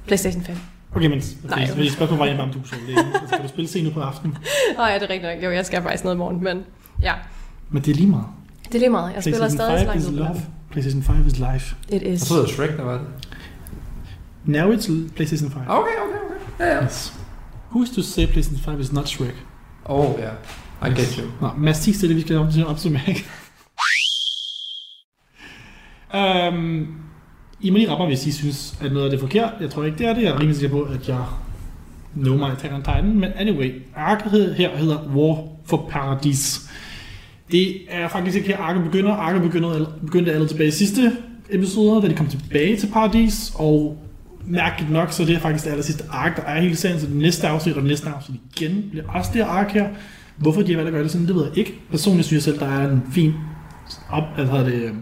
PlayStation 0.07 0.43
5. 0.43 0.55
Okay, 0.95 1.07
men 1.07 1.21
Nej, 1.43 1.63
okay. 1.63 1.73
hvis 1.73 1.93
spørgsmålet 1.93 2.19
var 2.19 2.25
hjemme, 2.25 2.43
om 2.43 2.49
du 2.49 2.59
så 2.65 2.75
det. 2.87 3.05
Skal 3.27 3.43
du 3.43 3.47
spille 3.47 3.67
senere 3.67 3.93
på 3.93 4.01
aftenen? 4.01 4.37
Nej, 4.77 4.87
ja, 4.87 4.93
det 4.95 5.03
er 5.03 5.09
rigtigt. 5.09 5.43
Jo, 5.43 5.51
jeg 5.51 5.65
skal 5.65 5.81
faktisk 5.81 6.03
noget 6.03 6.15
i 6.15 6.19
morgen, 6.19 6.43
men 6.43 6.63
ja. 7.01 7.13
Men 7.69 7.81
det 7.81 7.91
er 7.91 7.95
lige 7.95 8.09
meget. 8.09 8.25
Det 8.65 8.75
er 8.75 8.79
lige 8.79 8.89
meget. 8.89 9.11
Jeg 9.15 9.23
spiller 9.23 9.49
stadig 9.49 9.79
Slime. 9.79 9.97
is 9.97 10.11
love. 10.11 10.41
PlayStation 10.71 11.03
5 11.03 11.27
is 11.27 11.37
life. 11.37 11.75
It 11.89 12.01
is. 12.01 12.05
Jeg 12.05 12.19
troede, 12.19 12.43
det 12.43 12.51
Shrek, 12.51 12.77
der 12.77 12.83
var 12.83 12.93
det. 12.93 13.01
Now 14.45 14.73
it's 14.73 14.91
PlayStation 15.15 15.51
5. 15.51 15.61
Okay, 15.61 15.71
okay, 15.71 15.91
okay. 16.09 16.18
Ja, 16.59 16.65
ja. 16.65 16.83
Yes. 16.83 17.13
Who's 17.71 17.95
to 17.95 18.01
say 18.01 18.25
PlayStation 18.25 18.57
5 18.59 18.79
is 18.79 18.91
not 18.91 19.07
Shrek? 19.09 19.35
Oh, 19.85 20.15
ja. 20.19 20.23
Yeah. 20.23 20.35
I 20.81 20.89
get 20.89 21.15
you. 21.15 21.25
Nå, 21.41 21.49
Mads, 21.57 21.79
tig 21.79 21.95
stille, 21.95 22.15
vi 22.15 22.21
skal 22.21 22.37
op 22.37 22.51
til 22.51 22.65
opsummering. 22.67 23.17
um, 26.13 26.87
I 27.61 27.69
må 27.69 27.77
lige 27.77 27.89
ramme, 27.89 28.05
hvis 28.05 28.25
I 28.25 28.31
synes, 28.31 28.77
at 28.81 28.91
noget 28.91 29.05
af 29.05 29.09
det 29.11 29.17
er 29.17 29.21
forkert. 29.21 29.53
Jeg 29.61 29.69
tror 29.69 29.83
ikke, 29.83 29.97
det 29.97 30.07
er 30.07 30.13
det. 30.13 30.23
Jeg 30.23 30.29
er 30.31 30.39
rimelig 30.39 30.55
sikker 30.55 30.77
på, 30.77 30.83
at 30.83 31.09
jeg 31.09 31.25
know 32.15 32.37
my 32.37 32.51
Attack 32.51 32.73
on 32.73 32.83
Titan. 32.83 33.19
Men 33.19 33.31
anyway, 33.35 33.81
arket 33.95 34.55
her 34.55 34.77
hedder 34.77 35.07
War 35.15 35.43
for 35.65 35.87
Paradis. 35.89 36.69
Det 37.51 37.77
er 37.89 38.07
faktisk 38.07 38.37
ikke 38.37 38.47
her, 38.47 38.57
arket 38.57 38.83
begynder. 38.83 39.11
Arket 39.13 39.41
begyndte, 39.41 39.87
begyndte 40.05 40.31
allerede 40.31 40.53
tilbage 40.53 40.67
i 40.67 40.71
sidste 40.71 41.17
episoder, 41.49 42.01
da 42.01 42.07
de 42.07 42.13
kom 42.15 42.27
tilbage 42.27 42.77
til 42.77 42.87
Paradis, 42.87 43.51
og 43.55 43.97
mærkeligt 44.45 44.91
nok, 44.91 45.11
så 45.11 45.25
det 45.25 45.35
er 45.35 45.39
faktisk 45.39 45.65
det 45.65 45.71
aller 45.71 45.83
sidste 45.83 46.03
ark, 46.11 46.35
der 46.35 46.41
er 46.43 46.61
hele 46.61 46.75
serien, 46.75 46.99
så 46.99 47.05
det 47.05 47.15
næste 47.15 47.47
afsnit 47.47 47.75
og 47.75 47.81
det 47.81 47.89
næste 47.89 48.09
afsnit 48.09 48.39
igen 48.55 48.83
bliver 48.91 49.05
også 49.07 49.31
det 49.33 49.41
ark 49.41 49.71
her. 49.71 49.89
Hvorfor 50.37 50.61
de 50.61 50.71
har 50.71 50.77
valgt 50.77 50.87
at 50.87 50.93
gøre 50.93 51.03
det 51.03 51.11
sådan, 51.11 51.27
det 51.27 51.35
ved 51.35 51.45
jeg 51.45 51.57
ikke. 51.57 51.79
Personligt 51.91 52.27
synes 52.27 52.47
jeg 52.47 52.53
selv, 52.53 52.59
der 52.59 52.79
er 52.79 52.89
en 52.89 53.03
fin 53.11 53.33
op, 54.09 54.23
altså 54.37 54.57
det, 54.57 54.73
øh, 54.73 54.93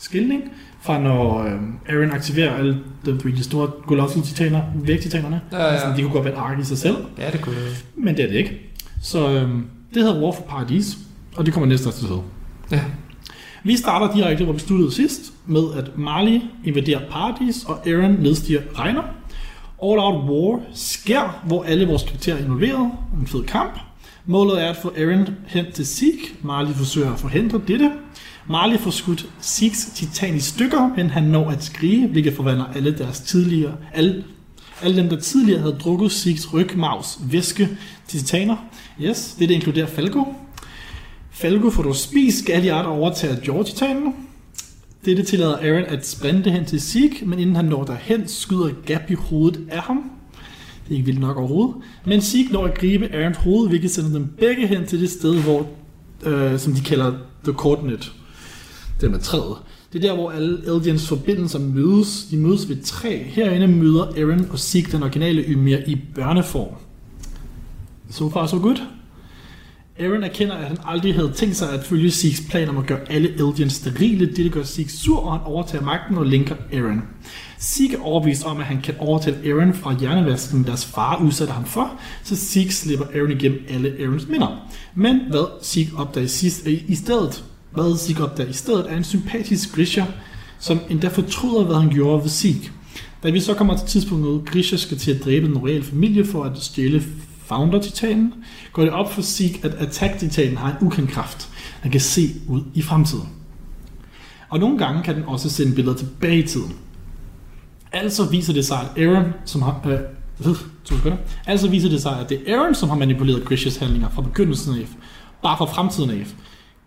skilning 0.00 0.42
fra 0.82 0.98
når 0.98 1.44
øh, 1.44 1.52
Aaron 1.88 2.10
aktiverer 2.10 2.54
alle 2.54 2.78
de, 3.06 3.18
de 3.22 3.42
store 3.44 3.70
Colossal 3.86 4.22
titaner, 4.22 4.62
vægtitanerne. 4.74 5.40
Ja, 5.52 5.58
ja. 5.58 5.64
Altså, 5.64 5.86
de 5.96 6.02
kunne 6.02 6.12
godt 6.12 6.24
være 6.24 6.34
et 6.34 6.38
ark 6.38 6.58
i 6.60 6.64
sig 6.64 6.78
selv. 6.78 6.96
Ja, 7.18 7.30
det 7.30 7.40
kunne 7.40 7.54
det. 7.54 7.84
Men 7.96 8.16
det 8.16 8.24
er 8.24 8.28
det 8.28 8.36
ikke. 8.36 8.60
Så 9.02 9.28
øh, 9.30 9.48
det 9.94 10.02
hedder 10.02 10.22
War 10.22 10.32
for 10.32 10.42
Paradis, 10.42 10.98
og 11.36 11.46
det 11.46 11.54
kommer 11.54 11.68
næste 11.68 11.86
afsnit 11.86 12.08
til 12.08 12.18
Ja. 12.70 12.80
Vi 13.64 13.76
starter 13.76 14.14
direkte, 14.14 14.44
hvor 14.44 14.52
vi 14.52 14.58
sluttede 14.58 14.92
sidst, 14.92 15.31
med 15.46 15.74
at 15.76 15.98
Marley 15.98 16.40
invaderer 16.64 17.00
Paradis, 17.10 17.64
og 17.64 17.86
Aaron 17.86 18.12
nedstiger 18.12 18.60
Reiner. 18.78 19.02
All 19.82 19.98
Out 19.98 20.30
War 20.30 20.60
sker, 20.74 21.42
hvor 21.46 21.64
alle 21.64 21.86
vores 21.86 22.02
karakterer 22.02 22.36
er 22.36 22.44
involveret. 22.44 22.92
En 23.20 23.26
fed 23.26 23.44
kamp. 23.44 23.78
Målet 24.26 24.62
er 24.62 24.70
at 24.70 24.76
få 24.76 24.92
Aaron 24.98 25.28
hen 25.46 25.64
til 25.74 25.86
Zeke. 25.86 26.34
Marley 26.42 26.72
forsøger 26.72 27.12
at 27.12 27.18
forhindre 27.18 27.60
dette. 27.68 27.92
Marley 28.48 28.78
får 28.78 28.90
skudt 28.90 29.26
Zeeks 29.42 29.90
titan 29.94 30.36
i 30.36 30.40
stykker, 30.40 30.90
men 30.96 31.10
han 31.10 31.22
når 31.22 31.50
at 31.50 31.64
skrige, 31.64 32.06
hvilket 32.06 32.34
forvandler 32.34 32.66
alle 32.74 32.98
deres 32.98 33.20
tidligere, 33.20 33.76
alle, 33.92 34.24
alle 34.82 34.96
dem, 34.96 35.08
der 35.08 35.20
tidligere 35.20 35.60
havde 35.60 35.76
drukket 35.80 36.12
Zeeks 36.12 36.52
rygmavs 36.54 37.18
væske 37.30 37.68
til 38.08 38.20
titaner. 38.20 38.56
Yes, 39.00 39.36
det, 39.38 39.48
det 39.48 39.54
inkluderer 39.54 39.86
Falco. 39.86 40.34
Falco 41.30 41.70
får 41.70 41.82
du 41.82 41.94
spist 41.94 42.46
Galliard 42.46 42.86
overtager 42.86 43.40
George 43.40 43.64
titanen. 43.64 44.14
Dette 45.04 45.22
tillader 45.22 45.56
Aaron 45.56 45.84
at 45.84 46.06
sprinte 46.06 46.50
hen 46.50 46.64
til 46.64 46.80
Zeke, 46.80 47.24
men 47.26 47.38
inden 47.38 47.56
han 47.56 47.64
når 47.64 47.84
derhen, 47.84 48.28
skyder 48.28 48.70
Gap 48.86 49.10
i 49.10 49.14
hovedet 49.14 49.60
af 49.70 49.82
ham. 49.82 50.10
Det 50.84 50.90
er 50.90 50.94
ikke 50.94 51.06
vildt 51.06 51.20
nok 51.20 51.36
overhovedet. 51.36 51.74
Men 52.06 52.20
Zeke 52.20 52.52
når 52.52 52.66
at 52.66 52.78
gribe 52.78 53.14
Aarons 53.14 53.36
hoved, 53.36 53.68
hvilket 53.68 53.90
sender 53.90 54.12
dem 54.12 54.26
begge 54.26 54.66
hen 54.66 54.86
til 54.86 55.00
det 55.00 55.10
sted, 55.10 55.42
hvor, 55.42 55.66
øh, 56.26 56.58
som 56.58 56.72
de 56.72 56.80
kalder 56.80 57.12
The 57.44 57.52
Coordinate. 57.52 58.08
Det 59.00 59.06
er 59.06 59.10
med 59.10 59.18
træet. 59.18 59.56
Det 59.92 60.04
er 60.04 60.08
der, 60.08 60.14
hvor 60.14 60.30
alle 60.30 60.58
Eldians 60.66 61.08
forbindelser 61.08 61.58
mødes. 61.58 62.26
De 62.30 62.36
mødes 62.36 62.68
ved 62.68 62.82
træ. 62.82 63.22
Herinde 63.22 63.68
møder 63.68 64.02
Aaron 64.02 64.46
og 64.50 64.58
Zeke 64.58 64.92
den 64.92 65.02
originale 65.02 65.42
Ymir 65.42 65.78
i 65.86 66.00
børneform. 66.14 66.74
So 68.10 68.30
far, 68.30 68.46
so 68.46 68.58
good. 68.58 68.76
Aaron 69.98 70.22
erkender, 70.22 70.54
at 70.54 70.66
han 70.66 70.76
aldrig 70.84 71.14
havde 71.14 71.32
tænkt 71.32 71.56
sig 71.56 71.72
at 71.72 71.84
følge 71.84 72.10
Zeeks 72.10 72.42
plan 72.50 72.68
om 72.68 72.78
at 72.78 72.86
gøre 72.86 73.10
alle 73.10 73.28
Eldians 73.28 73.72
sterile. 73.72 74.26
Dette 74.26 74.48
gør 74.48 74.62
Zeke 74.62 74.92
sur, 74.92 75.18
og 75.18 75.32
han 75.32 75.40
overtager 75.44 75.84
magten 75.84 76.18
og 76.18 76.26
linker 76.26 76.54
Aaron. 76.72 77.02
Zeke 77.60 77.96
er 77.96 78.00
overbevist 78.00 78.44
om, 78.44 78.60
at 78.60 78.66
han 78.66 78.80
kan 78.82 78.94
overtale 78.98 79.36
Aaron 79.46 79.74
fra 79.74 79.94
hjernevasken, 80.00 80.64
deres 80.64 80.84
far 80.84 81.22
udsatte 81.22 81.52
ham 81.52 81.64
for, 81.64 82.00
så 82.24 82.36
Zeke 82.36 82.74
slipper 82.74 83.06
Aaron 83.14 83.30
igennem 83.30 83.64
alle 83.68 83.96
Aarons 84.00 84.28
minder. 84.28 84.68
Men 84.94 85.20
hvad 85.30 85.64
Zeke 85.64 85.90
opdager 85.96 86.26
sidst, 86.26 86.66
i 86.66 86.94
stedet, 86.94 87.44
hvad 87.72 87.98
Zeke 87.98 88.24
opdager 88.24 88.50
i 88.50 88.52
stedet, 88.52 88.86
er 88.92 88.96
en 88.96 89.04
sympatisk 89.04 89.74
Grisha, 89.74 90.04
som 90.58 90.80
endda 90.90 91.08
fortryder, 91.08 91.64
hvad 91.64 91.76
han 91.76 91.90
gjorde 91.90 92.22
ved 92.22 92.30
Zeke. 92.30 92.70
Da 93.22 93.30
vi 93.30 93.40
så 93.40 93.54
kommer 93.54 93.76
til 93.76 93.86
tidspunktet, 93.86 94.52
Grisha 94.52 94.76
skal 94.76 94.98
til 94.98 95.10
at 95.10 95.24
dræbe 95.24 95.46
den 95.46 95.58
royale 95.58 95.84
familie 95.84 96.24
for 96.24 96.44
at 96.44 96.58
stjæle 96.58 97.02
Founder-titanen, 97.46 98.34
går 98.72 98.82
det 98.82 98.92
op 98.92 99.12
for 99.12 99.22
Zeke, 99.22 99.60
at 99.62 99.74
Attack-titanen 99.74 100.56
har 100.56 100.70
en 100.70 100.86
ukendt 100.86 101.10
kraft. 101.10 101.48
Han 101.80 101.90
kan 101.90 102.00
se 102.00 102.28
ud 102.48 102.62
i 102.74 102.82
fremtiden. 102.82 103.28
Og 104.48 104.58
nogle 104.58 104.78
gange 104.78 105.02
kan 105.02 105.14
den 105.14 105.24
også 105.24 105.50
sende 105.50 105.74
billeder 105.74 105.96
tilbage 105.96 106.38
i 106.38 106.46
tiden. 106.46 106.72
Altså 107.92 108.24
viser 108.24 108.52
det 108.52 108.64
sig, 108.64 108.78
at 108.80 109.02
Aaron, 109.02 109.32
som 109.44 109.62
har... 109.62 109.80
Øh, 109.86 109.98
to 110.84 110.96
sekunder. 110.96 111.16
Altså 111.46 111.68
viser 111.68 111.88
det 111.88 112.02
sig, 112.02 112.20
at 112.20 112.28
det 112.28 112.42
er 112.46 112.58
Aaron, 112.58 112.74
som 112.74 112.88
har 112.88 112.96
manipuleret 112.96 113.44
Grishas 113.44 113.76
handlinger 113.76 114.08
fra 114.10 114.22
begyndelsen 114.22 114.74
af, 114.74 114.88
bare 115.42 115.56
fra 115.58 115.64
fremtiden 115.64 116.10
af. 116.10 116.26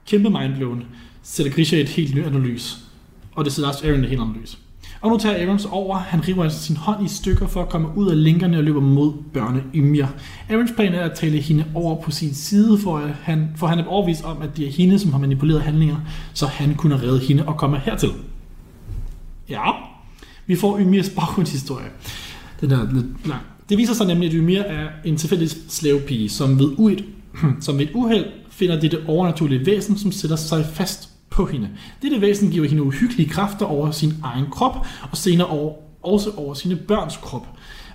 Kæmpe 0.07 0.29
mindblown 0.29 0.85
sætter 1.23 1.51
Grisha 1.51 1.77
i 1.77 1.81
et 1.81 1.89
helt 1.89 2.15
nyt 2.15 2.25
analys. 2.25 2.77
Og 3.35 3.45
det 3.45 3.53
sætter 3.53 3.69
også 3.69 3.87
Aaron 3.87 3.99
i 3.99 4.03
et 4.03 4.09
helt 4.09 4.21
analys. 4.21 4.57
Og 5.05 5.11
nu 5.11 5.17
tager 5.17 5.45
Aarons 5.45 5.65
over. 5.65 5.97
Han 5.97 6.27
river 6.27 6.43
altså 6.43 6.59
sin 6.63 6.77
hånd 6.77 7.05
i 7.05 7.07
stykker 7.07 7.47
for 7.47 7.61
at 7.61 7.69
komme 7.69 7.87
ud 7.97 8.09
af 8.09 8.23
linkerne 8.23 8.57
og 8.57 8.63
løber 8.63 8.81
mod 8.81 9.13
børne 9.33 9.63
Ymir. 9.75 10.05
Aarons 10.49 10.71
plan 10.75 10.93
er 10.93 11.01
at 11.01 11.11
tale 11.15 11.39
hende 11.39 11.65
over 11.73 12.01
på 12.01 12.11
sin 12.11 12.33
side, 12.33 12.77
for, 12.77 12.97
at 12.97 13.09
han, 13.21 13.49
for 13.55 13.67
han 13.67 13.79
er 13.79 13.85
overvist 13.85 14.23
om, 14.23 14.41
at 14.41 14.57
det 14.57 14.67
er 14.67 14.71
hende, 14.71 14.99
som 14.99 15.11
har 15.11 15.19
manipuleret 15.19 15.61
handlinger, 15.61 15.95
så 16.33 16.45
han 16.45 16.75
kunne 16.75 17.01
redde 17.01 17.19
hende 17.19 17.45
og 17.45 17.57
komme 17.57 17.79
hertil. 17.79 18.09
Ja, 19.49 19.71
vi 20.45 20.55
får 20.55 20.79
Ymirs 20.79 21.09
baggrundshistorie. 21.09 21.87
Den 22.61 22.71
er 22.71 22.93
lidt 22.93 23.27
lang. 23.27 23.41
Det 23.69 23.77
viser 23.77 23.93
sig 23.93 24.07
nemlig, 24.07 24.27
at 24.27 24.33
Ymir 24.35 24.61
er 24.61 24.87
en 25.05 25.17
tilfældig 25.17 25.49
slavepige, 25.69 26.29
som 26.29 26.59
ved, 26.59 26.71
uet, 26.77 27.05
som 27.61 27.77
ved 27.77 27.85
et 27.85 27.91
uheld 27.93 28.25
finder 28.49 28.79
dette 28.79 28.97
overnaturlige 29.07 29.65
væsen, 29.65 29.97
som 29.97 30.11
sætter 30.11 30.35
sig 30.35 30.65
fast 30.65 31.14
på 31.35 31.45
hende. 31.45 31.69
Dette 32.01 32.21
væsen 32.21 32.51
giver 32.51 32.67
hende 32.67 32.83
uhyggelige 32.83 33.29
kræfter 33.29 33.65
over 33.65 33.91
sin 33.91 34.13
egen 34.23 34.45
krop, 34.51 34.87
og 35.11 35.17
senere 35.17 35.47
over, 35.47 35.73
også 36.03 36.29
over 36.37 36.53
sine 36.53 36.75
børns 36.75 37.17
krop. 37.17 37.47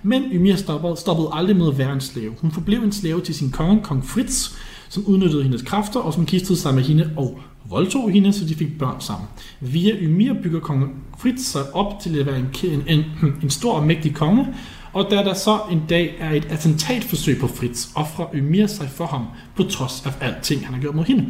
Men 0.03 0.23
Ymir 0.31 0.55
stoppede, 0.55 0.97
stoppede 0.97 1.29
aldrig 1.31 1.55
med 1.55 1.67
at 1.67 1.77
være 1.77 1.93
en 1.93 2.01
slave. 2.01 2.33
Hun 2.41 2.51
forblev 2.51 2.83
en 2.83 2.91
slave 2.91 3.21
til 3.21 3.35
sin 3.35 3.51
konge, 3.51 3.81
kong 3.83 4.05
Fritz, 4.05 4.51
som 4.89 5.05
udnyttede 5.05 5.43
hendes 5.43 5.61
kræfter, 5.61 5.99
og 5.99 6.13
som 6.13 6.25
kistede 6.25 6.59
sig 6.59 6.73
med 6.73 6.83
hende 6.83 7.09
og 7.17 7.39
voldtog 7.69 8.11
hende, 8.11 8.33
så 8.33 8.45
de 8.45 8.55
fik 8.55 8.79
børn 8.79 9.01
sammen. 9.01 9.27
Via 9.59 9.95
Ymir 9.95 10.33
bygger 10.43 10.59
kong 10.59 11.03
Fritz 11.17 11.41
sig 11.41 11.75
op 11.75 11.99
til 12.01 12.19
at 12.19 12.25
være 12.25 12.39
en, 12.39 12.49
en, 12.63 12.83
en, 12.87 13.03
en 13.43 13.49
stor 13.49 13.73
og 13.73 13.87
mægtig 13.87 14.15
konge, 14.15 14.47
og 14.93 15.07
da 15.11 15.15
der 15.15 15.33
så 15.33 15.59
en 15.71 15.81
dag 15.89 16.15
er 16.19 16.31
et 16.31 16.45
attentatforsøg 16.45 17.39
på 17.39 17.47
Fritz, 17.47 17.87
offrer 17.95 18.25
Ymir 18.33 18.67
sig 18.67 18.89
for 18.89 19.05
ham, 19.05 19.25
på 19.55 19.63
trods 19.63 20.03
af 20.05 20.11
alting, 20.21 20.65
han 20.65 20.73
har 20.73 20.81
gjort 20.81 20.95
mod 20.95 21.05
hende. 21.05 21.25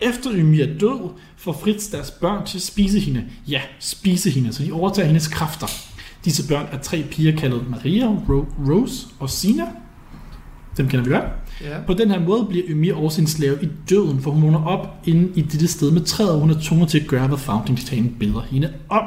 Efter 0.00 0.30
Ymir 0.34 0.62
er 0.64 0.78
død, 0.78 1.10
får 1.36 1.52
Fritz 1.52 1.90
deres 1.90 2.10
børn 2.10 2.46
til 2.46 2.58
at 2.58 2.62
spise 2.62 3.00
hende. 3.00 3.24
Ja, 3.48 3.60
spise 3.78 4.30
hende, 4.30 4.52
så 4.52 4.62
de 4.62 4.72
overtager 4.72 5.06
hendes 5.06 5.28
kræfter. 5.28 5.66
Disse 6.24 6.48
børn 6.48 6.66
er 6.72 6.78
tre 6.78 7.04
piger 7.10 7.36
kaldet 7.36 7.70
Maria, 7.70 8.06
Ro- 8.06 8.46
Rose 8.68 9.06
og 9.18 9.30
Sina. 9.30 9.64
Dem 10.76 10.88
kender 10.88 11.04
vi 11.04 11.10
godt. 11.10 11.24
Ja. 11.64 11.80
På 11.86 11.94
den 11.94 12.10
her 12.10 12.20
måde 12.20 12.46
bliver 12.48 12.64
Ymir 12.68 12.94
også 12.94 13.20
en 13.20 13.26
slave 13.26 13.58
i 13.62 13.68
døden, 13.90 14.20
for 14.22 14.30
hun 14.30 14.42
vågner 14.42 14.64
op 14.64 14.88
inde 15.06 15.32
i 15.34 15.42
dette 15.42 15.68
sted 15.68 15.90
med 15.90 16.00
træet, 16.04 16.30
og 16.30 16.40
hun 16.40 16.50
er 16.50 16.60
tvunget 16.62 16.88
til 16.88 17.00
at 17.00 17.06
gøre, 17.06 17.26
hvad 17.28 17.38
Founding 17.38 17.78
Titan 17.78 18.16
beder 18.20 18.40
hende 18.50 18.72
om. 18.88 19.02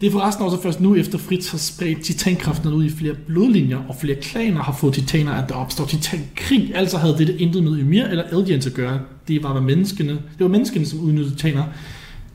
Det 0.00 0.06
er 0.06 0.10
forresten 0.10 0.44
også 0.44 0.62
først 0.62 0.80
nu, 0.80 0.94
efter 0.94 1.18
Fritz 1.18 1.50
har 1.50 1.58
spredt 1.58 2.04
titankraften 2.04 2.72
ud 2.72 2.84
i 2.84 2.90
flere 2.90 3.14
blodlinjer, 3.14 3.78
og 3.88 3.96
flere 4.00 4.16
klaner 4.16 4.62
har 4.62 4.72
fået 4.72 4.94
titaner, 4.94 5.32
at 5.32 5.48
der 5.48 5.54
opstår 5.54 5.84
titankrig. 5.84 6.72
Altså 6.74 6.98
havde 6.98 7.18
dette 7.18 7.38
intet 7.38 7.64
med 7.64 7.78
Ymir 7.78 8.04
eller 8.04 8.24
Eldian 8.24 8.62
at 8.66 8.74
gøre. 8.74 9.00
Det 9.28 9.42
var, 9.42 9.60
menneskene, 9.60 10.10
det 10.10 10.40
var 10.40 10.48
menneskene, 10.48 10.86
som 10.86 11.00
udnyttede 11.00 11.34
titaner, 11.34 11.64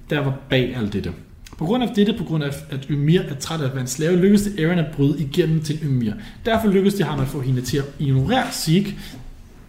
der 0.09 0.20
var 0.20 0.34
bag 0.49 0.76
alt 0.76 0.93
dette. 0.93 1.12
På 1.57 1.66
grund 1.66 1.84
af 1.84 1.89
dette, 1.95 2.14
på 2.18 2.24
grund 2.24 2.43
af 2.43 2.51
at 2.70 2.88
Ymir 2.89 3.22
er 3.22 3.36
træt 3.36 3.62
af 3.62 3.66
at 3.66 3.72
være 3.72 3.82
en 3.82 3.88
slave, 3.88 4.18
lykkedes 4.18 4.41
det 4.41 4.64
Aaron 4.64 4.80
at 4.80 4.95
bryde 4.95 5.22
igennem 5.22 5.62
til 5.62 5.80
Ymir. 5.84 6.14
Derfor 6.45 6.68
lykkedes 6.68 6.93
det 6.93 7.05
ham 7.05 7.20
at 7.20 7.28
få 7.28 7.41
hende 7.41 7.62
til 7.62 7.78
at 7.78 7.86
ignorere 7.99 8.45
Zeke, 8.51 8.95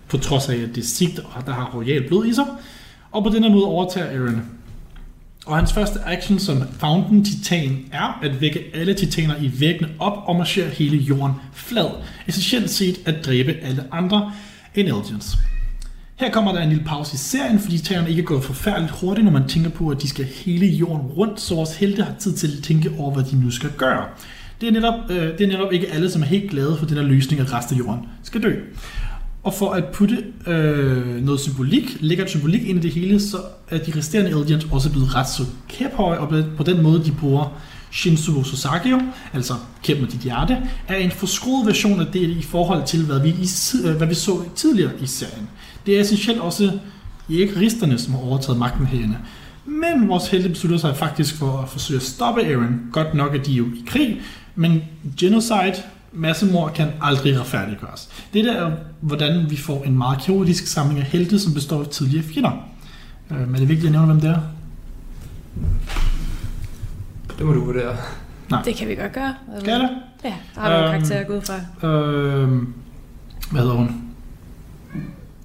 på 0.09 0.17
trods 0.19 0.49
af, 0.49 0.57
at 0.57 0.69
det 0.75 0.79
er 0.79 0.87
Zeke, 0.87 1.23
der 1.47 1.53
har 1.53 1.71
royal 1.75 2.09
blod 2.09 2.27
i 2.27 2.35
sig. 2.35 2.47
Og 3.11 3.25
på 3.25 3.31
denne 3.31 3.51
måde 3.51 3.65
overtager 3.65 4.21
Aaron 4.21 4.43
og 5.47 5.57
hans 5.57 5.73
første 5.73 6.01
action 6.07 6.39
som 6.39 6.63
Fountain 6.79 7.25
Titan 7.25 7.85
er 7.93 8.21
at 8.23 8.41
vække 8.41 8.65
alle 8.75 8.95
titaner 8.95 9.35
i 9.41 9.53
væggene 9.61 9.89
op 9.99 10.19
og 10.27 10.37
marchere 10.37 10.69
hele 10.69 10.97
jorden 10.97 11.35
flad. 11.55 11.91
Essentielt 12.27 12.71
set 12.71 13.01
at 13.07 13.27
dræbe 13.27 13.53
alle 13.63 13.85
andre 13.93 14.33
end 14.75 14.89
Eldians. 14.89 15.39
Her 16.17 16.31
kommer 16.31 16.53
der 16.53 16.63
en 16.63 16.69
lille 16.69 16.85
pause 16.85 17.15
i 17.15 17.17
serien, 17.17 17.59
fordi 17.59 17.79
titanerne 17.79 18.11
ikke 18.11 18.23
er 18.23 18.27
gået 18.27 18.45
forfærdeligt 18.45 18.93
hurtigt, 18.93 19.25
når 19.25 19.33
man 19.33 19.49
tænker 19.49 19.71
på, 19.71 19.89
at 19.89 20.03
de 20.03 20.09
skal 20.09 20.25
hele 20.25 20.67
jorden 20.67 21.07
rundt, 21.07 21.41
så 21.41 21.55
vores 21.55 21.77
helte 21.77 22.03
har 22.03 22.15
tid 22.19 22.33
til 22.33 22.57
at 22.57 22.63
tænke 22.63 22.91
over, 22.99 23.15
hvad 23.15 23.25
de 23.25 23.45
nu 23.45 23.51
skal 23.51 23.71
gøre. 23.71 24.05
Det 24.61 24.69
er 24.69 24.73
netop, 24.73 24.95
øh, 25.11 25.39
det 25.39 25.41
er 25.41 25.47
netop 25.47 25.73
ikke 25.73 25.93
alle, 25.93 26.11
som 26.11 26.23
er 26.23 26.27
helt 26.27 26.51
glade 26.51 26.77
for 26.79 26.87
den 26.87 26.97
her 26.97 27.05
løsning, 27.05 27.41
at 27.41 27.53
resten 27.53 27.77
af 27.77 27.79
jorden 27.79 28.01
skal 28.23 28.43
dø. 28.43 28.55
Og 29.43 29.55
for 29.55 29.71
at 29.71 29.85
putte 29.85 30.25
øh, 30.47 31.25
noget 31.25 31.41
symbolik, 31.41 31.97
lægger 32.01 32.27
symbolik 32.27 32.69
ind 32.69 32.79
i 32.79 32.83
det 32.83 32.91
hele, 32.91 33.21
så 33.21 33.37
er 33.71 33.79
de 33.79 33.93
resterende 33.99 34.31
Eldians 34.31 34.67
også 34.71 34.91
blevet 34.91 35.15
ret 35.15 35.29
så 35.29 35.45
kæphøje, 35.69 36.19
og 36.19 36.45
på 36.57 36.63
den 36.63 36.83
måde, 36.83 37.05
de 37.05 37.13
bruger 37.13 37.61
Shinsuo 37.93 38.43
Sosageo, 38.45 39.01
altså 39.33 39.55
kæmpe 39.83 40.03
med 40.03 40.11
dit 40.11 40.21
hjerte, 40.21 40.59
er 40.89 40.97
en 40.97 41.11
forskruet 41.11 41.67
version 41.67 42.01
af 42.01 42.07
det 42.07 42.21
i 42.21 42.43
forhold 42.43 42.87
til, 42.87 43.05
hvad 43.05 43.21
vi, 43.21 43.29
i, 43.29 43.49
øh, 43.85 43.97
hvad 43.97 44.07
vi 44.07 44.15
så 44.15 44.41
tidligere 44.55 44.93
i 45.01 45.07
serien. 45.07 45.49
Det 45.87 45.97
er 45.97 46.01
essentielt 46.01 46.41
også 46.41 46.79
jægeristerne, 47.29 47.99
som 47.99 48.15
har 48.15 48.21
overtaget 48.21 48.59
magten 48.59 48.87
herinde. 48.87 49.17
Men 49.65 50.09
vores 50.09 50.29
helte 50.29 50.49
beslutter 50.49 50.79
sig 50.79 50.97
faktisk 50.97 51.37
for 51.37 51.59
at 51.59 51.69
forsøge 51.69 51.97
at 51.97 52.03
stoppe 52.03 52.43
Aaron. 52.43 52.81
Godt 52.93 53.15
nok 53.15 53.35
er 53.35 53.43
de 53.43 53.53
jo 53.53 53.65
i 53.65 53.85
krig, 53.87 54.21
men 54.55 54.83
genocide, 55.19 55.75
massemord 56.13 56.75
kan 56.75 56.89
aldrig 57.01 57.41
retfærdiggøres. 57.41 58.09
Det 58.33 58.45
der 58.45 58.53
er, 58.53 58.73
hvordan 59.01 59.51
vi 59.51 59.57
får 59.57 59.85
en 59.85 59.99
meget 59.99 60.23
kaotisk 60.23 60.67
samling 60.67 61.01
af 61.01 61.07
helte, 61.07 61.41
som 61.41 61.55
består 61.55 61.81
af 61.81 61.87
tidligere 61.87 62.25
fjender. 62.25 62.51
Øh, 63.31 63.39
men 63.39 63.55
er 63.55 63.59
det 63.59 63.69
vigtigt 63.69 63.87
at 63.87 63.93
nævne, 63.93 64.07
hvem 64.07 64.21
det 64.21 64.31
er? 64.31 64.41
Det 67.39 67.47
må 67.47 67.53
du 67.53 67.65
vurdere. 67.65 67.97
Nej. 68.51 68.63
Det 68.63 68.75
kan 68.75 68.89
vi 68.89 68.95
godt 68.95 69.13
gøre. 69.13 69.35
Skal 69.61 69.81
det? 69.81 69.91
Ja, 70.25 70.35
der 70.55 70.61
har 70.61 70.69
vi 70.71 70.77
øhm, 70.77 70.93
karakter 70.93 71.21
at 71.21 71.27
gå 71.27 71.37
ud 71.37 71.41
fra. 71.41 71.89
Øhm, 71.89 72.75
hvad 73.51 73.61
hedder 73.61 73.75
hun? 73.75 74.03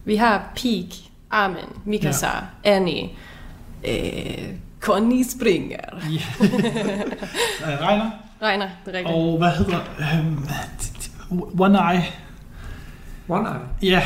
Vi 0.06 0.16
har 0.16 0.54
Peak, 0.56 0.86
Armin, 1.32 1.60
Mikasa, 1.86 2.28
ja. 2.28 2.72
Annie, 2.76 3.10
øh, 3.88 4.50
Connie 4.82 5.26
Springer. 5.30 5.80
Ja. 6.12 6.46
Regner? 7.86 8.12
Regner, 8.42 8.68
det 8.86 8.96
er 8.96 8.98
rigtigt. 8.98 9.16
Og 9.16 9.38
hvad 9.38 9.52
hedder... 9.52 9.80
Um, 11.32 11.52
One 11.60 11.80
Eye. 11.94 12.04
One 13.30 13.50
Eye? 13.50 13.90
Ja. 13.90 14.04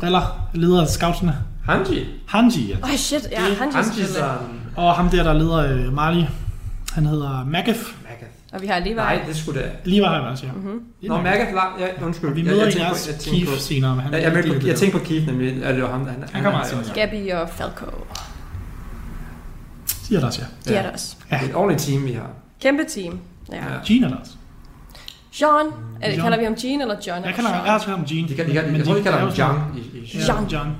Briller, 0.00 0.48
leder 0.54 0.82
af 0.82 0.88
scoutsene. 0.88 1.36
Hanji? 1.64 2.06
Hanji, 2.28 2.68
ja. 2.68 2.76
Åh, 2.82 2.90
oh, 2.90 2.96
shit, 2.96 3.28
ja, 3.30 3.40
Hanji. 3.40 3.74
Hanji 3.74 4.02
Og 4.76 4.94
ham 4.94 5.08
der, 5.08 5.22
der 5.22 5.32
leder 5.32 5.86
uh, 5.86 5.92
Marley, 5.92 6.24
han 6.92 7.06
hedder 7.06 7.44
Magath. 7.44 7.80
Magath. 8.02 8.32
Og 8.52 8.62
vi 8.62 8.66
har 8.66 8.78
Levi. 8.78 8.94
Nej, 8.94 9.24
det 9.26 9.36
skulle 9.36 9.60
det. 9.60 9.70
Levi 9.84 10.04
har 10.04 10.14
jeg 10.14 10.22
også, 10.22 10.46
ja. 10.46 10.52
Mm-hmm. 10.52 10.82
Nå, 11.02 11.20
Magath, 11.20 11.50
ja, 11.80 12.04
undskyld. 12.04 12.30
Og 12.30 12.36
vi 12.36 12.42
møder 12.42 12.66
en 12.66 12.78
af 12.78 12.90
os 12.90 13.10
Keith 13.24 13.58
senere. 13.58 13.94
Men 13.94 14.04
han 14.04 14.14
ja, 14.14 14.32
jeg, 14.32 14.46
jeg, 14.46 14.66
jeg 14.66 14.76
tænkte 14.76 14.98
på 14.98 15.04
Keith 15.04 15.26
nemlig, 15.26 15.64
at 15.64 15.74
det 15.74 15.82
var 15.82 15.90
ham, 15.90 16.04
der, 16.04 16.10
han, 16.12 16.20
han, 16.20 16.28
han 16.32 16.42
kommer 16.42 16.60
altså. 16.60 16.92
Gabby 16.94 17.32
og 17.32 17.48
Falco. 17.50 17.86
De 20.08 20.16
er 20.16 20.20
der 20.20 20.26
også, 20.26 20.40
ja. 20.40 20.70
De 20.70 20.76
er 20.76 20.82
der 20.82 20.90
også. 20.90 21.16
Ja. 21.30 21.36
Det 21.36 21.44
er 21.44 21.48
et 21.48 21.54
ordentligt 21.54 21.82
team, 21.82 22.06
vi 22.06 22.12
har. 22.12 22.30
Kæmpe 22.60 22.84
team. 22.88 23.18
Ja. 23.52 23.56
ja. 23.56 23.62
Jean 23.90 24.04
er 24.04 24.08
der 24.08 24.16
også. 24.16 24.32
John. 25.40 25.72
Er 26.00 26.10
det, 26.10 26.20
kalder 26.22 26.38
vi 26.38 26.44
ham 26.44 26.56
Jean 26.64 26.80
eller 26.80 26.96
John? 27.06 27.24
Jeg 27.24 27.34
kalder, 27.34 27.50
jeg 27.50 27.60
har 27.60 27.78
ham 27.78 28.04
Jean. 28.10 28.28
De, 28.28 28.36
de, 28.36 28.42
de, 28.42 28.48
de, 28.48 28.76
jeg 28.76 28.84
tror, 28.84 28.94
de 28.94 29.02
kalder 29.02 29.18
ham 29.18 29.28
John. 29.28 29.58
John. 30.28 30.48
John. 30.52 30.70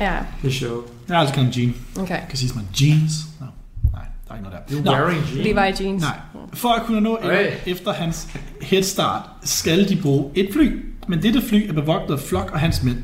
Ja. 0.00 0.16
Det 0.42 0.48
er 0.48 0.52
show. 0.52 0.82
Jeg 1.08 1.16
har 1.16 1.20
altid 1.20 1.34
kaldt 1.34 1.54
ham 1.54 1.62
Jean. 1.62 1.74
Okay. 2.04 2.20
Kan 2.28 2.38
sige, 2.38 2.48
som 2.48 2.60
jeans. 2.80 3.12
No. 3.40 3.46
Nej, 3.92 4.02
der 4.28 4.32
er 4.32 4.36
ikke 4.36 4.48
noget 4.50 4.84
der. 4.84 4.92
You're 4.92 5.00
wearing 5.00 5.20
jeans. 5.20 5.34
Levi 5.34 5.84
jeans. 5.84 6.02
Nej. 6.02 6.18
For 6.54 6.68
at 6.68 6.82
kunne 6.82 7.00
nå 7.00 7.18
okay. 7.22 7.52
efter 7.66 7.92
hans 7.92 8.28
headstart, 8.62 9.22
skal 9.42 9.88
de 9.88 9.96
bruge 9.96 10.30
et 10.34 10.48
fly. 10.52 10.84
Men 11.08 11.22
dette 11.22 11.42
fly 11.42 11.68
er 11.68 11.72
bevogtet 11.72 12.14
af 12.14 12.20
Flock 12.20 12.50
og 12.52 12.60
hans 12.60 12.82
mænd. 12.82 12.98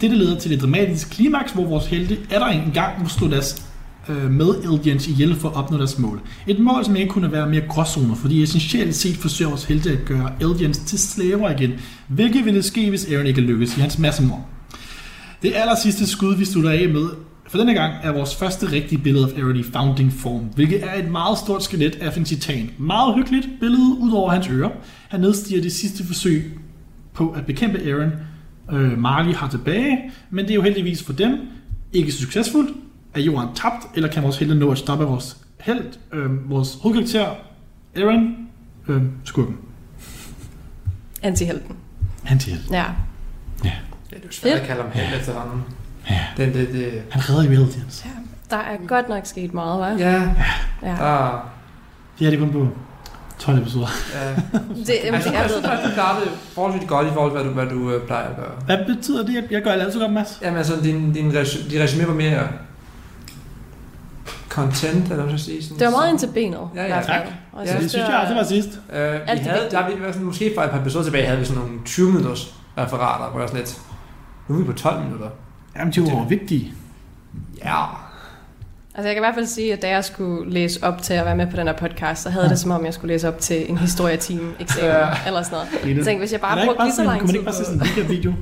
Dette 0.00 0.16
leder 0.16 0.38
til 0.38 0.52
et 0.52 0.60
dramatisk 0.60 1.10
klimaks, 1.10 1.52
hvor 1.52 1.64
vores 1.64 1.86
helte 1.86 2.18
er 2.30 2.38
der 2.38 2.46
en 2.46 2.70
gang 2.74 3.02
må 3.02 3.08
slå 3.08 3.28
deres 3.28 3.66
øh, 4.08 4.30
med 4.30 4.46
i 4.86 5.10
ihjel 5.10 5.36
for 5.36 5.48
at 5.48 5.56
opnå 5.56 5.78
deres 5.78 5.98
mål. 5.98 6.20
Et 6.46 6.58
mål, 6.58 6.84
som 6.84 6.96
ikke 6.96 7.08
kunne 7.08 7.32
være 7.32 7.48
mere 7.48 7.62
gråzoner, 7.68 8.14
fordi 8.14 8.42
essentielt 8.42 8.94
set 8.94 9.16
forsøger 9.16 9.48
vores 9.48 9.64
helte 9.64 9.90
at 9.90 10.04
gøre 10.04 10.32
aliens 10.40 10.78
til 10.78 10.98
slaver 10.98 11.50
igen, 11.50 11.72
hvilket 12.08 12.44
ville 12.44 12.62
ske, 12.62 12.88
hvis 12.88 13.12
Aaron 13.12 13.26
ikke 13.26 13.40
lykkes 13.40 13.76
i 13.76 13.80
hans 13.80 13.98
massemord. 13.98 14.46
Det 15.42 15.52
aller 15.54 15.74
sidste 15.82 16.06
skud, 16.06 16.36
vi 16.36 16.44
slutter 16.44 16.70
af 16.70 16.88
med, 16.88 17.08
for 17.48 17.58
denne 17.58 17.74
gang 17.74 17.94
er 18.02 18.12
vores 18.12 18.34
første 18.34 18.72
rigtige 18.72 18.98
billede 18.98 19.32
af 19.36 19.40
Aaron 19.40 19.56
i 19.56 19.62
founding 19.62 20.12
form, 20.12 20.44
hvilket 20.54 20.84
er 20.84 20.94
et 20.94 21.10
meget 21.10 21.38
stort 21.38 21.64
skelet 21.64 21.96
af 22.00 22.16
en 22.16 22.24
titan. 22.24 22.70
Meget 22.78 23.14
hyggeligt 23.14 23.48
billede 23.60 23.96
ud 24.00 24.12
over 24.12 24.30
hans 24.30 24.48
ører. 24.50 24.70
Han 25.08 25.20
nedstiger 25.20 25.62
det 25.62 25.72
sidste 25.72 26.06
forsøg 26.06 26.58
på 27.14 27.30
at 27.30 27.46
bekæmpe 27.46 27.78
Aaron. 27.78 28.12
Øh, 28.72 28.98
Marley 28.98 29.34
har 29.34 29.48
tilbage, 29.48 29.98
men 30.30 30.44
det 30.44 30.50
er 30.50 30.54
jo 30.54 30.62
heldigvis 30.62 31.02
for 31.02 31.12
dem 31.12 31.38
ikke 31.92 32.12
succesfuldt, 32.12 32.70
er 33.16 33.22
jorden 33.22 33.48
tabt, 33.54 33.86
eller 33.94 34.08
kan 34.08 34.22
vores 34.22 34.38
helte 34.38 34.54
nå 34.54 34.70
at 34.70 34.78
stoppe 34.78 35.04
vores 35.04 35.36
held, 35.60 35.84
øh, 36.12 36.50
vores 36.50 36.78
hovedkarakter, 36.82 37.26
Aaron, 37.96 38.36
øh, 38.88 39.02
skurken? 39.24 39.56
Antihelten. 41.22 41.76
Antihelten. 42.26 42.74
Ja. 42.74 42.84
Ja. 43.64 43.72
Det 44.10 44.16
er 44.16 44.20
jo 44.26 44.32
svært 44.32 44.60
at 44.60 44.66
kalde 44.66 44.82
ham 44.82 44.90
held 44.94 45.18
efter 45.20 45.32
ham. 45.32 45.62
Ja. 46.10 46.20
Det, 46.36 46.54
det, 46.54 46.68
det. 46.72 47.02
Han 47.10 47.22
redder 47.30 47.42
jo 47.44 47.50
Eldians. 47.50 48.04
Ja. 48.04 48.10
Der 48.56 48.62
er 48.62 48.76
godt 48.86 49.08
nok 49.08 49.26
sket 49.26 49.54
meget, 49.54 49.82
hva'? 49.84 50.00
Ja. 50.02 50.22
ja. 50.82 50.96
Ah. 51.00 51.40
Det 52.18 52.26
er 52.26 52.30
det 52.30 52.38
kun 52.38 52.52
på 52.52 52.68
12 53.38 53.58
episoder. 53.58 53.86
Ja. 54.14 54.30
det, 54.74 54.94
jamen, 55.04 55.14
altså, 55.14 55.30
jeg, 55.32 55.40
jeg 55.42 55.50
synes, 55.50 55.64
at 55.66 55.78
du 55.84 55.90
klarer 55.94 56.20
det 56.20 56.28
forholdsvis 56.52 56.88
godt 56.88 57.06
i 57.06 57.10
forhold 57.10 57.44
til, 57.44 57.52
hvad 57.52 57.66
du, 57.66 57.76
hvad 57.78 57.88
du 57.88 58.00
øh, 58.00 58.06
plejer 58.06 58.28
at 58.28 58.36
gøre. 58.36 58.50
Hvad 58.66 58.94
betyder 58.94 59.26
det, 59.26 59.36
at 59.36 59.44
jeg 59.50 59.62
gør 59.62 59.72
altid 59.72 60.00
godt, 60.00 60.12
Mads? 60.12 60.38
Jamen 60.42 60.58
altså, 60.58 60.80
din, 60.82 61.12
din 61.12 61.30
resu- 61.30 61.70
din 61.70 61.80
resume 61.80 62.08
var 62.08 62.14
mere 62.14 62.48
content, 64.56 65.10
eller 65.10 65.24
hvad 65.24 65.38
sige. 65.38 65.62
Sådan, 65.62 65.78
det 65.78 65.84
var 65.86 65.90
meget 65.90 66.10
ind 66.10 66.18
til 66.18 66.26
benet. 66.26 66.68
Ja, 66.74 66.96
ja. 66.96 67.02
Tak. 67.02 67.26
Og 67.52 67.66
ja, 67.66 67.72
det 67.72 67.90
synes 67.90 68.08
jeg 68.08 68.18
også 68.22 68.34
var 68.34 68.42
sidst. 68.42 68.68
Øh, 68.68 69.12
vi 69.12 69.38
havde, 69.48 69.68
der, 69.70 69.86
vi, 69.88 69.92
sådan, 70.06 70.22
måske 70.22 70.52
for 70.54 70.62
et 70.62 70.70
par 70.70 70.80
episoder 70.80 71.04
tilbage, 71.04 71.26
havde 71.26 71.38
vi 71.38 71.44
sådan 71.44 71.62
nogle 71.62 71.78
20 71.84 72.06
minutters 72.06 72.54
referater, 72.78 73.30
hvor 73.30 73.40
jeg 73.40 73.48
sådan 73.48 73.60
lidt, 73.60 73.80
nu 74.48 74.54
er 74.54 74.58
vi 74.58 74.64
på 74.64 74.72
12 74.72 75.02
minutter. 75.04 75.28
Jamen, 75.76 75.92
de 75.92 76.00
var 76.00 76.28
vigtige. 76.28 76.72
Ja. 77.64 77.84
Altså 78.94 79.08
jeg 79.08 79.14
kan 79.14 79.22
i 79.22 79.26
hvert 79.26 79.34
fald 79.34 79.46
sige, 79.46 79.72
at 79.72 79.82
da 79.82 79.88
jeg 79.88 80.04
skulle 80.04 80.52
læse 80.52 80.84
op 80.84 81.02
til 81.02 81.14
at 81.14 81.24
være 81.24 81.36
med 81.36 81.46
på 81.46 81.56
den 81.56 81.66
her 81.66 81.74
podcast, 81.74 82.22
så 82.22 82.30
havde 82.30 82.44
ja. 82.44 82.50
det 82.50 82.58
som 82.58 82.70
om, 82.70 82.84
jeg 82.84 82.94
skulle 82.94 83.14
læse 83.14 83.28
op 83.28 83.40
til 83.40 83.70
en 83.70 83.78
historieteam 83.78 84.54
eksamen 84.60 84.90
ja. 84.90 85.08
eller 85.26 85.42
sådan 85.42 85.58
noget. 85.82 85.96
Jeg 85.96 86.04
tænkte, 86.04 86.18
hvis 86.18 86.32
jeg 86.32 86.40
bare 86.40 86.66
brugte 86.66 86.82
lige 86.84 86.94
så 86.94 87.04
lang 87.04 87.14
tid 87.14 87.20
Kunne 87.20 87.26
man 87.26 87.34
ikke 87.34 87.44
bare 87.44 87.54
se 87.54 87.64
sådan 87.64 88.04
en 88.04 88.08
video? 88.08 88.32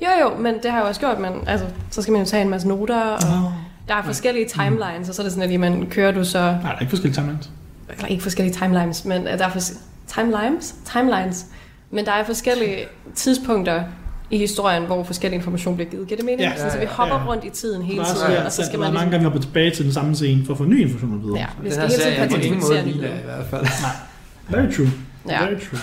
Jo 0.00 0.08
jo, 0.22 0.36
men 0.38 0.54
det 0.62 0.70
har 0.70 0.78
jeg 0.78 0.88
også 0.88 1.00
gjort, 1.00 1.18
men 1.18 1.32
altså, 1.46 1.66
så 1.90 2.02
skal 2.02 2.12
man 2.12 2.22
jo 2.22 2.28
tage 2.28 2.42
en 2.42 2.48
masse 2.48 2.68
noter, 2.68 3.00
og 3.00 3.18
oh. 3.22 3.52
Der 3.88 3.94
er 3.94 4.02
forskellige 4.02 4.48
timelines, 4.48 5.08
og 5.08 5.14
så 5.14 5.22
er 5.22 5.24
det 5.24 5.32
sådan, 5.32 5.52
at 5.52 5.60
man 5.60 5.86
kører 5.90 6.12
du 6.12 6.24
så... 6.24 6.38
Nej, 6.38 6.60
der 6.62 6.68
er 6.68 6.80
ikke 6.80 6.90
forskellige 6.90 7.14
timelines. 7.14 7.50
Eller 7.90 8.06
ikke 8.06 8.22
forskellige 8.22 8.54
timelines, 8.54 9.04
men 9.04 9.26
der 9.26 9.46
er 9.46 9.50
for... 9.50 9.60
timelines? 10.06 10.74
Timelines. 10.92 11.46
Men 11.90 12.04
der 12.04 12.12
er 12.12 12.24
forskellige 12.24 12.76
tidspunkter 13.14 13.84
i 14.30 14.38
historien, 14.38 14.82
hvor 14.82 15.04
forskellige 15.04 15.38
information 15.38 15.74
bliver 15.76 15.90
givet. 15.90 16.08
Giver 16.08 16.16
det 16.16 16.24
mening? 16.24 16.40
Ja, 16.40 16.52
ja, 16.56 16.64
ja, 16.64 16.70
så 16.70 16.78
vi 16.78 16.86
hopper 16.86 17.16
ja. 17.16 17.26
rundt 17.26 17.44
i 17.44 17.50
tiden 17.50 17.82
hele 17.82 18.04
tiden, 18.04 18.30
ja, 18.30 18.32
ja, 18.32 18.44
og 18.44 18.52
så 18.52 18.66
skal 18.66 18.78
man... 18.78 18.86
Der 18.86 18.90
er 18.90 18.94
mange 18.94 19.10
gange, 19.10 19.18
vi 19.18 19.24
hopper 19.24 19.40
tilbage 19.40 19.70
til 19.70 19.84
den 19.84 19.92
samme 19.92 20.14
scene 20.14 20.46
for 20.46 20.52
at 20.52 20.58
få 20.58 20.64
ny 20.64 20.80
information 20.80 21.22
videre. 21.22 21.38
Ja, 21.38 21.46
vi 21.62 21.70
skal 21.70 21.88
hele 21.88 22.02
tiden 22.02 22.28
kategorisere 22.28 22.84
det. 22.84 22.94
i 22.94 22.98
hvert 23.24 23.46
fald. 23.50 23.62
Nej, 23.62 24.60
very 24.60 24.72
true. 24.72 24.90
Ja. 25.28 25.44
Very 25.44 25.60
true. 25.60 25.80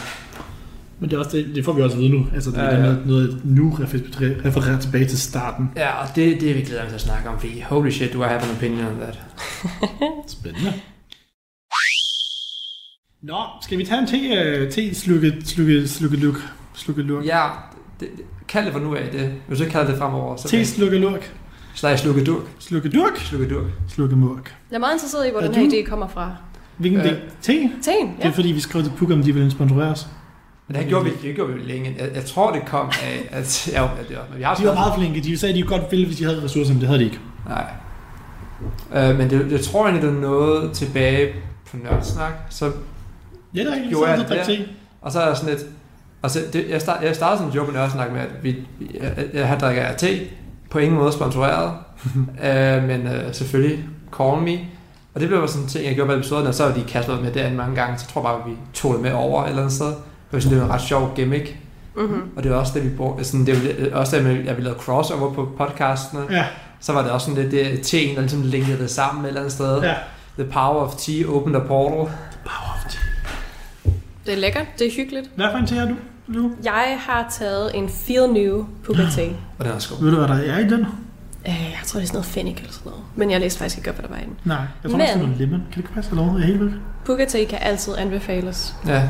Men 1.01 1.09
det, 1.09 1.15
er 1.15 1.19
også, 1.19 1.37
det, 1.37 1.55
det 1.55 1.65
får 1.65 1.73
vi 1.73 1.81
også 1.81 1.95
at 1.95 2.01
vide 2.01 2.11
nu. 2.11 2.27
Altså, 2.33 2.51
det 2.51 2.59
er 2.59 2.63
ja, 2.63 2.75
ja. 2.75 2.81
Noget, 2.81 3.07
noget 3.07 3.41
nu 3.43 3.77
refererer 4.45 4.79
tilbage 4.79 5.05
til 5.05 5.19
starten. 5.19 5.71
Ja, 5.75 6.01
og 6.01 6.07
det, 6.15 6.41
det 6.41 6.49
er 6.49 6.53
vi 6.53 6.61
glæder 6.61 6.87
til 6.87 6.95
at 6.95 7.01
snakke 7.01 7.29
om, 7.29 7.39
fordi 7.39 7.59
holy 7.59 7.89
shit, 7.89 8.13
do 8.13 8.23
I 8.23 8.27
have 8.27 8.41
an 8.41 8.55
opinion 8.55 8.85
on 8.85 8.95
that. 9.01 9.19
Spændende. 10.37 10.73
Nå, 13.21 13.37
skal 13.61 13.77
vi 13.77 13.85
tage 13.85 14.01
en 14.01 14.07
te, 14.07 14.63
uh, 14.63 14.71
te 14.71 14.95
slukke, 14.95 15.33
slukke, 15.45 15.87
slukke, 15.87 16.17
luk, 16.17 16.35
slukke 16.73 17.01
luk? 17.01 17.25
Ja, 17.25 17.47
det, 17.99 18.09
det, 18.17 18.25
kald 18.47 18.65
det 18.65 18.73
for 18.73 18.79
nu 18.79 18.95
af 18.95 19.09
det. 19.11 19.33
Hvis 19.47 19.57
du 19.57 19.63
ikke 19.63 19.71
kalder 19.71 19.89
det 19.89 19.97
fremover, 19.97 20.35
så... 20.35 20.47
Te 20.47 20.65
slukke 20.65 20.97
luk. 20.97 21.33
Slags 21.75 22.01
slukke 22.01 22.23
durk. 22.23 22.43
Slukke 22.59 22.89
durk? 22.89 23.17
Slukke 23.17 23.49
durk. 23.49 23.67
Slukke 23.89 24.15
murk. 24.15 24.55
Jeg 24.69 24.75
er 24.75 24.79
meget 24.79 24.93
interesseret 24.93 25.27
i, 25.27 25.31
hvor 25.31 25.41
er 25.41 25.45
den 25.45 25.55
her 25.55 25.69
du? 25.69 25.75
idé 25.75 25.89
kommer 25.89 26.07
fra. 26.07 26.35
Hvilken 26.77 26.99
øh, 26.99 27.05
idé? 27.05 27.15
Te? 27.41 27.51
Teen, 27.81 28.07
ja. 28.07 28.23
Det 28.23 28.25
er 28.25 28.31
fordi, 28.31 28.51
vi 28.51 28.59
skrev 28.59 28.83
til 28.83 28.91
Puk, 28.97 29.11
om 29.11 29.23
de 29.23 29.33
ville 29.33 29.51
sponsorere 29.51 29.91
os. 29.91 30.07
Men 30.71 30.81
det 30.81 30.89
gjorde 30.89 31.05
vi, 31.05 31.11
det 31.27 31.35
gjorde 31.35 31.53
vi 31.53 31.59
længe. 31.59 31.95
Jeg, 31.99 32.09
jeg 32.15 32.25
tror, 32.25 32.51
det 32.51 32.65
kom 32.65 32.87
af, 32.87 33.27
at, 33.39 33.67
ja, 33.73 33.87
det 34.09 34.17
var, 34.17 34.37
vi 34.37 34.43
har 34.43 34.55
de 34.55 34.65
var 34.65 34.73
meget 34.73 34.93
flinke. 34.97 35.21
De 35.21 35.37
sagde, 35.37 35.53
at 35.53 35.57
de 35.57 35.63
godt 35.63 35.91
ville, 35.91 36.05
hvis 36.05 36.17
de 36.17 36.23
havde 36.23 36.43
ressourcer, 36.43 36.73
men 36.73 36.79
det 36.81 36.87
havde 36.87 36.99
de 36.99 37.05
ikke. 37.05 37.19
Nej. 37.47 37.65
Øh, 38.93 39.17
men 39.17 39.29
det, 39.29 39.51
jeg 39.51 39.61
tror 39.61 39.83
egentlig, 39.83 40.03
det 40.03 40.17
er 40.17 40.21
noget 40.21 40.71
tilbage 40.71 41.33
på 41.71 41.77
Nørdsnak. 41.77 42.31
Så 42.49 42.65
ja, 43.55 43.59
det 43.59 43.71
er 43.71 43.75
ikke 43.75 44.07
jeg 44.07 44.25
det. 44.47 44.69
Og 45.01 45.11
så 45.11 45.19
er 45.19 45.27
jeg 45.27 45.37
sådan 45.37 45.53
lidt... 45.55 45.65
Altså, 46.23 46.39
det, 46.53 46.69
jeg, 46.69 46.81
start, 46.81 47.03
jeg 47.03 47.15
startede 47.15 47.37
sådan 47.37 47.51
en 47.51 47.55
joke 47.55 47.71
på 47.71 47.77
Nørdsnak 47.77 48.11
med, 48.11 48.21
at 48.21 48.29
vi, 48.43 48.55
jeg, 48.93 49.13
jeg, 49.17 49.27
jeg 49.33 49.57
drikker 49.61 49.95
te, 49.97 50.19
på 50.69 50.79
ingen 50.79 50.99
måde 50.99 51.11
sponsoreret, 51.11 51.73
øh, 52.47 52.83
men 52.83 53.07
øh, 53.07 53.33
selvfølgelig 53.33 53.85
Call 54.17 54.41
Me. 54.41 54.59
Og 55.13 55.21
det 55.21 55.27
blev 55.27 55.47
sådan 55.47 55.63
en 55.63 55.69
ting, 55.69 55.85
jeg 55.85 55.95
gjorde 55.95 56.07
på 56.07 56.15
episoden, 56.15 56.47
og 56.47 56.53
så 56.53 56.65
var 56.65 56.73
de 56.73 56.83
kastet 56.83 57.21
med 57.21 57.31
derinde 57.31 57.57
mange 57.57 57.75
gange, 57.75 57.97
så 57.97 58.05
jeg 58.07 58.13
tror 58.13 58.21
bare, 58.21 58.35
at 58.35 58.41
vi 58.45 58.55
tog 58.73 58.93
det 58.93 59.01
med 59.01 59.11
over 59.11 59.43
et 59.43 59.49
eller 59.49 59.61
andet 59.61 59.75
sted. 59.75 59.93
Det 60.31 60.37
var 60.37 60.39
sådan, 60.39 60.57
det 60.57 60.61
var 60.61 60.67
en 60.69 60.73
ret 60.73 60.81
sjov 60.87 61.15
gimmick. 61.15 61.57
Mm-hmm. 61.95 62.21
Og 62.35 62.43
det 62.43 62.51
var 62.51 62.57
også 62.57 62.73
det, 62.75 62.83
vi 62.83 62.89
brugte, 62.97 63.23
sådan, 63.23 63.45
det 63.45 63.91
var 63.93 63.99
også 63.99 64.17
det, 64.17 64.47
at 64.47 64.57
vi 64.57 64.61
lavede 64.61 64.79
crossover 64.79 65.33
på 65.33 65.49
podcastene. 65.57 66.21
Ja. 66.29 66.45
Så 66.79 66.93
var 66.93 67.01
det 67.01 67.11
også 67.11 67.25
sådan 67.31 67.41
lidt 67.43 67.51
det, 67.51 67.81
teen, 67.81 68.15
der 68.15 68.21
ligesom 68.21 68.41
linkede 68.41 68.77
det 68.77 68.89
sammen 68.89 69.23
et 69.23 69.27
eller 69.27 69.41
andet 69.41 69.53
sted. 69.53 69.81
Ja. 69.81 69.93
The 70.39 70.51
power 70.51 70.85
of 70.85 70.95
tea 70.95 71.25
opened 71.27 71.55
a 71.55 71.59
portal. 71.59 71.97
Power 72.45 72.73
of 72.75 72.91
tea. 72.91 73.91
Det 74.25 74.33
er 74.33 74.37
lækkert, 74.37 74.65
det 74.79 74.87
er 74.87 74.91
hyggeligt. 74.95 75.29
Hvad 75.35 75.45
for 75.51 75.57
en 75.57 75.65
te 75.67 75.75
har 75.75 75.85
du, 75.85 75.95
Lu? 76.27 76.51
Jeg 76.63 76.97
har 76.99 77.27
taget 77.39 77.71
en 77.77 77.89
Feel 77.89 78.29
New 78.33 78.65
Puka 78.83 79.01
Tea. 79.15 79.27
Og 79.57 79.65
den 79.65 79.67
er 79.67 79.75
også 79.75 79.89
god. 79.95 80.03
Ved 80.03 80.11
du, 80.11 80.17
hvad 80.17 80.27
der 80.27 80.53
er 80.53 80.59
i 80.59 80.63
den? 80.63 80.85
Øh, 81.47 81.61
jeg 81.71 81.79
tror, 81.85 81.99
det 81.99 82.03
er 82.03 82.07
sådan 82.07 82.13
noget 82.13 82.25
fennik 82.25 82.57
eller 82.57 82.71
sådan 82.71 82.89
noget. 82.89 83.03
Men 83.15 83.31
jeg 83.31 83.39
læste 83.39 83.59
faktisk 83.59 83.77
ikke 83.77 83.89
op, 83.89 83.95
hvad 83.95 84.03
der 84.09 84.13
var 84.15 84.21
i 84.21 84.25
den. 84.25 84.37
Nej, 84.45 84.57
jeg 84.57 84.91
tror 84.91 84.97
Men- 84.97 85.01
også, 85.01 85.13
det 85.13 85.21
er 85.21 85.25
noget 85.27 85.39
lemon. 85.41 85.59
Kan 85.59 85.67
det 85.71 85.77
ikke 85.77 85.93
passe, 85.93 86.11
eller 86.11 86.25
noget? 86.25 86.41
Jeg 86.41 86.49
er 86.49 86.57
helt. 86.57 86.71
Puka 87.05 87.25
Tea 87.25 87.45
kan 87.45 87.59
altid 87.61 87.93
anbefales. 87.97 88.75
Ja. 88.87 89.03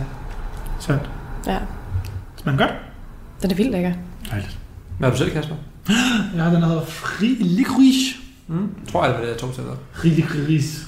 Sandt. 0.82 1.10
Ja, 1.48 1.58
Smager 2.42 2.58
godt? 2.58 2.72
den 3.42 3.52
er 3.52 3.56
vildt 3.56 3.72
lækker. 3.72 3.92
Dejligt. 4.32 4.58
Hvad 4.98 5.10
har 5.10 5.16
du 5.18 5.24
selv, 5.24 5.32
Kasper? 5.32 5.56
Ja, 6.38 6.46
den 6.46 6.64
hedder 6.64 6.86
Fri 6.86 7.26
Licorice. 7.40 8.16
Mm. 8.48 8.56
Jeg 8.62 8.92
tror, 8.92 9.06
jeg 9.06 9.16
det 9.22 9.32
er 9.32 9.38
to 9.38 9.52
til 9.52 9.64
Fri 9.94 10.10
Licorice. 10.10 10.86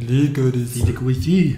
Licorice. 0.00 0.80
Fri 0.80 0.90
Licorice. 0.90 1.56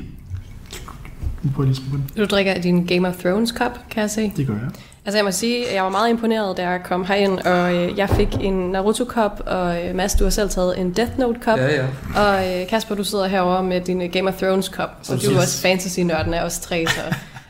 Nu 1.43 1.51
prøver 1.55 1.69
jeg 1.69 1.77
lige 1.77 2.03
at. 2.13 2.19
Du 2.19 2.35
drikker 2.35 2.61
din 2.61 2.87
Game 2.87 3.09
of 3.09 3.15
Thrones 3.17 3.53
kop, 3.53 3.79
kan 3.91 4.01
jeg 4.01 4.11
se. 4.11 4.33
Det 4.37 4.47
gør 4.47 4.55
jeg. 4.55 4.71
Altså 5.05 5.19
jeg 5.19 5.25
må 5.25 5.31
sige, 5.31 5.69
at 5.69 5.75
jeg 5.75 5.85
var 5.85 5.91
meget 5.91 6.11
imponeret, 6.11 6.57
da 6.57 6.69
jeg 6.69 6.81
kom 6.85 7.05
herind, 7.05 7.39
og 7.39 7.75
øh, 7.75 7.99
jeg 7.99 8.09
fik 8.11 8.29
en 8.41 8.53
Naruto-kop, 8.71 9.43
og 9.47 9.85
øh, 9.89 9.95
Mads, 9.95 10.15
du 10.15 10.25
har 10.25 10.31
selv 10.31 10.49
taget 10.51 10.81
en 10.81 10.91
Death 10.93 11.19
Note-kop, 11.19 11.59
Ja, 11.59 11.75
ja. 11.75 11.87
og 12.21 12.61
øh, 12.61 12.69
Kasper, 12.69 12.95
du 12.95 13.05
sidder 13.05 13.27
herovre 13.27 13.63
med 13.65 13.81
din 13.81 14.11
Game 14.11 14.29
of 14.29 14.35
Thrones-kop, 14.35 14.91
og 15.11 15.23
du 15.23 15.31
er 15.31 15.39
også 15.41 15.63
fantasy-nørden 15.63 16.35
af 16.35 16.45
os 16.45 16.59
tre, 16.59 16.85
så 16.89 17.01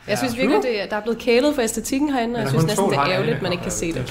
jeg 0.07 0.17
synes 0.17 0.37
virkelig, 0.37 0.57
det, 0.63 0.89
der 0.91 0.97
er 0.97 1.01
blevet 1.01 1.17
kælet 1.19 1.55
for 1.55 1.61
æstetikken 1.61 2.13
herinde, 2.13 2.35
og 2.35 2.41
jeg 2.41 2.49
synes 2.49 2.65
næsten, 2.65 2.89
det 2.89 2.97
er 2.97 3.05
ærgerligt, 3.09 3.41
man 3.41 3.51
ikke 3.51 3.61
kan 3.63 3.71
se 3.71 3.87
det. 3.93 3.97
er. 3.97 4.03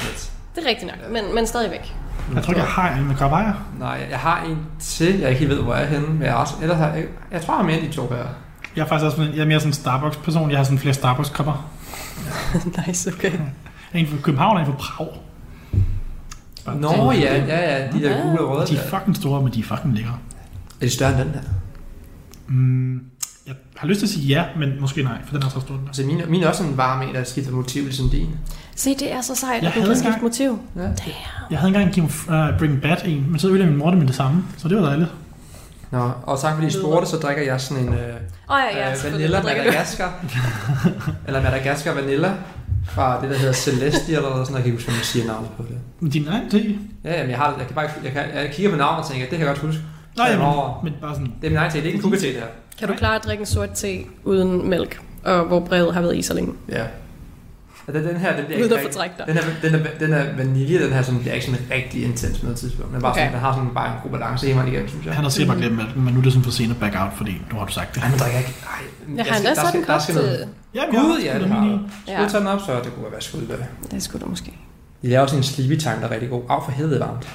Det 0.55 0.65
er 0.65 0.69
rigtigt 0.69 0.91
nok, 1.01 1.13
men, 1.13 1.35
men 1.35 1.47
stadigvæk. 1.47 1.95
Jeg 2.35 2.43
tror 2.43 2.53
ikke, 2.53 2.63
jeg 2.63 2.71
har 2.71 2.97
en 2.97 3.07
med 3.09 3.17
kabajer. 3.17 3.53
Nej, 3.79 4.07
jeg- 4.11 4.19
har 4.19 4.45
en 4.45 4.59
til, 4.81 5.19
jeg 5.19 5.29
ikke 5.29 5.39
helt 5.39 5.51
ved, 5.51 5.59
hvor 5.63 5.75
jeg 5.75 5.83
er 5.83 5.87
henne, 5.89 6.07
men 6.09 6.23
jeg, 6.23 6.35
også, 6.35 6.55
ellers 6.63 6.79
har 6.79 6.89
jeg, 6.89 7.05
jeg 7.33 7.41
tror, 7.43 7.55
jeg 7.55 7.59
har 7.59 7.65
mere 7.67 7.79
end 7.79 7.87
de 7.89 7.93
to 7.97 8.09
her. 8.09 8.17
Jeg 8.77 8.83
er 8.83 8.87
faktisk 8.87 9.05
også 9.07 9.23
jeg 9.35 9.43
er 9.43 9.47
mere 9.47 9.61
sådan 9.61 9.69
en 9.71 9.75
Starbucks-person. 9.75 10.51
Jeg 10.51 10.59
har 10.59 10.65
sådan 10.65 10.79
flere 10.79 10.95
Starbucks-kopper. 10.95 11.71
nice, 12.87 13.13
okay. 13.17 13.33
En 13.95 14.07
fra 14.07 14.17
København 14.23 14.57
og 14.57 14.61
en 14.63 14.67
fra 14.67 14.75
Prag. 14.79 15.09
Bare 16.65 16.77
Nå 16.77 17.13
det- 17.13 17.21
ja, 17.21 17.45
ja, 17.45 17.77
ja, 17.79 17.89
de 17.93 18.03
der 18.03 18.11
Ja. 18.17 18.23
gule 18.23 18.41
og 18.41 18.57
røde. 18.57 18.67
De 18.67 18.77
er 18.77 18.89
fucking 18.89 19.17
store, 19.17 19.43
men 19.43 19.53
de 19.53 19.61
er 19.61 19.65
fucking 19.65 19.95
lækre. 19.95 20.19
Er 20.81 20.85
de 20.85 20.91
større 20.91 21.11
end 21.11 21.19
den 21.19 21.33
der? 21.33 21.41
Mm, 22.49 23.01
jeg 23.47 23.55
har 23.77 23.89
lyst 23.89 23.99
til 23.99 24.07
at 24.07 24.11
sige 24.11 24.27
ja, 24.27 24.45
men 24.57 24.81
måske 24.81 25.03
nej, 25.03 25.19
for 25.25 25.35
den 25.35 25.47
er 25.47 25.49
så 25.49 25.61
stor. 25.61 25.75
Altså, 25.87 26.03
min, 26.03 26.23
min 26.29 26.43
er 26.43 26.49
også 26.49 26.65
en 26.65 26.77
varm 26.77 27.09
en, 27.09 27.15
der 27.15 27.25
skifter 27.25 27.53
motiv 27.53 27.83
ligesom 27.85 28.11
din. 28.11 28.29
Se, 28.77 28.95
det 28.95 29.13
er 29.13 29.21
så 29.21 29.35
sejt, 29.35 29.63
Jeg 29.63 29.73
at 29.77 29.83
du 29.83 29.87
kan 29.87 29.97
skifte 29.97 30.21
motiv. 30.23 30.59
Ja. 30.77 30.81
Damn. 30.81 30.97
Jeg 31.51 31.59
havde 31.59 31.69
engang 31.69 31.87
en 31.87 31.95
Game 31.95 32.07
of 32.07 32.29
uh, 32.29 32.59
Breaking 32.59 32.83
Bad 32.83 32.97
en, 33.05 33.31
men 33.31 33.39
så 33.39 33.49
ødelagde 33.49 33.71
min 33.71 33.79
mor 33.79 33.91
det 33.91 33.99
med 33.99 34.07
det 34.07 34.15
samme, 34.15 34.45
så 34.59 34.69
det 34.69 34.77
var 34.77 34.83
dejligt. 34.83 35.11
Nå, 35.91 36.11
og 36.23 36.41
tak 36.41 36.55
fordi 36.55 36.67
I 36.67 36.71
spurgte, 36.71 37.11
så 37.11 37.17
drikker 37.17 37.43
jeg 37.43 37.61
sådan 37.61 37.85
en 37.85 37.95
øh, 37.95 38.01
oh, 38.49 38.59
ja, 38.73 38.89
ja, 38.89 38.93
øh, 38.93 39.13
vanilla? 39.13 39.43
Madagaskar. 39.43 40.25
eller 41.27 41.43
Madagaskar 41.43 41.95
vanilla. 41.95 42.33
Fra 42.87 43.21
det, 43.23 43.31
der 43.31 43.39
hedder 43.39 43.53
Celestia, 43.53 44.17
eller 44.17 44.31
sådan 44.31 44.39
noget. 44.39 44.49
Jeg 44.49 44.63
kan 44.63 44.65
ikke 44.65 44.77
huske, 44.77 44.91
hvad 44.91 44.99
man 44.99 45.05
siger 45.05 45.27
navnet 45.27 45.51
på 45.57 45.63
det. 45.63 46.13
Din 46.13 46.29
egen 46.29 46.51
te? 46.51 46.79
Ja, 47.05 47.13
jamen, 47.17 47.31
jeg, 47.31 47.39
har, 47.39 47.55
jeg, 47.59 47.67
kan 47.67 47.75
bare, 47.75 47.89
jeg, 48.05 48.13
kan, 48.13 48.23
jeg 48.35 48.51
kigger 48.53 48.71
på 48.71 48.77
navnet 48.77 49.05
og 49.05 49.11
tænker, 49.11 49.27
det 49.29 49.39
kan 49.39 49.47
jeg 49.47 49.57
godt 49.57 49.67
huske. 49.67 49.83
Nej, 50.17 50.27
jeg 50.27 50.39
men, 50.85 50.93
bare 51.01 51.15
sådan... 51.15 51.33
Det 51.41 51.47
er 51.47 51.51
min 51.51 51.59
egen 51.59 51.71
te, 51.71 51.77
det 51.77 51.83
er 51.83 51.87
ikke 51.87 51.97
en 51.97 52.03
kukkete 52.03 52.27
det 52.27 52.35
her. 52.35 52.47
Kan 52.79 52.89
du 52.89 52.95
klare 52.95 53.15
at 53.15 53.25
drikke 53.25 53.41
en 53.41 53.47
sort 53.47 53.71
te 53.71 53.99
uden 54.25 54.69
mælk, 54.69 55.01
og 55.25 55.45
hvor 55.45 55.61
brevet 55.61 55.95
har 55.95 56.01
været 56.01 56.17
i 56.17 56.23
så 56.23 56.35
længe? 56.35 56.53
Ja. 56.69 56.85
Og 57.87 57.95
den, 57.95 58.05
den 58.05 58.17
her, 58.17 58.37
den 58.37 58.45
bliver 58.47 58.61
Uden 58.61 58.73
ikke 58.79 58.99
at 59.01 59.11
dig. 59.19 59.27
Den 59.27 59.37
er, 59.37 59.43
den 59.63 59.75
er, 59.75 59.79
den 60.01 60.13
er 60.13 60.37
vanilje, 60.37 60.85
den 60.85 60.93
her, 60.93 61.03
som 61.03 61.19
bliver 61.21 61.35
ikke 61.35 61.47
sådan 61.47 61.61
rigtig 61.71 62.05
intens 62.05 62.39
på 62.39 62.45
noget 62.45 62.59
tidspunkt. 62.59 62.93
Men 62.93 63.01
bare 63.03 63.11
Okay. 63.11 63.21
sådan, 63.21 63.33
den 63.33 63.41
har 63.41 63.53
sådan 63.55 63.71
bare 63.75 63.89
en 63.95 63.99
god 64.03 64.11
balance 64.11 64.47
hele 64.47 64.57
vejen 64.57 64.69
igennem, 64.73 64.89
synes 64.89 65.07
jeg. 65.07 65.15
Han 65.15 65.25
har 65.25 65.31
sikkert 65.31 65.55
bare 65.57 65.63
glemt 65.63 65.77
mælken, 65.77 66.05
men 66.05 66.15
nu 66.15 66.21
er 66.21 66.25
det 66.25 66.33
sådan 66.33 66.45
for 66.45 66.51
sent 66.51 66.71
at 66.71 66.81
back 66.81 66.95
out, 67.01 67.13
fordi 67.17 67.33
nu 67.53 67.59
har 67.59 67.67
du 67.67 67.73
sagt 67.73 67.95
det. 67.95 68.03
Ej, 68.03 68.09
men 68.11 68.19
drikker 68.19 68.39
jeg 68.39 68.49
ikke. 68.49 68.59
Ej, 68.67 69.17
Jeg 69.17 69.25
har 69.25 69.37
endda 69.37 69.55
sat 69.55 69.75
en 69.75 69.85
kop 69.85 70.01
til... 70.01 70.47
Ja, 70.75 70.83
Gud, 70.91 71.21
ja, 71.25 71.39
det 71.39 71.49
har 71.49 71.67
i. 71.67 71.79
Skulle 72.07 72.25
du 72.25 72.31
tage 72.31 72.41
den 72.41 72.47
op, 72.47 72.61
så 72.61 72.73
det 72.85 72.95
kunne 72.95 73.13
være 73.13 73.21
skud 73.21 73.41
det. 73.41 73.65
Det 73.91 74.03
skulle 74.03 74.25
du 74.25 74.31
måske. 74.31 74.53
De 75.03 75.09
laver 75.09 75.23
også 75.23 75.37
en 75.37 75.43
sleepy 75.43 75.77
time, 75.77 75.95
der 76.01 76.07
er 76.07 76.11
rigtig 76.11 76.31
god. 76.31 76.43
Af 76.49 76.65
for 76.65 76.73
helvede 76.73 77.01
varmt. 77.01 77.29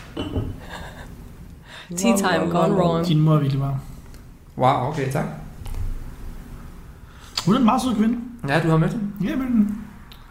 Tea 1.98 2.18
time 2.18 2.50
gone 2.52 2.74
wrong. 2.76 3.06
Din 3.08 3.20
mor 3.20 3.36
er 3.36 3.40
virkelig 3.40 3.62
varm. 3.62 3.76
Wow, 4.58 4.90
okay, 4.90 5.12
tak. 5.12 5.26
Hun 7.46 7.56
er 7.56 7.60
en 7.60 7.66
meget 7.66 7.82
sød 7.82 7.96
kvinde. 7.96 8.18
Ja, 8.48 8.60
du 8.64 8.70
har 8.70 8.78
mødt 8.78 8.92
hende. 8.92 9.06
Ja, 9.30 9.36
men 9.36 9.78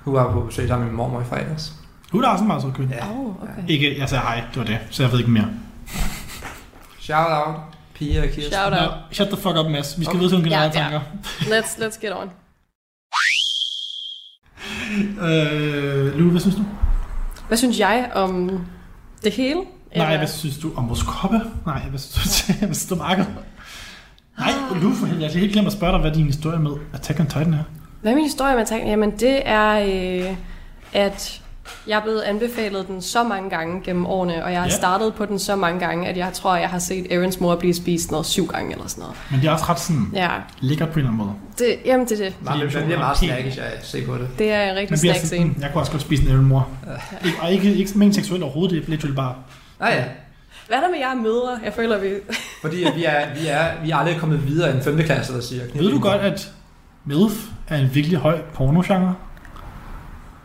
Hun 0.05 0.15
var 0.15 0.33
på 0.33 0.41
besøg 0.41 0.69
sammen 0.69 0.85
med 0.85 0.93
min 0.93 0.97
mormor 0.97 1.21
i 1.21 1.25
fredags. 1.25 1.73
hun 2.13 2.25
er 2.25 2.29
også 2.29 2.43
en 2.43 2.49
meget 2.49 2.63
sød 2.63 2.73
kvinde. 2.73 2.95
Ja. 2.95 3.11
Oh, 3.11 3.27
okay. 3.43 3.53
Ikke, 3.69 3.99
jeg 3.99 4.09
sagde 4.09 4.23
hej, 4.23 4.43
det 4.51 4.59
var 4.59 4.65
det, 4.65 4.79
så 4.91 5.03
jeg 5.03 5.13
ved 5.13 5.19
ikke 5.19 5.31
mere. 5.31 5.49
Shout 7.01 7.27
out, 7.47 7.55
Pia 7.95 8.23
og 8.23 8.29
Kirsten. 8.29 8.53
Shout 8.53 8.73
out. 8.73 8.93
shut 9.13 9.29
the 9.29 9.37
fuck 9.37 9.57
up, 9.57 9.67
Mads. 9.71 9.99
Vi 9.99 10.05
skal 10.05 10.17
Okay. 10.17 10.29
vide, 10.29 10.41
hvilke 10.41 10.57
ja. 10.59 10.69
tanker. 10.69 11.01
Let's, 11.41 11.79
let's 11.83 12.01
get 12.01 12.13
on. 12.13 12.31
Øh, 15.29 16.19
Lue, 16.19 16.31
hvad 16.31 16.41
synes 16.41 16.57
du? 16.57 16.63
Hvad 17.49 17.59
synes 17.59 17.79
jeg 17.81 18.11
om 18.15 18.61
det 19.25 19.33
hele? 19.33 19.61
Nej, 19.97 20.17
hvad 20.17 20.27
synes 20.27 20.59
du 20.59 20.71
om 20.77 20.89
vores 20.89 21.03
koppe? 21.03 21.41
Nej, 21.67 21.81
hvad 21.91 21.99
synes 21.99 22.43
du, 22.47 22.53
hvad 22.67 22.75
synes 22.75 22.87
du 22.87 22.95
om 22.95 23.01
Akket? 23.01 23.27
Nej, 24.39 24.51
Lue, 24.83 24.95
for 24.95 25.07
helvede, 25.07 25.25
jeg 25.25 25.33
har 25.33 25.39
helt 25.41 25.53
glemt 25.53 25.67
at 25.67 25.73
spørge 25.73 25.93
dig, 25.93 26.01
hvad 26.01 26.11
din 26.13 26.27
historie 26.27 26.59
med 26.59 26.71
Attack 26.95 27.21
on 27.21 27.27
Titan 27.27 27.55
er. 27.55 27.59
Hvad 28.03 28.13
er 28.13 28.17
min 28.17 28.25
historie 28.25 28.53
med 28.55 28.63
Attack? 28.63 28.85
Jamen, 28.85 29.11
det 29.11 29.43
er, 29.45 29.79
øh, 30.31 30.37
at 30.93 31.43
jeg 31.87 31.99
er 31.99 32.03
blevet 32.03 32.21
anbefalet 32.21 32.89
den 32.89 33.03
så 33.03 33.23
mange 33.25 33.51
gange 33.51 33.81
gennem 33.85 34.07
årene, 34.07 34.45
og 34.45 34.53
jeg 34.53 34.61
har 34.61 34.69
Ja. 34.69 34.77
startet 34.77 35.15
på 35.15 35.27
den 35.27 35.39
så 35.39 35.57
mange 35.57 35.81
gange, 35.81 36.09
at 36.09 36.17
jeg 36.17 36.33
tror, 36.33 36.57
jeg 36.57 36.69
har 36.69 36.79
set 36.79 37.07
Aarons 37.13 37.41
mor 37.41 37.57
blive 37.57 37.75
spist 37.75 38.11
noget 38.11 38.27
syv 38.27 38.47
gange 38.47 38.73
eller 38.73 38.87
sådan 38.87 39.03
noget. 39.03 39.17
Men 39.31 39.41
det 39.41 39.47
er 39.47 39.53
også 39.53 39.65
ret 39.69 39.81
sådan 39.81 40.07
Ja, 40.15 40.29
lækkert 40.61 40.89
på 40.89 40.95
en 40.95 40.99
eller 40.99 41.11
anden 41.13 41.27
måde. 41.27 41.33
det, 41.59 41.77
jamen 41.85 42.07
det 42.09 42.21
er 42.21 42.25
det. 42.25 42.37
Nej, 42.45 42.57
men 42.57 42.67
det 42.71 42.85
bliver 42.85 42.99
meget 42.99 43.19
snackish 43.19 43.59
at 43.63 43.87
se 43.87 44.07
på 44.07 44.15
det. 44.15 44.29
Det 44.39 44.53
er 44.53 44.71
en 44.71 44.77
rigtig 44.77 44.99
snack 44.99 45.19
scene. 45.19 45.55
jeg 45.61 45.71
kunne 45.73 45.83
også 45.83 45.93
godt 45.93 46.03
spise 46.03 46.23
en 46.23 46.29
Aaron 46.31 46.45
mor. 46.45 46.69
Ikke, 47.25 47.39
og 47.43 47.53
ikke, 47.53 47.75
ikke 47.75 47.99
men 47.99 48.13
seksuelt 48.13 48.43
overhovedet, 48.43 48.77
det 48.77 48.85
er 48.87 48.91
literally 48.91 49.17
bare... 49.17 49.35
Nej, 49.81 49.89
ja. 49.91 50.05
Hvad 50.67 50.77
er 50.77 50.81
der 50.81 50.91
med 50.91 50.99
jer 50.99 51.15
mødre? 51.15 51.59
Jeg 51.65 51.73
føler, 51.73 51.99
vi... 51.99 52.09
Fordi 52.63 52.85
at 52.85 52.93
vi 52.97 53.05
er, 53.05 53.35
vi 53.41 53.47
er, 53.47 53.67
vi 53.83 53.91
er 53.91 53.97
aldrig 53.97 54.17
kommet 54.21 54.47
videre 54.49 54.71
end 54.75 54.83
5. 54.83 54.99
klasse, 55.03 55.35
der 55.35 55.41
siger. 55.41 55.63
Ved 55.75 55.91
du 55.91 56.01
godt, 56.01 56.21
at 56.21 56.51
MILF 57.05 57.33
er 57.69 57.77
en 57.77 57.91
virkelig 57.95 58.19
høj 58.19 58.39
pornogenre? 58.55 59.15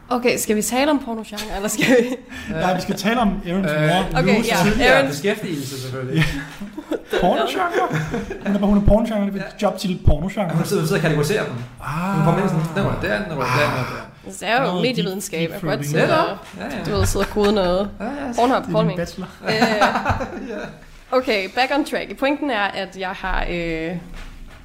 Okay, 0.09 0.37
skal 0.37 0.55
vi 0.55 0.61
tale 0.61 0.91
om 0.91 0.99
pornogenre, 1.05 1.55
eller 1.55 1.69
skal 1.69 1.85
vi... 1.85 2.15
Nej, 2.53 2.75
vi 2.75 2.81
skal 2.81 2.95
tale 2.95 3.19
om 3.19 3.41
Aarons 3.47 3.71
Øh, 3.71 3.81
mor. 3.81 4.19
okay, 4.19 4.33
Lues 4.35 4.47
ja. 4.51 4.55
tidligere 4.63 5.01
Aaron- 5.03 5.07
beskæftigelse 5.07 5.81
selvfølgelig. 5.81 6.23
Pornogenre? 7.21 7.87
Hun 8.45 8.55
er 8.55 8.59
bare, 8.59 8.67
hun 8.67 8.77
er 8.77 8.81
pornogenre, 8.85 9.25
det 9.33 9.41
er 9.41 9.45
jobtitel 9.61 9.99
pornogenre. 10.05 10.55
Hun 10.55 10.65
sidder, 10.65 10.81
hun 10.81 10.87
sidder 10.87 10.99
og 11.01 11.03
kategoriserer 11.03 11.45
dem. 11.45 11.53
Ah. 11.83 12.15
Hun 12.15 12.23
kommer 12.25 12.41
ind 12.41 12.49
sådan, 12.49 12.65
den 12.75 12.83
var 12.83 12.99
der, 13.01 13.29
den 13.29 13.37
var 13.37 13.43
der, 13.57 13.63
den 13.65 13.77
var 13.77 13.87
der. 13.95 14.10
Det 14.25 14.37
er 14.41 14.61
jo 14.61 14.67
Noget 14.67 14.81
medievidenskab. 14.81 15.51
Jeg 15.51 15.61
godt 15.61 15.85
sidde 15.85 16.03
og, 16.03 16.37
Ja, 16.57 16.63
ja. 16.63 16.83
du 16.85 16.91
ved, 16.91 17.05
sidde 17.05 17.25
og 17.25 17.29
kode 17.29 17.53
noget. 17.53 17.89
Ja, 17.99 18.05
ja. 18.05 18.11
Pornhub, 18.35 18.63
er 18.67 18.71
call 18.71 18.87
me. 18.87 18.95
bachelor. 18.95 19.27
Øh, 19.43 20.57
okay, 21.17 21.49
back 21.55 21.71
on 21.77 21.85
track. 21.85 22.17
Pointen 22.17 22.49
er, 22.49 22.63
at 22.63 22.97
jeg 22.99 23.09
har, 23.09 23.45
øh, 23.49 23.97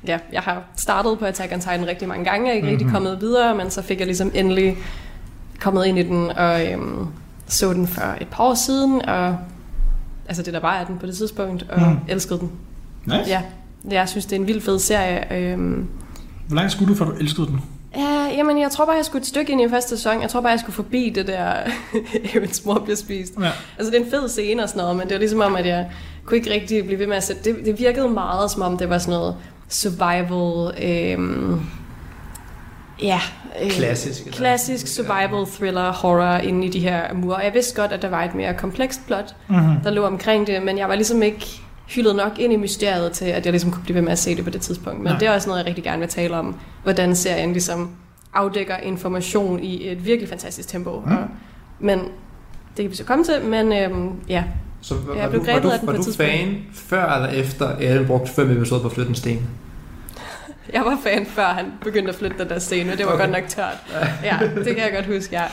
ja, 0.07 0.19
jeg 0.33 0.43
har 0.43 0.63
startet 0.77 1.19
på 1.19 1.25
Attack 1.25 1.53
on 1.53 1.61
Titan 1.61 1.87
rigtig 1.87 2.09
mange 2.09 2.25
gange. 2.25 2.47
Jeg 2.47 2.53
er 2.53 2.57
ikke 2.57 2.65
mm-hmm. 2.65 2.79
rigtig 2.79 2.93
kommet 2.93 3.21
videre, 3.21 3.55
men 3.55 3.71
så 3.71 3.83
fik 3.83 3.99
jeg 3.99 4.07
ligesom 4.07 4.31
endelig 4.35 4.77
kommet 5.61 5.87
ind 5.87 5.99
i 5.99 6.03
den 6.03 6.31
og 6.31 6.73
øhm, 6.73 7.07
så 7.47 7.73
den 7.73 7.87
for 7.87 8.17
et 8.21 8.29
par 8.29 8.45
år 8.45 8.55
siden. 8.55 9.03
Og, 9.09 9.39
altså 10.29 10.43
det 10.43 10.55
der 10.55 10.61
var 10.61 10.75
af 10.75 10.87
den 10.87 10.99
på 10.99 11.07
det 11.07 11.17
tidspunkt, 11.17 11.67
og 11.69 11.81
mm. 11.81 11.99
elskede 12.09 12.39
den. 12.39 12.51
Nice. 13.05 13.31
Ja, 13.31 13.43
jeg 13.91 14.09
synes, 14.09 14.27
det 14.27 14.37
er 14.37 14.41
en 14.41 14.47
vild 14.47 14.61
fed 14.61 14.79
serie. 14.79 15.33
Øhm, 15.33 15.87
Hvor 16.47 16.57
langt 16.57 16.73
skulle 16.73 16.93
du, 16.93 16.99
før 16.99 17.05
du 17.05 17.13
elskede 17.13 17.47
den? 17.47 17.61
Ja, 18.37 18.41
jamen, 18.41 18.61
jeg 18.61 18.70
tror 18.70 18.84
bare, 18.84 18.97
jeg 18.97 19.05
skulle 19.05 19.20
et 19.22 19.26
stykke 19.26 19.53
ind 19.53 19.61
i 19.61 19.68
første 19.68 19.89
sæson. 19.97 20.22
Jeg 20.22 20.30
tror 20.30 20.41
bare, 20.41 20.51
jeg 20.51 20.61
skulle 20.61 20.74
forbi 20.76 21.12
det 21.14 21.26
der, 21.26 21.53
Evans 22.34 22.64
mor 22.64 22.78
bliver 22.78 22.97
spist. 22.97 23.32
Ja. 23.41 23.51
Altså, 23.78 23.91
det 23.93 24.01
er 24.01 24.05
en 24.05 24.11
fed 24.11 24.28
scene 24.28 24.62
og 24.62 24.68
sådan 24.68 24.80
noget, 24.82 24.97
men 24.97 25.07
det 25.07 25.12
var 25.14 25.18
ligesom 25.18 25.41
om, 25.41 25.57
at 25.57 25.66
jeg 25.66 25.87
kunne 26.24 26.37
ikke 26.37 26.51
rigtig 26.51 26.84
blive 26.84 26.99
ved 26.99 27.07
med 27.07 27.16
at 27.16 27.24
sætte... 27.24 27.43
Det, 27.45 27.64
det 27.64 27.78
virkede 27.78 28.09
meget 28.09 28.51
som 28.51 28.62
om, 28.62 28.78
det 28.78 28.89
var 28.91 28.99
sådan 28.99 29.12
noget 29.14 29.37
survival... 29.68 30.74
Øhm, 30.84 31.61
ja. 33.03 33.20
Øh, 33.62 33.70
Klassisk? 33.70 34.26
Klassisk 34.32 34.87
survival 34.87 35.47
thriller 35.47 35.93
horror 35.93 36.37
inde 36.39 36.66
i 36.66 36.70
de 36.70 36.80
her 36.80 37.14
mure. 37.14 37.37
Jeg 37.37 37.55
vidste 37.55 37.80
godt, 37.80 37.93
at 37.93 38.03
der 38.03 38.09
var 38.09 38.24
et 38.24 38.34
mere 38.34 38.55
komplekst 38.55 39.01
plot, 39.07 39.34
Mm-hmm. 39.49 39.80
der 39.84 39.91
lå 39.91 40.05
omkring 40.05 40.47
det, 40.47 40.62
men 40.62 40.78
jeg 40.78 40.89
var 40.89 40.95
ligesom 40.95 41.22
ikke 41.22 41.47
hyldet 41.89 42.16
nok 42.16 42.39
ind 42.39 42.53
i 42.53 42.57
mysteriet 42.57 43.12
til, 43.12 43.24
at 43.24 43.45
jeg 43.45 43.53
ligesom 43.53 43.70
kunne 43.70 43.82
blive 43.82 43.95
ved 43.95 44.03
med 44.03 44.12
at 44.12 44.18
se 44.18 44.37
det 44.37 44.45
på 44.45 44.51
det 44.51 44.61
tidspunkt. 44.61 44.99
Men. 44.99 45.07
Nej. 45.12 45.18
det 45.18 45.28
er 45.28 45.32
også 45.32 45.49
noget, 45.49 45.59
jeg 45.59 45.66
rigtig 45.68 45.84
gerne 45.84 46.01
vil 46.01 46.09
tale 46.09 46.37
om, 46.37 46.57
hvordan 46.82 47.16
serien 47.16 47.53
ligesom 47.53 47.91
afdækker 48.37 48.76
information 48.76 49.61
i 49.61 49.89
et 49.89 50.07
virkelig 50.07 50.28
fantastisk 50.28 50.68
tempo. 50.68 51.03
Mm. 51.07 51.12
Og, 51.12 51.28
men 51.80 51.99
det 52.76 52.82
kan 52.84 52.91
vi 52.91 52.97
så 52.97 53.05
komme 53.05 53.24
til, 53.24 53.45
men 53.45 53.72
øhm, 53.72 54.12
ja, 54.28 54.45
Så 54.80 54.95
var, 54.95 55.14
ja, 55.14 55.26
var, 55.26 55.32
du, 55.32 55.39
var, 55.39 55.59
du, 55.59 55.87
var 55.87 55.93
du 55.93 56.03
fan 56.16 56.59
før 56.72 57.12
eller 57.12 57.28
efter, 57.28 57.68
at 57.68 57.91
Ellen 57.91 58.07
brugte 58.07 58.32
fem 58.32 58.51
episoder 58.51 58.82
på 58.82 58.89
at 58.89 58.93
flytte 58.93 59.09
en 59.09 59.14
sten? 59.14 59.47
Jeg 60.72 60.84
var 60.84 60.99
fan 61.03 61.26
før 61.26 61.47
han 61.47 61.66
begyndte 61.80 62.09
at 62.11 62.14
flytte 62.14 62.39
den 62.39 62.49
der 62.49 62.59
sten, 62.59 62.91
og 62.91 62.99
det 62.99 63.07
var 63.07 63.12
okay. 63.12 63.22
godt 63.22 63.32
nok 63.32 63.49
tørt. 63.49 63.84
Ja, 64.24 64.39
det 64.55 64.76
kan 64.76 64.84
jeg 64.84 64.93
godt 64.95 65.07
huske, 65.07 65.37
ja. 65.37 65.45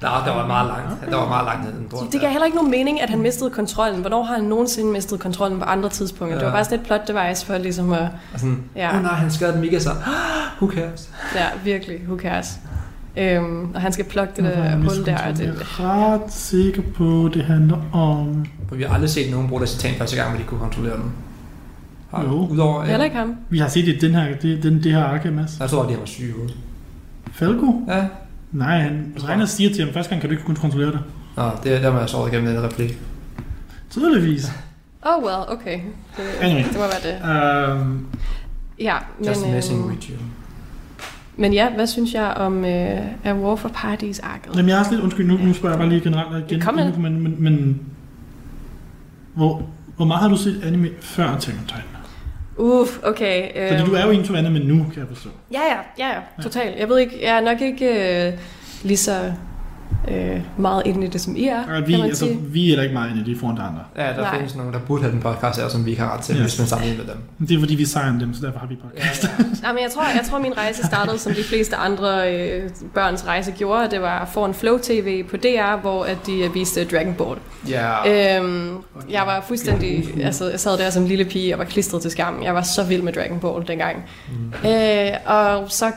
Der, 0.00 0.22
der 0.26 0.34
var 0.34 0.46
meget 0.46 0.66
langt. 0.66 1.10
Der 1.10 1.16
var 1.16 1.28
meget 1.28 1.44
langt 1.44 1.64
ned 1.64 1.88
drøm. 1.90 2.10
Det 2.10 2.20
gav 2.20 2.30
heller 2.30 2.44
ikke 2.44 2.56
nogen 2.56 2.70
mening, 2.70 3.02
at 3.02 3.10
han 3.10 3.18
mistede 3.18 3.50
kontrollen. 3.50 4.00
Hvornår 4.00 4.22
har 4.22 4.34
han 4.34 4.44
nogensinde 4.44 4.92
mistet 4.92 5.20
kontrollen 5.20 5.58
på 5.58 5.64
andre 5.64 5.88
tidspunkter? 5.88 6.36
Ja. 6.36 6.40
Det 6.40 6.46
var 6.46 6.52
bare 6.52 6.64
sådan 6.64 6.78
et 6.78 6.86
plot 6.86 7.08
device 7.08 7.46
for 7.46 7.58
ligesom 7.58 7.92
at... 7.92 8.08
sådan, 8.36 8.62
ja. 8.76 8.96
oh 8.96 9.02
nej, 9.02 9.12
han 9.12 9.30
skadede 9.30 9.52
den 9.52 9.64
mega 9.64 9.78
så. 9.78 9.90
Who 10.60 10.70
cares? 10.70 11.10
Ja, 11.34 11.44
virkelig. 11.64 12.00
Who 12.06 12.18
cares? 12.18 12.60
Øhm, 13.16 13.74
og 13.74 13.80
han 13.80 13.92
skal 13.92 14.04
plukke 14.04 14.32
det 14.36 14.44
der 14.44 14.76
hul 14.76 15.06
der. 15.06 15.32
Det. 15.32 15.40
Jeg 15.78 15.86
er 15.86 16.12
ret 16.12 16.32
sikker 16.32 16.82
på, 16.96 17.30
det 17.34 17.44
handler 17.44 17.78
om... 17.92 18.46
For 18.68 18.76
vi 18.76 18.82
har 18.82 18.94
aldrig 18.94 19.10
set 19.10 19.30
nogen 19.30 19.48
bruge 19.48 19.60
deres 19.60 19.70
citat 19.70 19.98
første 19.98 20.16
gang, 20.16 20.30
hvor 20.30 20.38
de 20.38 20.44
kunne 20.44 20.60
kontrollere 20.60 20.96
den. 20.96 21.12
Har, 22.10 22.22
jo. 22.22 22.48
Udover, 22.50 22.82
ja. 22.82 22.90
Heller 22.90 23.04
ikke 23.04 23.16
ham. 23.16 23.36
Vi 23.48 23.58
har 23.58 23.68
set 23.68 23.86
det, 23.86 24.00
den 24.00 24.14
her, 24.14 24.36
det, 24.42 24.62
den, 24.62 24.82
det 24.82 24.92
her 24.92 25.04
arke, 25.04 25.30
Mads. 25.30 25.56
Jeg 25.60 25.70
tror, 25.70 25.82
at 25.82 25.88
de 25.88 25.96
var 26.00 26.06
syge 26.06 26.34
ud. 26.44 26.50
Falco? 27.32 27.84
Ja. 27.88 28.04
Nej, 28.52 28.78
han, 28.78 29.16
Reiner 29.28 29.46
siger 29.46 29.74
til 29.74 29.84
ham, 29.84 29.94
første 29.94 30.10
gang 30.10 30.20
kan 30.20 30.30
du 30.30 30.34
ikke 30.34 30.44
kun 30.44 30.56
kontrollere 30.56 30.92
det. 30.92 31.00
Nå, 31.36 31.50
det, 31.64 31.82
der 31.82 31.92
må 31.92 31.98
jeg 31.98 32.08
så 32.08 32.26
igennem 32.26 32.54
den 32.54 32.62
replik. 32.62 32.98
Tydeligvis. 33.90 34.52
Oh 35.02 35.24
well, 35.24 35.42
okay. 35.48 35.80
Det, 36.16 36.22
anyway. 36.40 36.64
det 36.64 36.72
må 36.72 36.78
være 36.78 37.02
det. 37.02 37.80
Um, 37.80 38.06
ja, 38.80 38.96
men... 39.18 39.28
Just 39.28 39.46
messing 39.46 39.80
øh, 39.80 39.86
with 39.86 40.10
you. 40.10 40.16
Men 41.36 41.52
ja, 41.52 41.74
hvad 41.74 41.86
synes 41.86 42.14
jeg 42.14 42.32
om 42.36 42.58
uh, 42.58 42.66
A 43.24 43.34
War 43.34 43.56
for 43.56 43.68
Parties 43.68 44.18
arket? 44.18 44.56
Jamen 44.56 44.68
jeg 44.68 44.74
er 44.74 44.78
også 44.78 44.90
lidt, 44.90 45.02
undskyld, 45.02 45.26
nu, 45.26 45.36
nu 45.36 45.52
spørger 45.52 45.74
jeg 45.74 45.78
bare 45.78 45.88
lige 45.88 46.00
generelt 46.00 46.50
igen. 46.50 46.60
Kom 46.60 46.74
med. 46.74 46.92
Men, 46.92 47.22
men, 47.22 47.42
men 47.42 47.80
hvor, 49.34 49.62
hvor 49.96 50.04
meget 50.04 50.22
har 50.22 50.28
du 50.28 50.36
set 50.36 50.64
anime 50.64 50.88
før 51.00 51.26
Attack 51.26 51.58
on 51.58 51.64
Titan? 51.66 51.82
Uff, 52.58 52.98
okay. 53.02 53.48
Øhm, 53.54 53.68
Fordi 53.78 53.90
du 53.90 53.96
er 53.96 54.04
jo 54.04 54.10
into 54.10 54.34
anime 54.34 54.58
nu, 54.58 54.74
kan 54.92 54.98
jeg 54.98 55.08
forstå. 55.12 55.28
Ja, 55.52 55.60
ja, 55.60 56.06
ja, 56.08 56.14
ja, 56.14 56.42
totalt. 56.42 56.78
Jeg 56.78 56.88
ved 56.88 56.98
ikke, 56.98 57.18
jeg 57.22 57.36
er 57.36 57.40
nok 57.40 57.60
ikke 57.60 58.26
øh, 58.26 58.32
lige 58.82 58.96
så 58.96 59.32
øh, 60.10 60.40
meget 60.56 60.82
inde 60.86 61.06
i 61.06 61.10
det, 61.10 61.20
som 61.20 61.36
I 61.36 61.48
er, 61.48 61.74
ja, 61.74 61.80
vi, 61.80 61.94
altså, 61.94 62.24
sige. 62.24 62.38
vi 62.40 62.62
er 62.62 62.66
heller 62.66 62.82
ikke 62.82 62.94
meget 62.94 63.10
inde 63.10 63.20
i 63.20 63.24
det 63.24 63.40
foran 63.40 63.56
de 63.56 63.62
andre. 63.62 63.80
Ja, 63.96 64.02
der 64.02 64.16
Nej. 64.16 64.36
findes 64.36 64.56
nogen, 64.56 64.72
der 64.72 64.78
burde 64.78 65.02
have 65.02 65.12
den 65.12 65.20
podcast 65.20 65.60
her, 65.60 65.68
som 65.68 65.84
vi 65.84 65.90
ikke 65.90 66.02
har 66.02 66.16
ret 66.16 66.24
til, 66.24 66.34
ja. 66.34 66.42
hvis 66.42 66.58
man 66.58 66.68
sammenligner 66.68 67.04
med 67.04 67.12
dem. 67.12 67.46
Det 67.48 67.56
er 67.56 67.60
fordi, 67.60 67.74
vi 67.74 67.84
sejrer 67.84 68.18
dem, 68.18 68.34
så 68.34 68.46
derfor 68.46 68.58
har 68.58 68.66
vi 68.66 68.74
podcast. 68.74 69.24
Ja, 69.24 69.28
ja. 69.38 69.44
Nej, 69.62 69.72
men 69.72 69.82
jeg 69.82 69.90
tror, 69.90 70.02
jeg 70.02 70.24
tror, 70.30 70.38
min 70.38 70.56
rejse 70.56 70.86
startede, 70.86 71.18
som 71.18 71.34
de 71.34 71.42
fleste 71.42 71.76
andre 71.76 72.34
øh, 72.34 72.70
børns 72.94 73.26
rejse 73.26 73.52
gjorde. 73.52 73.90
Det 73.90 74.00
var 74.00 74.30
foran 74.32 74.54
Flow 74.54 74.78
TV 74.78 75.24
på 75.24 75.36
DR, 75.36 75.80
hvor 75.80 76.04
at 76.04 76.18
de 76.26 76.38
øh, 76.40 76.54
viste 76.54 76.84
Dragon 76.84 77.14
Ball. 77.14 77.38
Ja. 77.68 78.36
Øhm, 78.38 78.76
jeg 79.10 79.22
var 79.26 79.44
fuldstændig, 79.48 80.24
altså 80.24 80.50
jeg 80.50 80.60
sad 80.60 80.78
der 80.78 80.90
som 80.90 81.06
lille 81.06 81.24
pige 81.24 81.54
og 81.54 81.58
var 81.58 81.64
klistret 81.64 82.02
til 82.02 82.10
skærmen. 82.10 82.42
Jeg 82.42 82.54
var 82.54 82.62
så 82.62 82.84
vild 82.84 83.02
med 83.02 83.12
Dragon 83.12 83.40
Ball 83.40 83.68
dengang. 83.68 84.04
Mm. 84.28 84.68
Øh, 84.68 85.10
og 85.26 85.70
så 85.70 85.92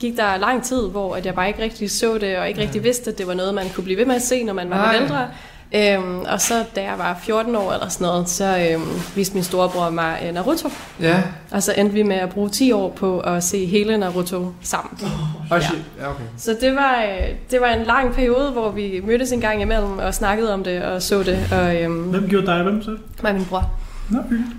gik 0.00 0.16
der 0.16 0.36
lang 0.36 0.64
tid, 0.64 0.88
hvor 0.88 1.16
at 1.16 1.26
jeg 1.26 1.34
bare 1.34 1.48
ikke 1.48 1.62
rigtig 1.62 1.90
så 1.90 2.18
det, 2.18 2.38
og 2.38 2.48
ikke 2.48 2.60
rigtig 2.60 2.84
vidste, 2.84 3.10
at 3.10 3.18
det 3.18 3.26
var 3.26 3.34
noget, 3.34 3.54
man 3.54 3.64
kunne 3.74 3.84
blive 3.84 3.98
ved 3.98 4.06
med 4.06 4.14
at 4.14 4.22
se, 4.22 4.44
når 4.44 4.52
man 4.52 4.70
var 4.70 4.92
lidt 4.92 5.02
ældre. 5.02 5.28
Øhm, 5.74 6.20
og 6.20 6.40
så 6.40 6.64
da 6.76 6.82
jeg 6.82 6.94
var 6.98 7.20
14 7.22 7.56
år 7.56 7.72
eller 7.72 7.88
sådan 7.88 8.06
noget, 8.06 8.28
så 8.28 8.68
øhm, 8.70 9.00
viste 9.14 9.34
min 9.34 9.44
storebror 9.44 9.90
mig 9.90 10.18
uh, 10.28 10.34
Naruto. 10.34 10.68
Ja. 11.00 11.22
Og 11.50 11.62
så 11.62 11.74
endte 11.76 11.94
vi 11.94 12.02
med 12.02 12.16
at 12.16 12.28
bruge 12.30 12.50
10 12.50 12.72
år 12.72 12.90
på 12.90 13.20
at 13.20 13.44
se 13.44 13.66
hele 13.66 13.98
Naruto 13.98 14.52
sammen. 14.62 14.98
Oh, 15.04 15.60
ja. 15.60 16.02
ja, 16.04 16.10
okay. 16.10 16.24
Så 16.36 16.56
det 16.60 16.74
var, 16.74 17.02
øh, 17.02 17.34
det 17.50 17.60
var 17.60 17.68
en 17.68 17.86
lang 17.86 18.14
periode, 18.14 18.50
hvor 18.50 18.70
vi 18.70 19.00
mødtes 19.04 19.32
en 19.32 19.40
gang 19.40 19.62
imellem 19.62 19.98
og 19.98 20.14
snakkede 20.14 20.54
om 20.54 20.64
det 20.64 20.82
og 20.82 21.02
så 21.02 21.22
det. 21.22 21.38
Og, 21.52 21.82
øhm, 21.82 22.02
hvem 22.02 22.28
gjorde 22.28 22.46
dig 22.46 22.62
hvem 22.62 22.82
så? 22.82 22.96
Mig 23.22 23.34
min 23.34 23.44
bror. 23.44 23.70
Nå, 24.10 24.18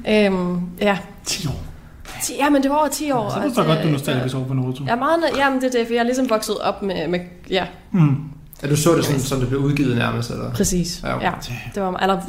øhm, 0.10 0.62
ja. 0.82 0.98
10 1.26 1.48
år. 1.48 1.67
Ja, 2.40 2.50
men 2.50 2.64
det 2.64 2.72
var 2.72 2.78
over 2.78 2.88
10 2.88 3.12
år. 3.12 3.30
Så 3.30 3.48
det 3.48 3.58
var 3.58 3.66
godt, 3.66 3.84
du 3.84 3.88
nostalgisk 3.88 4.36
over 4.36 4.46
på 4.46 4.54
Naruto. 4.54 4.84
Ja, 4.88 4.96
meget, 4.96 5.24
jamen 5.38 5.62
det 5.62 5.68
er 5.68 5.80
det, 5.80 5.88
for 5.88 5.94
jeg 5.94 6.00
er 6.00 6.04
ligesom 6.04 6.30
vokset 6.30 6.58
op 6.58 6.82
med, 6.82 7.08
med 7.08 7.20
ja. 7.50 7.66
Mm. 7.92 8.16
Ja, 8.64 8.70
du 8.70 8.76
så 8.76 8.96
det 8.96 9.06
sådan, 9.06 9.22
som 9.22 9.40
det 9.40 9.50
blev 9.50 9.62
udgivet 9.62 9.98
nærmest, 9.98 10.30
eller? 10.30 10.52
Præcis, 10.52 11.02
ja. 11.04 11.16
Okay. 11.16 11.26
ja. 11.26 11.32
Det 11.76 11.84
var 11.84 11.98
eller, 11.98 12.22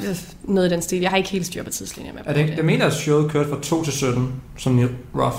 noget 0.45 0.71
i 0.71 0.75
den 0.75 0.83
stil. 0.83 1.01
Jeg 1.01 1.11
har 1.11 1.17
ikke 1.17 1.29
helt 1.29 1.47
styr 1.47 1.63
på 1.63 1.71
tidslinjen 1.71 2.15
med. 2.15 2.23
Er 2.27 2.33
det, 2.33 2.57
jeg 2.57 2.65
mener, 2.65 2.87
at 2.87 2.93
showet 2.93 3.31
kørte 3.31 3.49
fra 3.49 3.57
2 3.63 3.85
til 3.85 3.93
17, 3.93 4.33
som 4.57 4.79
i 4.79 4.85
rough 5.15 5.37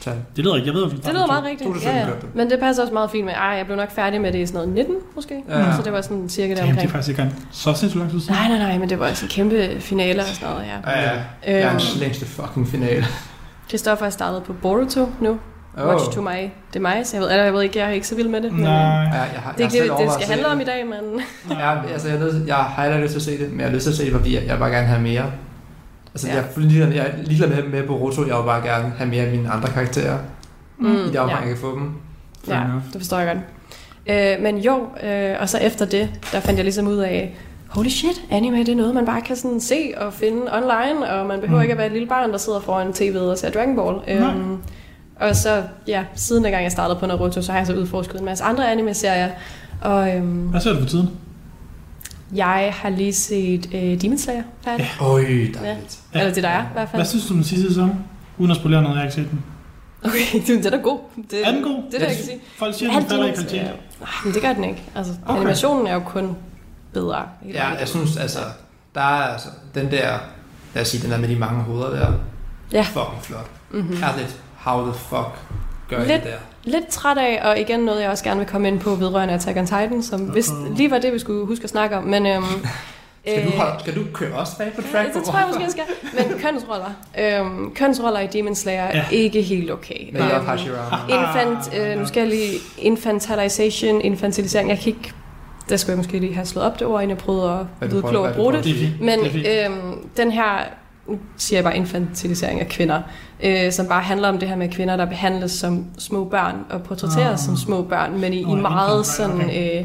tal. 0.00 0.14
Det 0.36 0.44
lyder 0.44 0.56
ikke, 0.56 0.66
jeg 0.66 0.74
ved, 0.74 0.84
at 0.84 0.90
Det 0.90 1.12
lyder 1.12 1.26
meget 1.26 1.44
rigtigt, 1.44 1.84
ja, 1.84 1.96
ja. 1.96 2.06
Men 2.34 2.50
det 2.50 2.60
passer 2.60 2.82
også 2.82 2.92
meget 2.92 3.10
fint 3.10 3.24
med, 3.24 3.34
ej, 3.34 3.48
jeg 3.48 3.66
blev 3.66 3.76
nok 3.76 3.90
færdig 3.90 4.20
med 4.20 4.32
det 4.32 4.38
i 4.38 4.46
sådan 4.46 4.68
noget 4.68 4.74
19, 4.74 4.94
måske. 5.14 5.42
Ja. 5.48 5.76
Så 5.76 5.82
det 5.82 5.92
var 5.92 6.00
sådan 6.00 6.28
cirka 6.28 6.54
der 6.54 6.62
omkring. 6.62 6.80
det 6.80 6.86
er 6.86 6.90
faktisk 6.90 7.08
ikke 7.08 7.32
så 7.52 7.74
sindssygt 7.74 8.00
lang 8.00 8.10
tid 8.10 8.20
siden. 8.20 8.34
Nej, 8.34 8.48
nej, 8.48 8.58
nej, 8.58 8.78
men 8.78 8.90
det 8.90 8.98
var 8.98 9.06
altså 9.06 9.24
en 9.24 9.28
kæmpe 9.28 9.80
finale 9.80 10.20
og 10.20 10.26
sådan 10.26 10.48
noget, 10.54 10.66
ja. 10.66 10.90
Ja, 10.90 11.12
ja. 11.12 11.22
Det 11.46 11.64
er 11.64 11.70
den 11.70 12.00
længste 12.00 12.26
fucking 12.26 12.68
finale. 12.68 13.06
Christoffer 13.68 14.06
er 14.06 14.10
startet 14.10 14.42
på 14.42 14.52
Boruto 14.52 15.08
nu. 15.20 15.38
Oh. 15.78 15.86
Watch 15.88 16.12
to 16.12 16.20
my 16.20 16.50
demise. 16.74 17.16
Jeg 17.16 17.22
ved, 17.22 17.30
jeg 17.30 17.54
ved 17.54 17.62
ikke, 17.62 17.78
jeg 17.78 17.88
er 17.88 17.92
ikke 17.92 18.06
så 18.06 18.14
vild 18.14 18.28
med 18.28 18.40
det. 18.40 18.52
Men, 18.52 18.62
Nej. 18.62 18.72
Ja, 18.72 19.10
jeg 19.12 19.40
har, 19.42 19.52
det 19.52 19.60
er 19.60 19.64
ikke 19.64 19.92
det, 19.92 19.98
det 19.98 20.12
skal 20.12 20.26
handle 20.26 20.46
om 20.46 20.60
i 20.60 20.64
dag, 20.64 20.86
men... 20.86 21.20
ja, 21.60 21.92
altså, 21.92 22.08
jeg, 22.08 22.18
jeg 22.46 22.56
har 22.56 22.82
heller 22.82 23.00
lyst 23.00 23.10
til 23.10 23.18
at 23.18 23.22
se 23.22 23.38
det, 23.38 23.50
men 23.50 23.60
jeg 23.60 23.68
har 23.68 23.74
lyst 23.74 23.84
til 23.84 23.90
at 23.90 23.96
se 23.96 24.04
det, 24.04 24.12
fordi 24.12 24.34
jeg, 24.34 24.46
jeg 24.46 24.58
bare 24.58 24.70
gerne 24.70 24.86
have 24.86 25.02
mere. 25.02 25.32
Altså, 26.14 26.28
ja. 26.28 26.34
jeg, 26.34 26.82
er 26.82 26.86
jeg 26.86 27.06
er 27.06 27.22
ligeglad 27.22 27.48
med, 27.48 27.62
med 27.62 27.86
Boruto, 27.86 28.26
jeg 28.26 28.36
vil 28.36 28.42
bare 28.42 28.62
gerne 28.62 28.92
have 28.98 29.10
mere 29.10 29.22
af 29.22 29.30
mine 29.30 29.50
andre 29.50 29.68
karakterer. 29.68 30.18
Mm, 30.78 30.86
I 30.86 31.10
det 31.10 31.16
omfang, 31.16 31.30
ja. 31.30 31.36
jeg 31.36 31.48
kan 31.48 31.56
få 31.56 31.74
dem. 31.74 31.92
Ja, 32.48 32.62
det 32.92 33.00
forstår 33.00 33.18
jeg 33.18 33.34
godt. 33.34 33.44
Øh, 34.06 34.42
men 34.42 34.58
jo, 34.58 34.88
øh, 35.02 35.36
og 35.40 35.48
så 35.48 35.58
efter 35.58 35.84
det, 35.86 36.10
der 36.32 36.40
fandt 36.40 36.56
jeg 36.56 36.64
ligesom 36.64 36.86
ud 36.86 36.98
af, 36.98 37.36
holy 37.68 37.88
shit, 37.88 38.22
anime 38.30 38.58
det 38.58 38.68
er 38.68 38.76
noget, 38.76 38.94
man 38.94 39.06
bare 39.06 39.20
kan 39.20 39.36
sådan 39.36 39.60
se 39.60 39.92
og 39.96 40.12
finde 40.12 40.56
online, 40.56 41.10
og 41.10 41.26
man 41.26 41.40
behøver 41.40 41.60
mm. 41.60 41.62
ikke 41.62 41.72
at 41.72 41.78
være 41.78 41.86
et 41.86 41.92
lille 41.92 42.08
barn, 42.08 42.32
der 42.32 42.38
sidder 42.38 42.60
foran 42.60 42.90
tv'et 42.90 43.18
og 43.18 43.38
ser 43.38 43.50
Dragon 43.50 43.76
Ball. 43.76 43.96
Øhm, 44.08 44.58
og 45.20 45.36
så, 45.36 45.62
ja, 45.86 46.04
siden 46.14 46.42
gang 46.42 46.62
jeg 46.62 46.72
startede 46.72 46.98
på 47.00 47.06
Naruto, 47.06 47.42
så 47.42 47.52
har 47.52 47.58
jeg 47.58 47.66
så 47.66 47.74
udforsket 47.74 48.18
en 48.18 48.24
masse 48.24 48.44
andre 48.44 48.72
anime-serier. 48.72 49.30
Og, 49.82 50.16
øhm, 50.16 50.48
Hvad 50.48 50.60
ser 50.60 50.72
du 50.72 50.80
for 50.80 50.88
tiden? 50.88 51.10
Jeg 52.34 52.72
har 52.74 52.90
lige 52.90 53.12
set 53.12 53.74
øh, 53.74 54.00
Demon 54.00 54.18
Slayer 54.18 54.42
færdig. 54.64 54.90
Ja. 55.00 55.06
Øj, 55.06 55.20
dejligt. 55.20 56.00
Ja. 56.14 56.20
Eller 56.20 56.34
det 56.34 56.42
der 56.42 56.48
er, 56.48 56.62
i 56.62 56.72
hvert 56.72 56.88
fald. 56.88 56.98
Hvad 56.98 57.06
synes 57.06 57.26
du 57.26 57.32
om 57.32 57.36
den 57.36 57.44
sidste 57.44 57.68
sæson? 57.68 57.90
Uden 58.38 58.50
at 58.50 58.56
spolere 58.56 58.82
noget, 58.82 58.94
jeg 58.94 59.00
har 59.00 59.06
ikke 59.06 59.14
set 59.14 59.30
den. 59.30 59.42
Okay, 60.04 60.58
den 60.64 60.74
er 60.74 60.82
god. 60.82 60.98
Det, 61.30 61.46
er 61.46 61.50
den 61.50 61.62
god? 61.62 61.82
Det 61.90 61.94
er 61.94 61.98
det, 61.98 62.00
jeg 62.00 62.16
kan 62.16 62.24
sige. 62.24 62.38
Folk 62.56 62.74
siger, 62.74 62.92
den 62.92 63.08
falder 63.08 63.26
i 63.26 63.30
kvalitet. 63.30 63.62
Nej, 64.00 64.10
men 64.24 64.34
det 64.34 64.42
gør 64.42 64.52
den 64.52 64.64
ikke. 64.64 64.82
Altså, 64.94 65.12
okay. 65.26 65.36
animationen 65.36 65.86
er 65.86 65.94
jo 65.94 66.00
kun 66.00 66.36
bedre. 66.96 67.28
Ja, 67.52 67.68
jeg 67.68 67.88
synes, 67.88 68.16
altså, 68.16 68.38
der 68.94 69.00
er 69.00 69.32
altså, 69.32 69.48
den 69.74 69.90
der, 69.90 70.18
lad 70.74 70.82
os 70.82 70.88
sige, 70.88 71.02
den 71.02 71.10
der 71.10 71.18
med 71.18 71.28
de 71.28 71.36
mange 71.36 71.62
hoveder 71.62 71.90
der, 71.90 72.12
ja. 72.72 72.82
fucking 72.82 73.22
flot. 73.22 73.50
Mm-hmm. 73.70 74.02
Ærligt, 74.02 74.40
how 74.56 74.84
the 74.84 74.94
fuck 74.94 75.28
gør 75.88 75.98
lidt, 75.98 76.08
det 76.08 76.22
der? 76.22 76.38
Lidt 76.64 76.88
træt 76.88 77.18
af, 77.18 77.40
og 77.44 77.60
igen 77.60 77.80
noget, 77.80 78.02
jeg 78.02 78.10
også 78.10 78.24
gerne 78.24 78.40
vil 78.40 78.48
komme 78.48 78.68
ind 78.68 78.80
på 78.80 78.94
vedrørende 78.94 79.34
Attack 79.34 79.58
on 79.58 79.66
Titan, 79.66 80.02
som 80.02 80.34
vist 80.34 80.52
lige 80.76 80.90
var 80.90 80.98
det, 80.98 81.12
vi 81.12 81.18
skulle 81.18 81.46
huske 81.46 81.64
at 81.64 81.70
snakke 81.70 81.96
om, 81.96 82.04
men... 82.04 82.26
Øhm, 82.26 82.44
skal, 83.26 83.46
du, 83.46 83.50
holde, 83.50 83.80
skal 83.80 83.96
du 83.96 84.04
køre 84.12 84.34
også 84.34 84.58
bag 84.58 84.72
på 84.74 84.82
track? 84.82 85.08
Ja, 85.08 85.18
det 85.18 85.24
tror 85.24 85.38
jeg 85.38 85.46
måske, 85.46 85.62
jeg 85.62 85.70
skal. 85.70 85.84
Men 86.14 86.38
kønsroller. 86.44 86.90
Øhm, 87.18 87.74
kønsroller 87.74 88.20
i 88.20 88.26
Demon 88.26 88.54
Slayer 88.54 88.86
ja. 88.86 88.98
er 88.98 89.08
ikke 89.10 89.42
helt 89.42 89.70
okay. 89.70 90.12
Men 90.12 90.22
øhm, 90.22 90.48
infant, 91.08 91.76
øh, 91.78 91.98
nu 91.98 92.06
skal 92.06 92.20
jeg 92.20 92.28
lige... 92.28 92.58
Infantilization, 92.78 94.00
infantilisering. 94.00 94.68
Jeg 94.68 94.78
kan 94.78 94.88
ikke 94.88 95.12
der 95.68 95.76
skulle 95.76 95.90
jeg 95.90 95.98
måske 95.98 96.18
lige 96.18 96.34
have 96.34 96.46
slået 96.46 96.66
op 96.66 96.78
det 96.78 96.86
ord, 96.86 97.02
inden 97.02 97.16
jeg 97.16 97.18
prøvede 97.18 97.66
at 97.80 97.90
vide 97.90 98.02
klogt 98.02 98.28
at 98.28 98.34
bruge 98.34 98.52
det. 98.52 98.64
det. 98.64 98.96
Men 99.00 99.18
øhm, 99.26 100.08
den 100.16 100.30
her, 100.30 100.58
nu 101.08 101.18
siger 101.36 101.58
jeg 101.58 101.64
bare 101.64 101.76
infantilisering 101.76 102.60
af 102.60 102.68
kvinder, 102.68 103.02
øh, 103.42 103.72
som 103.72 103.86
bare 103.86 104.02
handler 104.02 104.28
om 104.28 104.38
det 104.38 104.48
her 104.48 104.56
med 104.56 104.68
kvinder, 104.68 104.96
der 104.96 105.04
behandles 105.04 105.52
som 105.52 105.86
små 105.98 106.24
børn 106.24 106.56
og 106.70 106.82
portrætteres 106.82 107.40
oh. 107.40 107.46
som 107.46 107.56
små 107.56 107.82
børn, 107.82 108.20
men 108.20 108.32
i, 108.32 108.44
oh, 108.44 108.58
i 108.58 108.62
meget 108.62 109.06
sådan 109.06 109.40
okay. 109.40 109.80
øh, 109.80 109.84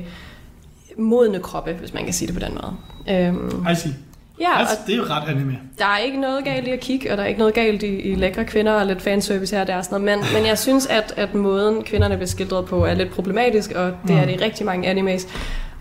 modne 0.98 1.40
kroppe, 1.40 1.74
hvis 1.74 1.94
man 1.94 2.04
kan 2.04 2.14
sige 2.14 2.28
det 2.28 2.36
på 2.36 2.46
den 2.46 2.54
måde. 2.54 2.76
Øhm, 3.18 3.66
I 3.72 3.76
see. 3.76 3.96
Ja, 4.42 4.60
altså, 4.60 4.76
det 4.88 4.94
er 4.94 4.98
jo 4.98 5.04
ret 5.04 5.30
anime. 5.30 5.60
Der 5.80 5.86
er 5.86 5.98
ikke 5.98 6.22
noget 6.22 6.44
galt 6.44 6.68
i 6.68 6.72
at 6.72 6.80
kigge, 6.80 7.12
og 7.12 7.18
der 7.18 7.24
er 7.24 7.28
ikke 7.28 7.40
noget 7.40 7.54
galt 7.54 7.84
i, 7.84 8.02
i 8.02 8.16
lækre 8.16 8.46
kvinder 8.46 8.72
og 8.72 8.86
lidt 8.86 9.02
fanservice 9.02 9.56
her 9.56 9.62
og 9.62 9.68
der 9.68 9.78
og 9.78 9.86
sådan 9.86 10.02
noget, 10.02 10.20
men, 10.20 10.34
men 10.34 10.48
jeg 10.48 10.58
synes, 10.58 10.88
at, 10.88 11.14
at 11.18 11.34
måden 11.34 11.84
kvinderne 11.84 12.16
bliver 12.16 12.28
skildret 12.28 12.66
på 12.66 12.86
er 12.86 12.94
lidt 12.94 13.12
problematisk, 13.12 13.72
og 13.72 13.86
det 13.86 14.10
mm. 14.10 14.18
er 14.18 14.26
det 14.26 14.42
i 14.42 14.44
rigtig 14.44 14.66
mange 14.66 14.88
animes. 14.88 15.28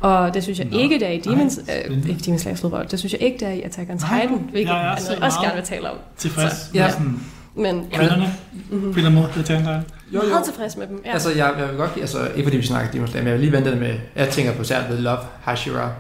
Og 0.01 0.35
det 0.35 0.43
synes 0.43 0.59
jeg 0.59 0.67
Nå, 0.71 0.79
ikke, 0.79 0.95
det 0.99 1.09
er 1.09 1.13
i 1.13 1.19
Demons, 1.19 1.61
øh, 1.89 2.09
ikke 2.09 2.23
Demons 2.27 2.43
Slayer 2.43 2.57
Slutvold, 2.57 2.89
det 2.89 2.99
synes 2.99 3.13
jeg 3.13 3.23
ikke, 3.23 3.39
det 3.39 3.49
er 3.49 3.53
i 3.53 3.63
Attack 3.63 3.91
on 3.91 3.99
Titan, 3.99 4.29
hvilket 4.51 4.73
jeg 4.73 4.93
er 4.93 5.01
noget, 5.05 5.25
også 5.25 5.39
gerne 5.43 5.55
vil 5.55 5.65
tale 5.65 5.91
om. 5.91 5.97
Tilfreds 6.17 6.53
så, 6.53 6.71
ja. 6.75 6.91
sådan 6.91 7.21
men, 7.55 7.89
ja. 7.93 7.97
kvinderne 7.97 8.35
mm-hmm. 8.71 9.13
måde, 9.13 9.29
Attack 9.29 9.39
on 9.39 9.45
Titan. 9.45 9.85
Jo, 10.15 10.21
jo. 10.23 10.29
Meget 10.29 10.45
tilfreds 10.45 10.77
med 10.77 10.87
dem, 10.87 11.03
ja. 11.05 11.13
Altså, 11.13 11.31
jeg, 11.31 11.55
jeg 11.59 11.69
vil 11.69 11.77
godt 11.77 11.91
altså, 12.01 12.19
ikke 12.35 12.47
fordi 12.47 12.57
vi 12.57 12.67
snakker 12.67 12.91
Demons 12.91 13.11
Slayer, 13.11 13.25
men 13.25 13.33
jeg 13.33 13.41
vil 13.41 13.51
lige 13.51 13.53
vente 13.53 13.77
med, 13.77 13.95
jeg 14.17 14.29
tænker 14.29 14.53
på 14.55 14.65
særligt 14.65 14.91
ved 14.91 14.99
Love 14.99 15.19
Hashira. 15.43 15.91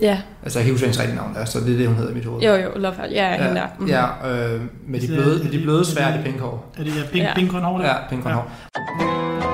Ja. 0.00 0.18
Altså, 0.42 0.58
jeg 0.58 0.64
kan 0.64 0.74
huske 0.74 0.86
hendes 0.86 1.00
rigtige 1.00 1.16
navn 1.16 1.34
der, 1.34 1.44
så 1.44 1.60
det 1.60 1.72
er 1.72 1.76
det, 1.76 1.86
hun 1.86 1.96
hedder 1.96 2.10
i 2.10 2.14
mit 2.14 2.24
hoved. 2.24 2.42
Jo, 2.42 2.54
jo, 2.54 2.70
Love 2.76 2.94
Hashira, 2.94 3.14
ja, 3.14 3.34
ja, 3.34 3.42
hende 3.42 3.60
der. 3.60 3.66
Mm-hmm. 3.78 3.88
Ja, 3.88 4.54
øh, 4.54 4.60
med 4.86 5.00
de 5.00 5.06
bløde, 5.06 5.44
med 5.44 5.52
de 5.52 5.62
bløde 5.62 5.84
svære 5.84 6.20
i 6.20 6.22
pink 6.22 6.40
hår. 6.40 6.72
Er 6.78 6.84
det 6.84 6.96
ja, 6.96 7.02
pink, 7.12 7.24
ja. 7.24 7.34
pink 7.34 7.52
hår 7.52 7.78
der? 7.78 7.86
Ja, 7.86 7.94
pink 8.10 8.24
hår. 8.24 8.52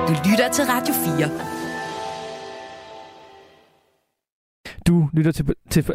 Du 0.07 0.13
lytter 0.29 0.51
til 0.53 0.63
Radio 0.65 0.93
4. 1.17 1.56
Du 5.13 5.17
lytter 5.17 5.31
til... 5.31 5.45
til 5.69 5.85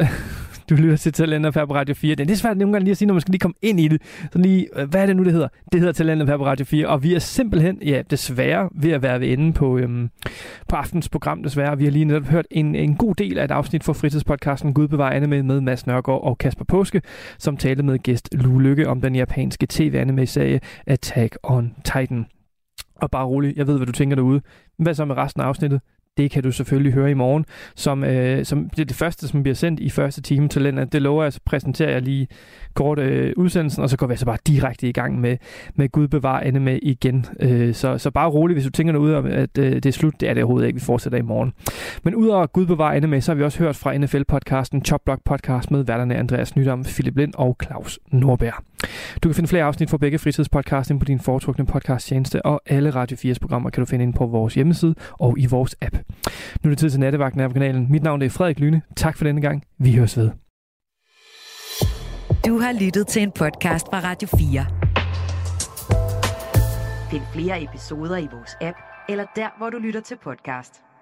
Du 0.69 0.75
lytter 0.75 0.97
til 0.97 1.13
Talentet 1.13 1.53
på 1.53 1.59
Radio 1.59 1.95
4. 1.95 2.15
Det 2.15 2.31
er 2.31 2.35
svært 2.35 2.57
nogle 2.57 2.73
gange 2.73 2.83
lige 2.83 2.91
at 2.91 2.97
sige, 2.97 3.07
når 3.07 3.13
man 3.13 3.21
skal 3.21 3.31
lige 3.31 3.39
komme 3.39 3.55
ind 3.61 3.79
i 3.79 3.87
det. 3.87 4.01
Så 4.31 4.39
lige, 4.39 4.67
øh, 4.75 4.89
hvad 4.89 5.01
er 5.01 5.05
det 5.05 5.15
nu, 5.15 5.23
det 5.23 5.31
hedder? 5.31 5.47
Det 5.71 5.79
hedder 5.79 5.93
Talentet 5.93 6.27
på 6.27 6.45
Radio 6.45 6.65
4, 6.65 6.87
og 6.87 7.03
vi 7.03 7.15
er 7.15 7.19
simpelthen, 7.19 7.79
ja, 7.81 8.01
desværre 8.09 8.69
ved 8.75 8.91
at 8.91 9.01
være 9.01 9.19
ved 9.19 9.27
enden 9.27 9.53
på, 9.53 9.77
øhm, 9.77 10.09
på 10.67 10.75
aftens 10.75 11.09
program, 11.09 11.43
desværre. 11.43 11.77
Vi 11.77 11.83
har 11.83 11.91
lige 11.91 12.05
netop 12.05 12.25
hørt 12.25 12.45
en, 12.51 12.75
en 12.75 12.95
god 12.95 13.15
del 13.15 13.37
af 13.37 13.43
et 13.43 13.51
afsnit 13.51 13.83
fra 13.83 13.93
fritidspodcasten 13.93 14.73
Gud 14.73 14.87
bevarer 14.87 15.15
anime 15.15 15.43
med 15.43 15.61
Mads 15.61 15.87
Nørgaard 15.87 16.23
og 16.23 16.37
Kasper 16.37 16.65
Påske, 16.65 17.01
som 17.37 17.57
talte 17.57 17.83
med 17.83 17.99
gæst 17.99 18.29
Lue 18.31 18.61
Lykke 18.61 18.89
om 18.89 19.01
den 19.01 19.15
japanske 19.15 19.67
tv-anime-serie 19.69 20.59
Attack 20.87 21.37
on 21.43 21.75
Titan. 21.85 22.25
Og 22.95 23.11
bare 23.11 23.25
rolig, 23.25 23.53
jeg 23.57 23.67
ved, 23.67 23.77
hvad 23.77 23.87
du 23.87 23.91
tænker 23.91 24.15
derude. 24.15 24.41
Hvad 24.79 24.93
så 24.93 25.05
med 25.05 25.17
resten 25.17 25.41
af 25.41 25.45
afsnittet? 25.45 25.81
Det 26.17 26.31
kan 26.31 26.43
du 26.43 26.51
selvfølgelig 26.51 26.93
høre 26.93 27.11
i 27.11 27.13
morgen. 27.13 27.45
Som, 27.75 28.03
øh, 28.03 28.45
som 28.45 28.69
det 28.69 28.79
er 28.79 28.85
det 28.85 28.95
første, 28.95 29.27
som 29.27 29.43
bliver 29.43 29.55
sendt 29.55 29.79
i 29.79 29.89
første 29.89 30.21
time 30.21 30.47
til 30.47 30.61
Lennart. 30.61 30.93
Det 30.93 31.01
lover 31.01 31.23
jeg, 31.23 31.33
så 31.33 31.39
præsenterer 31.45 31.91
jeg 31.91 32.01
lige 32.01 32.27
kort 32.73 32.99
øh, 32.99 33.33
udsendelsen, 33.37 33.83
og 33.83 33.89
så 33.89 33.97
går 33.97 34.07
vi 34.07 34.13
altså 34.13 34.25
bare 34.25 34.37
direkte 34.47 34.89
i 34.89 34.91
gang 34.91 35.21
med, 35.21 35.37
med 35.75 35.89
Gud 35.89 36.07
bevar 36.07 36.59
med 36.59 36.79
igen. 36.81 37.25
Øh, 37.39 37.73
så, 37.73 37.97
så 37.97 38.11
bare 38.11 38.29
roligt, 38.29 38.55
hvis 38.55 38.65
du 38.65 38.71
tænker 38.71 38.93
noget 38.93 39.15
om, 39.15 39.25
at 39.25 39.57
øh, 39.57 39.73
det 39.73 39.85
er 39.85 39.91
slut. 39.91 40.13
Det 40.19 40.29
er 40.29 40.33
det 40.33 40.43
overhovedet 40.43 40.67
ikke. 40.67 40.79
Vi 40.79 40.85
fortsætter 40.85 41.19
i 41.19 41.21
morgen. 41.21 41.53
Men 42.03 42.15
udover 42.15 42.45
Gud 42.45 42.65
bevar 42.65 43.07
med, 43.07 43.21
så 43.21 43.31
har 43.31 43.35
vi 43.35 43.43
også 43.43 43.59
hørt 43.59 43.75
fra 43.75 43.95
NFL-podcasten 43.95 44.81
Chopblock 44.85 45.21
Podcast 45.25 45.71
med 45.71 45.83
værterne 45.83 46.15
Andreas 46.15 46.55
Nydam, 46.55 46.83
Philip 46.83 47.17
Lind 47.17 47.33
og 47.37 47.57
Claus 47.63 47.99
Norberg. 48.11 48.72
Du 49.23 49.29
kan 49.29 49.35
finde 49.35 49.47
flere 49.47 49.63
afsnit 49.63 49.89
fra 49.89 49.97
begge 49.97 50.19
fritidspodcast 50.19 50.91
på 50.99 51.05
din 51.05 51.19
foretrukne 51.19 51.65
podcasttjeneste, 51.65 52.45
og 52.45 52.61
alle 52.65 52.89
Radio 52.89 53.17
4's 53.17 53.37
programmer 53.41 53.69
kan 53.69 53.81
du 53.81 53.85
finde 53.85 54.03
ind 54.03 54.13
på 54.13 54.25
vores 54.25 54.53
hjemmeside 54.53 54.95
og 55.11 55.39
i 55.39 55.45
vores 55.45 55.75
app. 55.81 55.95
Nu 56.63 56.67
er 56.67 56.69
det 56.69 56.77
tid 56.77 56.89
til 56.89 56.99
nattevagten 56.99 57.41
her 57.41 57.47
på 57.47 57.53
kanalen. 57.53 57.91
Mit 57.91 58.03
navn 58.03 58.21
er 58.21 58.29
Frederik 58.29 58.59
Lyne. 58.59 58.81
Tak 58.95 59.17
for 59.17 59.23
denne 59.25 59.41
gang. 59.41 59.63
Vi 59.79 59.95
høres 59.95 60.17
ved. 60.17 60.31
Du 62.47 62.59
har 62.59 62.83
lyttet 62.83 63.07
til 63.07 63.21
en 63.21 63.31
podcast 63.31 63.87
fra 63.89 63.99
Radio 64.03 64.27
4. 64.27 64.65
Find 67.11 67.23
flere 67.33 67.63
episoder 67.63 68.17
i 68.17 68.27
vores 68.33 68.57
app, 68.61 68.77
eller 69.09 69.25
der, 69.35 69.57
hvor 69.57 69.69
du 69.69 69.77
lytter 69.77 70.01
til 70.01 70.17
podcast. 70.23 70.92